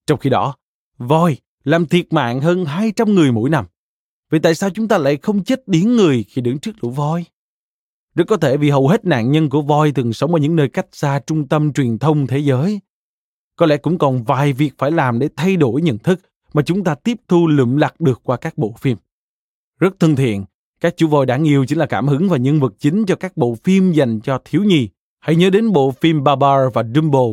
Trong 0.06 0.18
khi 0.18 0.30
đó, 0.30 0.54
voi 0.98 1.36
làm 1.64 1.86
thiệt 1.86 2.12
mạng 2.12 2.40
hơn 2.40 2.64
200 2.64 3.14
người 3.14 3.32
mỗi 3.32 3.50
năm. 3.50 3.64
Vậy 4.30 4.40
tại 4.40 4.54
sao 4.54 4.70
chúng 4.70 4.88
ta 4.88 4.98
lại 4.98 5.16
không 5.16 5.44
chết 5.44 5.68
điếng 5.68 5.96
người 5.96 6.24
khi 6.28 6.42
đứng 6.42 6.58
trước 6.58 6.72
lũ 6.80 6.90
voi? 6.90 7.24
Rất 8.14 8.24
có 8.28 8.36
thể 8.36 8.56
vì 8.56 8.70
hầu 8.70 8.88
hết 8.88 9.04
nạn 9.04 9.32
nhân 9.32 9.50
của 9.50 9.62
voi 9.62 9.92
thường 9.92 10.12
sống 10.12 10.34
ở 10.34 10.38
những 10.38 10.56
nơi 10.56 10.68
cách 10.68 10.86
xa 10.92 11.20
trung 11.26 11.48
tâm 11.48 11.72
truyền 11.72 11.98
thông 11.98 12.26
thế 12.26 12.38
giới. 12.38 12.80
Có 13.56 13.66
lẽ 13.66 13.76
cũng 13.76 13.98
còn 13.98 14.24
vài 14.24 14.52
việc 14.52 14.74
phải 14.78 14.90
làm 14.90 15.18
để 15.18 15.28
thay 15.36 15.56
đổi 15.56 15.82
nhận 15.82 15.98
thức 15.98 16.20
mà 16.54 16.62
chúng 16.62 16.84
ta 16.84 16.94
tiếp 16.94 17.16
thu 17.28 17.46
lượm 17.46 17.76
lặt 17.76 18.00
được 18.00 18.20
qua 18.24 18.36
các 18.36 18.58
bộ 18.58 18.74
phim. 18.78 18.96
Rất 19.80 20.00
thân 20.00 20.16
thiện, 20.16 20.44
các 20.80 20.94
chú 20.96 21.08
voi 21.08 21.26
đáng 21.26 21.44
yêu 21.44 21.64
chính 21.66 21.78
là 21.78 21.86
cảm 21.86 22.08
hứng 22.08 22.28
và 22.28 22.36
nhân 22.36 22.60
vật 22.60 22.74
chính 22.78 23.06
cho 23.06 23.16
các 23.16 23.36
bộ 23.36 23.56
phim 23.64 23.92
dành 23.92 24.20
cho 24.20 24.38
thiếu 24.44 24.64
nhi. 24.64 24.88
Hãy 25.20 25.36
nhớ 25.36 25.50
đến 25.50 25.72
bộ 25.72 25.90
phim 25.90 26.24
Babar 26.24 26.60
và 26.74 26.82
Dumbo. 26.94 27.24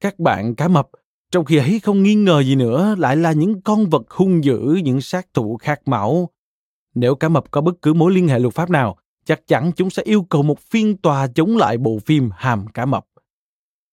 Các 0.00 0.18
bạn 0.18 0.54
cá 0.54 0.68
mập, 0.68 0.88
trong 1.32 1.44
khi 1.44 1.56
ấy 1.56 1.80
không 1.82 2.02
nghi 2.02 2.14
ngờ 2.14 2.42
gì 2.42 2.54
nữa 2.54 2.94
lại 2.98 3.16
là 3.16 3.32
những 3.32 3.60
con 3.60 3.86
vật 3.86 4.10
hung 4.10 4.44
dữ, 4.44 4.80
những 4.84 5.00
sát 5.00 5.26
thủ 5.34 5.56
khát 5.56 5.88
máu. 5.88 6.30
Nếu 6.96 7.14
cá 7.14 7.28
mập 7.28 7.50
có 7.50 7.60
bất 7.60 7.82
cứ 7.82 7.94
mối 7.94 8.12
liên 8.12 8.28
hệ 8.28 8.38
luật 8.38 8.54
pháp 8.54 8.70
nào, 8.70 8.96
chắc 9.24 9.46
chắn 9.46 9.72
chúng 9.76 9.90
sẽ 9.90 10.02
yêu 10.02 10.22
cầu 10.22 10.42
một 10.42 10.60
phiên 10.60 10.96
tòa 10.96 11.26
chống 11.26 11.56
lại 11.56 11.78
bộ 11.78 11.98
phim 12.06 12.30
Hàm 12.36 12.66
Cá 12.66 12.86
Mập. 12.86 13.04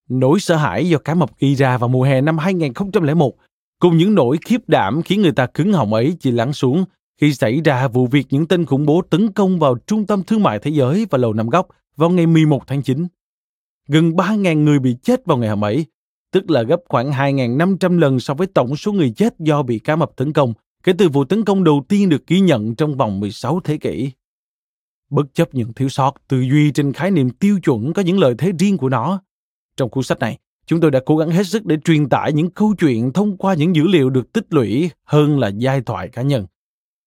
Nỗi 0.10 0.39
sợ 0.39 0.56
hãi 0.56 0.89
do 0.89 0.97
cá 0.97 1.14
mập 1.14 1.39
gây 1.39 1.56
ra 1.56 1.78
vào 1.78 1.89
mùa 1.89 2.04
hè 2.04 2.22
năm 2.22 2.38
2001 2.38 3.34
cùng 3.80 3.97
những 3.97 4.16
nỗi 4.16 4.38
khiếp 4.45 4.70
đảm 4.70 5.01
khiến 5.01 5.22
người 5.22 5.32
ta 5.32 5.45
cứng 5.45 5.74
họng 5.74 5.93
ấy 5.93 6.18
chỉ 6.20 6.32
lắng 6.32 6.54
xuống 6.54 6.86
khi 7.22 7.34
xảy 7.34 7.62
ra 7.62 7.88
vụ 7.88 8.08
việc 8.08 8.28
những 8.30 8.47
tên 8.47 8.66
khủng 8.66 8.86
bố 8.86 9.01
tấn 9.10 9.32
công 9.32 9.60
vào 9.60 9.78
trung 9.88 10.06
tâm 10.06 10.24
thương 10.24 10.43
mại 10.43 10.60
thế 10.60 10.72
giới 10.72 11.06
và 11.10 11.18
lầu 11.18 11.34
năm 11.34 11.49
góc 11.49 11.68
vào 11.95 12.10
ngày 12.10 12.28
11 12.28 12.68
tháng 12.68 12.82
9. 12.82 13.08
Gần 13.88 14.12
3.000 14.12 14.64
người 14.64 14.80
bị 14.80 14.95
chết 15.04 15.26
vào 15.26 15.38
ngày 15.38 15.49
hôm 15.49 15.64
ấy, 15.64 15.86
tức 16.32 16.49
là 16.49 16.64
gấp 16.64 16.80
khoảng 16.89 17.12
2.500 17.12 17.99
lần 17.99 18.20
so 18.20 18.34
với 18.34 18.47
tổng 18.47 18.76
số 18.76 18.91
người 18.91 19.14
chết 19.16 19.39
do 19.39 19.64
bị 19.64 19.80
cá 19.80 19.95
mập 19.95 20.16
tấn 20.16 20.34
công 20.34 20.54
kể 20.84 20.94
từ 20.98 21.10
vụ 21.10 21.24
tấn 21.24 21.46
công 21.46 21.64
đầu 21.64 21.84
tiên 21.88 22.10
được 22.10 22.28
ghi 22.28 22.40
nhận 22.40 22.76
trong 22.76 22.98
vòng 22.98 23.20
16 23.20 23.60
thế 23.64 23.78
kỷ. 23.78 24.12
Bất 25.10 25.34
chấp 25.34 25.56
những 25.56 25.74
thiếu 25.74 25.90
sót, 25.90 26.14
tư 26.28 26.42
duy 26.42 26.72
trên 26.72 26.94
khái 26.94 27.12
niệm 27.12 27.30
tiêu 27.30 27.60
chuẩn 27.64 27.94
có 27.94 28.02
những 28.02 28.20
lợi 28.20 28.36
thế 28.38 28.52
riêng 28.60 28.78
của 28.78 28.90
nó. 28.90 29.22
Trong 29.78 29.90
cuốn 29.90 30.04
sách 30.04 30.20
này, 30.20 30.38
chúng 30.66 30.82
tôi 30.82 30.92
đã 30.92 31.00
cố 31.06 31.18
gắng 31.18 31.30
hết 31.30 31.48
sức 31.48 31.66
để 31.66 31.78
truyền 31.84 32.10
tải 32.10 32.34
những 32.34 32.50
câu 32.50 32.76
chuyện 32.80 33.14
thông 33.14 33.38
qua 33.38 33.54
những 33.54 33.76
dữ 33.76 33.84
liệu 33.88 34.10
được 34.10 34.34
tích 34.34 34.46
lũy 34.50 34.90
hơn 35.04 35.40
là 35.40 35.48
giai 35.48 35.82
thoại 35.82 36.10
cá 36.10 36.22
nhân. 36.22 36.46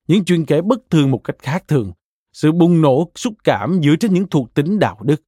Những 0.09 0.25
chuyện 0.25 0.47
kể 0.47 0.61
bất 0.61 0.91
thường 0.91 1.11
một 1.11 1.25
cách 1.25 1.37
khác 1.39 1.69
thường, 1.69 1.93
sự 2.33 2.53
bùng 2.53 2.81
nổ 2.83 3.11
xúc 3.15 3.35
cảm 3.45 3.81
dựa 3.83 3.97
trên 4.01 4.15
những 4.15 4.27
thuộc 4.29 4.55
tính 4.55 4.79
đạo 4.79 4.99
đức. 5.03 5.23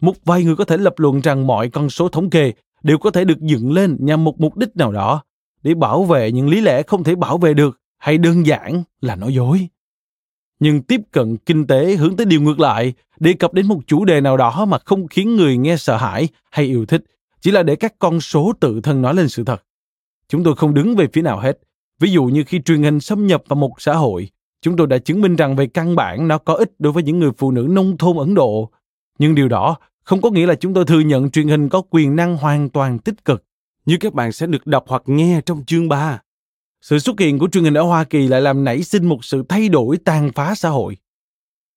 Một 0.00 0.16
vài 0.24 0.44
người 0.44 0.56
có 0.56 0.64
thể 0.64 0.76
lập 0.76 0.94
luận 0.96 1.20
rằng 1.20 1.46
mọi 1.46 1.68
con 1.68 1.90
số 1.90 2.08
thống 2.08 2.30
kê 2.30 2.52
đều 2.82 2.98
có 2.98 3.10
thể 3.10 3.24
được 3.24 3.40
dựng 3.40 3.72
lên 3.72 3.96
nhằm 4.00 4.24
một 4.24 4.40
mục 4.40 4.56
đích 4.56 4.76
nào 4.76 4.92
đó, 4.92 5.22
để 5.62 5.74
bảo 5.74 6.04
vệ 6.04 6.32
những 6.32 6.48
lý 6.48 6.60
lẽ 6.60 6.82
không 6.82 7.04
thể 7.04 7.14
bảo 7.14 7.38
vệ 7.38 7.54
được 7.54 7.80
hay 7.98 8.18
đơn 8.18 8.46
giản 8.46 8.82
là 9.00 9.16
nói 9.16 9.34
dối. 9.34 9.68
Nhưng 10.60 10.82
tiếp 10.82 11.00
cận 11.12 11.36
kinh 11.36 11.66
tế 11.66 11.96
hướng 11.96 12.16
tới 12.16 12.26
điều 12.26 12.40
ngược 12.40 12.60
lại, 12.60 12.92
đề 13.20 13.32
cập 13.32 13.52
đến 13.52 13.66
một 13.66 13.80
chủ 13.86 14.04
đề 14.04 14.20
nào 14.20 14.36
đó 14.36 14.64
mà 14.64 14.78
không 14.78 15.08
khiến 15.08 15.36
người 15.36 15.56
nghe 15.56 15.76
sợ 15.76 15.96
hãi 15.96 16.28
hay 16.50 16.64
yêu 16.64 16.86
thích, 16.86 17.04
chỉ 17.40 17.50
là 17.50 17.62
để 17.62 17.76
các 17.76 17.94
con 17.98 18.20
số 18.20 18.52
tự 18.60 18.80
thân 18.80 19.02
nói 19.02 19.14
lên 19.14 19.28
sự 19.28 19.44
thật. 19.44 19.62
Chúng 20.28 20.44
tôi 20.44 20.56
không 20.56 20.74
đứng 20.74 20.96
về 20.96 21.06
phía 21.12 21.22
nào 21.22 21.38
hết. 21.38 21.58
Ví 22.00 22.10
dụ 22.10 22.24
như 22.24 22.44
khi 22.46 22.60
truyền 22.62 22.82
hình 22.82 23.00
xâm 23.00 23.26
nhập 23.26 23.42
vào 23.48 23.56
một 23.56 23.72
xã 23.78 23.94
hội, 23.94 24.28
chúng 24.62 24.76
tôi 24.76 24.86
đã 24.86 24.98
chứng 24.98 25.20
minh 25.20 25.36
rằng 25.36 25.56
về 25.56 25.66
căn 25.66 25.96
bản 25.96 26.28
nó 26.28 26.38
có 26.38 26.54
ích 26.54 26.70
đối 26.78 26.92
với 26.92 27.02
những 27.02 27.18
người 27.18 27.30
phụ 27.38 27.50
nữ 27.50 27.66
nông 27.70 27.98
thôn 27.98 28.16
Ấn 28.16 28.34
Độ. 28.34 28.70
Nhưng 29.18 29.34
điều 29.34 29.48
đó 29.48 29.76
không 30.02 30.20
có 30.20 30.30
nghĩa 30.30 30.46
là 30.46 30.54
chúng 30.54 30.74
tôi 30.74 30.84
thừa 30.84 31.00
nhận 31.00 31.30
truyền 31.30 31.48
hình 31.48 31.68
có 31.68 31.82
quyền 31.90 32.16
năng 32.16 32.36
hoàn 32.36 32.70
toàn 32.70 32.98
tích 32.98 33.24
cực, 33.24 33.44
như 33.86 33.96
các 34.00 34.14
bạn 34.14 34.32
sẽ 34.32 34.46
được 34.46 34.66
đọc 34.66 34.84
hoặc 34.88 35.02
nghe 35.06 35.40
trong 35.46 35.64
chương 35.64 35.88
3. 35.88 36.20
Sự 36.88 36.98
xuất 36.98 37.20
hiện 37.20 37.38
của 37.38 37.48
truyền 37.52 37.64
hình 37.64 37.74
ở 37.74 37.82
Hoa 37.82 38.04
Kỳ 38.04 38.28
lại 38.28 38.40
làm 38.40 38.64
nảy 38.64 38.82
sinh 38.82 39.06
một 39.06 39.24
sự 39.24 39.44
thay 39.48 39.68
đổi 39.68 39.98
tàn 40.04 40.32
phá 40.32 40.54
xã 40.54 40.68
hội. 40.68 40.96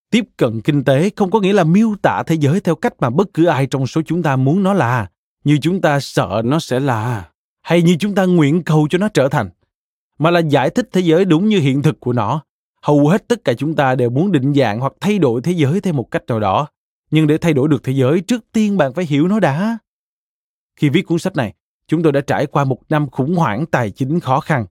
Tiếp 0.09 0.25
cận 0.37 0.61
kinh 0.61 0.83
tế 0.83 1.09
không 1.15 1.31
có 1.31 1.39
nghĩa 1.39 1.53
là 1.53 1.63
miêu 1.63 1.95
tả 2.01 2.23
thế 2.23 2.35
giới 2.35 2.59
theo 2.59 2.75
cách 2.75 2.93
mà 2.99 3.09
bất 3.09 3.33
cứ 3.33 3.45
ai 3.45 3.67
trong 3.67 3.87
số 3.87 4.01
chúng 4.05 4.23
ta 4.23 4.35
muốn 4.35 4.63
nó 4.63 4.73
là, 4.73 5.09
như 5.43 5.57
chúng 5.61 5.81
ta 5.81 5.99
sợ 5.99 6.41
nó 6.45 6.59
sẽ 6.59 6.79
là, 6.79 7.29
hay 7.61 7.81
như 7.81 7.95
chúng 7.99 8.15
ta 8.15 8.25
nguyện 8.25 8.63
cầu 8.63 8.87
cho 8.89 8.97
nó 8.97 9.07
trở 9.07 9.29
thành, 9.29 9.49
mà 10.19 10.31
là 10.31 10.39
giải 10.39 10.69
thích 10.69 10.89
thế 10.91 11.01
giới 11.01 11.25
đúng 11.25 11.49
như 11.49 11.59
hiện 11.59 11.81
thực 11.81 11.99
của 11.99 12.13
nó. 12.13 12.41
Hầu 12.81 13.07
hết 13.07 13.27
tất 13.27 13.43
cả 13.43 13.53
chúng 13.53 13.75
ta 13.75 13.95
đều 13.95 14.09
muốn 14.09 14.31
định 14.31 14.53
dạng 14.53 14.79
hoặc 14.79 14.93
thay 15.01 15.19
đổi 15.19 15.41
thế 15.41 15.51
giới 15.51 15.81
theo 15.81 15.93
một 15.93 16.11
cách 16.11 16.23
nào 16.27 16.39
đó, 16.39 16.67
nhưng 17.11 17.27
để 17.27 17.37
thay 17.37 17.53
đổi 17.53 17.67
được 17.67 17.83
thế 17.83 17.93
giới 17.93 18.21
trước 18.21 18.45
tiên 18.51 18.77
bạn 18.77 18.93
phải 18.93 19.05
hiểu 19.05 19.27
nó 19.27 19.39
đã. 19.39 19.77
Khi 20.75 20.89
viết 20.89 21.01
cuốn 21.01 21.19
sách 21.19 21.35
này, 21.35 21.53
chúng 21.87 22.03
tôi 22.03 22.11
đã 22.11 22.21
trải 22.21 22.45
qua 22.45 22.63
một 22.63 22.79
năm 22.89 23.09
khủng 23.09 23.35
hoảng 23.35 23.65
tài 23.65 23.91
chính 23.91 24.19
khó 24.19 24.39
khăn 24.39 24.65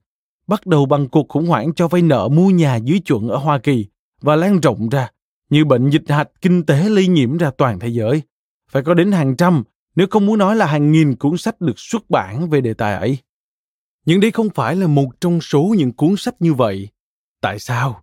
bắt 0.49 0.65
đầu 0.65 0.85
bằng 0.85 1.07
cuộc 1.09 1.29
khủng 1.29 1.47
hoảng 1.47 1.73
cho 1.75 1.87
vay 1.87 2.01
nợ 2.01 2.29
mua 2.31 2.49
nhà 2.49 2.75
dưới 2.75 2.99
chuẩn 2.99 3.27
ở 3.27 3.37
Hoa 3.37 3.59
Kỳ 3.59 3.85
và 4.21 4.35
lan 4.35 4.59
rộng 4.59 4.89
ra 4.89 5.09
như 5.49 5.65
bệnh 5.65 5.89
dịch 5.89 6.09
hạch 6.09 6.29
kinh 6.41 6.65
tế 6.65 6.89
lây 6.89 7.07
nhiễm 7.07 7.37
ra 7.37 7.51
toàn 7.57 7.79
thế 7.79 7.87
giới. 7.87 8.21
Phải 8.71 8.83
có 8.83 8.93
đến 8.93 9.11
hàng 9.11 9.35
trăm, 9.35 9.63
nếu 9.95 10.07
không 10.09 10.25
muốn 10.25 10.39
nói 10.39 10.55
là 10.55 10.65
hàng 10.65 10.91
nghìn 10.91 11.15
cuốn 11.15 11.37
sách 11.37 11.61
được 11.61 11.79
xuất 11.79 12.09
bản 12.09 12.49
về 12.49 12.61
đề 12.61 12.73
tài 12.73 12.93
ấy. 12.93 13.17
Nhưng 14.05 14.19
đây 14.19 14.31
không 14.31 14.49
phải 14.49 14.75
là 14.75 14.87
một 14.87 15.09
trong 15.21 15.41
số 15.41 15.75
những 15.77 15.91
cuốn 15.91 16.15
sách 16.17 16.35
như 16.39 16.53
vậy. 16.53 16.87
Tại 17.41 17.59
sao? 17.59 18.01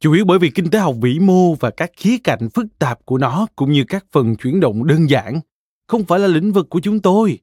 Chủ 0.00 0.12
yếu 0.12 0.24
bởi 0.24 0.38
vì 0.38 0.50
kinh 0.50 0.70
tế 0.70 0.78
học 0.78 0.96
vĩ 1.00 1.18
mô 1.18 1.54
và 1.54 1.70
các 1.70 1.90
khía 1.96 2.16
cạnh 2.24 2.48
phức 2.54 2.66
tạp 2.78 3.04
của 3.04 3.18
nó 3.18 3.46
cũng 3.56 3.72
như 3.72 3.84
các 3.88 4.04
phần 4.12 4.36
chuyển 4.36 4.60
động 4.60 4.86
đơn 4.86 5.10
giản 5.10 5.40
không 5.86 6.04
phải 6.04 6.20
là 6.20 6.26
lĩnh 6.26 6.52
vực 6.52 6.66
của 6.70 6.80
chúng 6.80 7.00
tôi. 7.00 7.38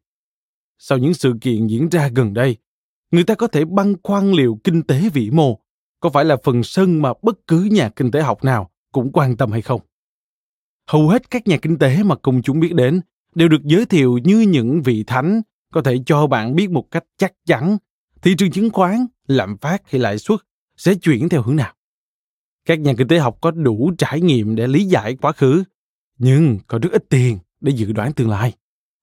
Sau 0.78 0.98
những 0.98 1.14
sự 1.14 1.34
kiện 1.42 1.68
diễn 1.68 1.90
ra 1.90 2.10
gần 2.16 2.34
đây, 2.34 2.58
người 3.12 3.24
ta 3.24 3.36
có 3.36 3.48
thể 3.48 3.66
băn 3.66 3.96
khoăn 4.04 4.32
liệu 4.32 4.60
kinh 4.64 4.84
tế 4.84 5.10
vĩ 5.14 5.30
mô 5.30 5.60
có 6.00 6.10
phải 6.10 6.26
là 6.26 6.38
phần 6.44 6.64
sân 6.64 7.02
mà 7.02 7.14
bất 7.22 7.48
cứ 7.48 7.64
nhà 7.72 7.90
kinh 7.90 8.12
tế 8.12 8.22
học 8.22 8.44
nào 8.44 8.70
cũng 8.92 9.12
quan 9.12 9.38
tâm 9.38 9.52
hay 9.52 9.62
không. 9.62 9.82
Hầu 10.88 11.10
hết 11.10 11.30
các 11.30 11.48
nhà 11.48 11.58
kinh 11.58 11.78
tế 11.78 12.04
mà 12.04 12.16
công 12.16 12.42
chúng 12.42 12.60
biết 12.60 12.74
đến 12.74 13.02
đều 13.36 13.48
được 13.48 13.64
giới 13.64 13.86
thiệu 13.86 14.18
như 14.24 14.40
những 14.40 14.82
vị 14.82 15.04
thánh 15.08 15.42
có 15.74 15.82
thể 15.82 15.98
cho 16.06 16.28
bạn 16.28 16.56
biết 16.56 16.70
một 16.70 16.92
cách 16.92 17.04
chắc 17.18 17.34
chắn 17.46 17.78
thị 18.22 18.36
trường 18.38 18.52
chứng 18.52 18.70
khoán, 18.70 19.06
lạm 19.28 19.58
phát 19.58 19.82
hay 19.92 20.02
lãi 20.02 20.18
suất 20.18 20.40
sẽ 20.78 20.96
chuyển 20.96 21.30
theo 21.30 21.42
hướng 21.42 21.56
nào. 21.56 21.74
Các 22.66 22.80
nhà 22.80 22.94
kinh 22.98 23.08
tế 23.08 23.20
học 23.20 23.38
có 23.42 23.52
đủ 23.52 23.92
trải 23.98 24.22
nghiệm 24.22 24.56
để 24.56 24.68
lý 24.68 24.86
giải 24.86 25.16
quá 25.16 25.32
khứ, 25.32 25.64
nhưng 26.18 26.60
có 26.68 26.80
rất 26.80 26.90
ít 26.92 27.04
tiền 27.10 27.38
để 27.62 27.72
dự 27.72 27.92
đoán 27.92 28.14
tương 28.14 28.30
lai 28.30 28.54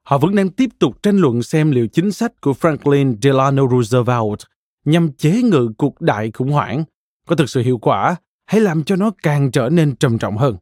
họ 0.07 0.19
vẫn 0.19 0.35
đang 0.35 0.49
tiếp 0.49 0.69
tục 0.79 1.03
tranh 1.03 1.17
luận 1.17 1.43
xem 1.43 1.71
liệu 1.71 1.87
chính 1.87 2.13
sách 2.13 2.41
của 2.41 2.53
Franklin 2.61 3.17
Delano 3.23 3.63
Roosevelt 3.71 4.41
nhằm 4.85 5.13
chế 5.13 5.43
ngự 5.43 5.71
cuộc 5.79 6.01
đại 6.01 6.31
khủng 6.31 6.51
hoảng 6.51 6.85
có 7.29 7.37
thực 7.37 7.51
sự 7.51 7.63
hiệu 7.63 7.79
quả 7.79 8.17
hay 8.47 8.61
làm 8.61 8.85
cho 8.85 8.97
nó 8.97 9.11
càng 9.23 9.51
trở 9.51 9.69
nên 9.69 9.97
trầm 9.97 10.19
trọng 10.19 10.37
hơn. 10.37 10.57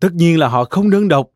Tất 0.00 0.12
nhiên 0.12 0.38
là 0.38 0.48
họ 0.48 0.64
không 0.64 0.90
đơn 0.90 1.08
độc. 1.08 1.30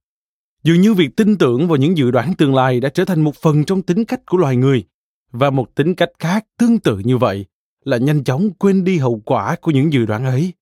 Dường 0.63 0.81
như 0.81 0.95
việc 0.95 1.17
tin 1.17 1.39
tưởng 1.39 1.69
vào 1.69 1.77
những 1.77 1.97
dự 1.97 2.11
đoán 2.11 2.35
tương 2.35 2.55
lai 2.55 2.81
đã 2.81 2.89
trở 2.89 3.05
thành 3.05 3.21
một 3.21 3.37
phần 3.37 3.65
trong 3.65 3.83
tính 3.83 4.05
cách 4.05 4.21
của 4.27 4.39
loài 4.39 4.57
người, 4.57 4.85
và 5.33 5.51
một 5.51 5.75
tính 5.75 5.95
cách 5.95 6.11
khác 6.19 6.47
tương 6.59 6.79
tự 6.79 6.99
như 6.99 7.19
vậy 7.19 7.47
là 7.85 7.97
nhanh 7.97 8.25
chóng 8.25 8.51
quên 8.59 8.85
đi 8.85 8.99
hậu 8.99 9.23
quả 9.25 9.57
của 9.61 9.71
những 9.71 9.93
dự 9.93 10.07
đoán 10.07 10.25
ấy. 10.25 10.53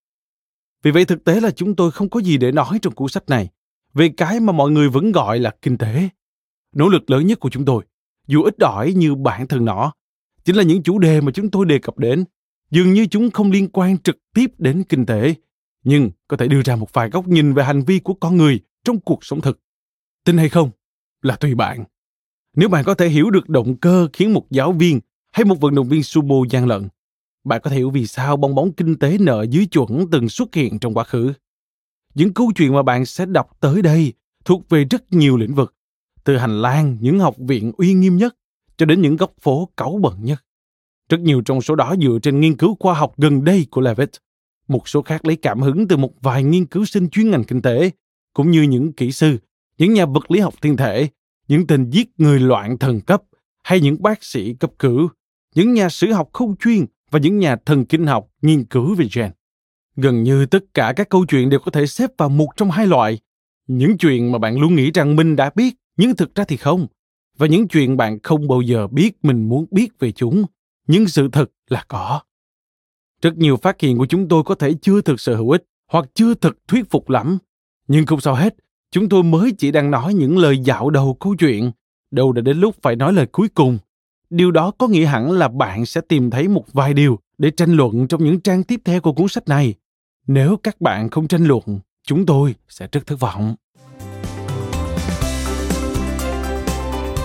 Vì 0.83 0.91
vậy 0.91 1.05
thực 1.05 1.25
tế 1.25 1.41
là 1.41 1.51
chúng 1.51 1.77
tôi 1.77 1.91
không 1.91 2.11
có 2.11 2.21
gì 2.21 2.37
để 2.37 2.53
nói 2.53 2.79
trong 2.83 2.95
cuốn 2.95 3.09
sách 3.09 3.29
này 3.29 3.49
về 3.95 4.09
cái 4.17 4.41
mà 4.41 4.53
mọi 4.53 4.71
người 4.71 4.89
vẫn 4.89 5.13
gọi 5.13 5.39
là 5.39 5.55
kinh 5.63 5.79
tế 5.79 6.09
nỗ 6.73 6.89
lực 6.89 7.11
lớn 7.11 7.27
nhất 7.27 7.41
của 7.41 7.51
chúng 7.51 7.65
tôi, 7.65 7.85
dù 8.27 8.43
ít 8.43 8.55
ỏi 8.61 8.93
như 8.93 9.15
bản 9.15 9.47
thân 9.47 9.65
nó, 9.65 9.93
chính 10.45 10.57
là 10.57 10.63
những 10.63 10.83
chủ 10.83 10.99
đề 10.99 11.21
mà 11.21 11.33
chúng 11.33 11.51
tôi 11.51 11.67
đề 11.67 11.79
cập 11.79 11.99
đến. 11.99 12.25
Dường 12.71 12.93
như 12.93 13.07
chúng 13.07 13.31
không 13.31 13.51
liên 13.51 13.69
quan 13.69 13.99
trực 13.99 14.19
tiếp 14.35 14.47
đến 14.59 14.83
kinh 14.89 15.07
tế, 15.07 15.35
nhưng 15.85 16.11
có 16.29 16.37
thể 16.37 16.49
đưa 16.49 16.63
ra 16.63 16.77
một 16.77 16.93
vài 16.93 17.11
góc 17.11 17.29
nhìn 17.29 17.55
về 17.55 17.65
hành 17.65 17.83
vi 17.83 17.99
của 17.99 18.15
con 18.15 18.37
người 18.37 18.61
trong 18.85 19.01
cuộc 19.01 19.25
sống 19.25 19.41
thực. 19.41 19.61
Tin 20.25 20.39
hay 20.39 20.49
không 20.49 20.71
là 21.23 21.37
tùy 21.37 21.55
bạn. 21.55 21.85
Nếu 22.57 22.69
bạn 22.69 22.85
có 22.85 22.95
thể 22.95 23.09
hiểu 23.09 23.31
được 23.31 23.49
động 23.49 23.77
cơ 23.77 24.09
khiến 24.13 24.33
một 24.33 24.47
giáo 24.51 24.73
viên 24.73 25.01
hay 25.33 25.45
một 25.45 25.61
vận 25.61 25.75
động 25.75 25.89
viên 25.89 26.03
sumo 26.03 26.37
gian 26.51 26.67
lận, 26.67 26.89
bạn 27.45 27.61
có 27.65 27.71
thể 27.71 27.77
hiểu 27.77 27.91
vì 27.91 28.07
sao 28.07 28.37
bong 28.37 28.55
bóng 28.55 28.73
kinh 28.73 28.99
tế 28.99 29.19
nợ 29.21 29.47
dưới 29.51 29.67
chuẩn 29.67 30.11
từng 30.11 30.29
xuất 30.29 30.55
hiện 30.55 30.79
trong 30.79 30.95
quá 30.95 31.05
khứ. 31.05 31.33
Những 32.15 32.35
câu 32.35 32.53
chuyện 32.57 32.75
mà 32.75 32.83
bạn 32.83 33.07
sẽ 33.07 33.27
đọc 33.27 33.57
tới 33.61 33.83
đây 33.83 34.13
thuộc 34.45 34.69
về 34.69 34.85
rất 34.85 35.13
nhiều 35.13 35.37
lĩnh 35.37 35.55
vực, 35.55 35.75
từ 36.25 36.37
hành 36.37 36.63
lang 36.63 36.97
những 37.01 37.19
học 37.19 37.35
viện 37.39 37.73
uy 37.77 37.93
nghiêm 37.95 38.17
nhất 38.17 38.37
cho 38.77 38.87
đến 38.87 39.03
những 39.03 39.17
góc 39.17 39.33
phố 39.41 39.69
cáu 39.77 39.99
bẩn 40.03 40.25
nhất. 40.25 40.45
Rất 41.09 41.21
nhiều 41.21 41.43
trong 41.45 41.61
số 41.61 41.75
đó 41.75 41.95
dựa 42.03 42.19
trên 42.23 42.41
nghiên 42.41 42.57
cứu 42.57 42.77
khoa 42.81 42.95
học 42.95 43.15
gần 43.17 43.45
đây 43.45 43.67
của 43.71 43.81
Levitt. 43.81 44.11
Một 44.69 44.89
số 44.89 45.03
khác 45.03 45.25
lấy 45.25 45.37
cảm 45.37 45.61
hứng 45.61 45.89
từ 45.89 45.97
một 45.97 46.13
vài 46.21 46.45
nghiên 46.45 46.67
cứu 46.67 46.85
sinh 46.85 47.09
chuyên 47.09 47.31
ngành 47.31 47.45
kinh 47.45 47.63
tế, 47.63 47.91
cũng 48.33 48.51
như 48.51 48.63
những 48.63 48.93
kỹ 48.93 49.13
sư, 49.13 49.39
những 49.79 49.95
nhà 49.95 50.07
vật 50.07 50.31
lý 50.31 50.41
học 50.41 50.55
thiên 50.63 50.77
thể, 50.77 51.09
những 51.49 51.67
tên 51.67 51.91
giết 51.91 52.09
người 52.19 52.41
loạn 52.41 52.79
thần 52.79 53.01
cấp 53.01 53.23
hay 53.63 53.81
những 53.81 54.03
bác 54.03 54.25
sĩ 54.25 54.55
cấp 54.55 54.71
cứu, 54.79 55.09
những 55.55 55.75
nhà 55.75 55.89
sử 55.89 56.13
học 56.13 56.29
không 56.33 56.57
chuyên 56.57 56.87
và 57.11 57.19
những 57.19 57.39
nhà 57.39 57.57
thần 57.57 57.85
kinh 57.85 58.07
học 58.07 58.29
nghiên 58.43 58.65
cứu 58.65 58.95
về 58.95 59.07
gen. 59.15 59.31
Gần 59.97 60.23
như 60.23 60.47
tất 60.47 60.65
cả 60.75 60.93
các 60.97 61.09
câu 61.09 61.27
chuyện 61.27 61.51
đều 61.51 61.61
có 61.61 61.71
thể 61.71 61.87
xếp 61.87 62.11
vào 62.19 62.29
một 62.29 62.49
trong 62.57 62.71
hai 62.71 62.87
loại. 62.87 63.19
Những 63.67 63.99
chuyện 63.99 64.33
mà 64.33 64.39
bạn 64.39 64.61
luôn 64.61 64.75
nghĩ 64.75 64.91
rằng 64.91 65.17
mình 65.17 65.37
đã 65.37 65.51
biết, 65.55 65.75
nhưng 65.97 66.17
thực 66.17 66.35
ra 66.35 66.45
thì 66.45 66.57
không. 66.57 66.87
Và 67.39 67.47
những 67.47 67.69
chuyện 67.69 67.97
bạn 67.97 68.19
không 68.23 68.49
bao 68.49 68.61
giờ 68.61 68.87
biết 68.87 69.17
mình 69.23 69.49
muốn 69.49 69.67
biết 69.71 69.99
về 69.99 70.13
chúng, 70.13 70.45
nhưng 70.87 71.09
sự 71.09 71.29
thật 71.33 71.51
là 71.69 71.85
có. 71.89 72.21
Rất 73.23 73.37
nhiều 73.37 73.57
phát 73.57 73.81
hiện 73.81 73.99
của 73.99 74.07
chúng 74.07 74.29
tôi 74.29 74.43
có 74.43 74.55
thể 74.55 74.75
chưa 74.83 75.01
thực 75.01 75.21
sự 75.21 75.37
hữu 75.37 75.51
ích 75.51 75.65
hoặc 75.89 76.05
chưa 76.15 76.35
thực 76.35 76.59
thuyết 76.69 76.91
phục 76.91 77.11
lắm. 77.11 77.39
Nhưng 77.89 78.07
không 78.07 78.21
sao 78.21 78.35
hết, 78.35 78.55
chúng 78.91 79.09
tôi 79.09 79.23
mới 79.23 79.53
chỉ 79.59 79.71
đang 79.71 79.91
nói 79.91 80.15
những 80.15 80.39
lời 80.39 80.59
dạo 80.59 80.91
đầu 80.91 81.17
câu 81.21 81.35
chuyện. 81.39 81.73
Đâu 82.11 82.33
đã 82.33 82.43
đến 82.43 82.61
lúc 82.61 82.77
phải 82.83 82.97
nói 82.97 83.13
lời 83.13 83.27
cuối 83.27 83.49
cùng. 83.49 83.79
Điều 84.31 84.51
đó 84.51 84.71
có 84.71 84.89
nghĩa 84.89 85.07
hẳn 85.07 85.33
là 85.33 85.49
bạn 85.49 85.87
sẽ 85.87 86.01
tìm 86.09 86.31
thấy 86.31 86.49
một 86.49 86.73
vài 86.73 86.95
điều 86.95 87.19
để 87.39 87.51
tranh 87.51 87.73
luận 87.73 88.07
trong 88.09 88.25
những 88.25 88.41
trang 88.41 88.65
tiếp 88.65 88.81
theo 88.85 89.01
của 89.01 89.13
cuốn 89.13 89.29
sách 89.29 89.49
này. 89.49 89.75
Nếu 90.27 90.57
các 90.57 90.81
bạn 90.81 91.11
không 91.11 91.29
tranh 91.29 91.45
luận, 91.45 91.81
chúng 92.07 92.27
tôi 92.27 92.55
sẽ 92.69 92.89
rất 92.93 93.07
thất 93.07 93.21
vọng. 93.21 93.55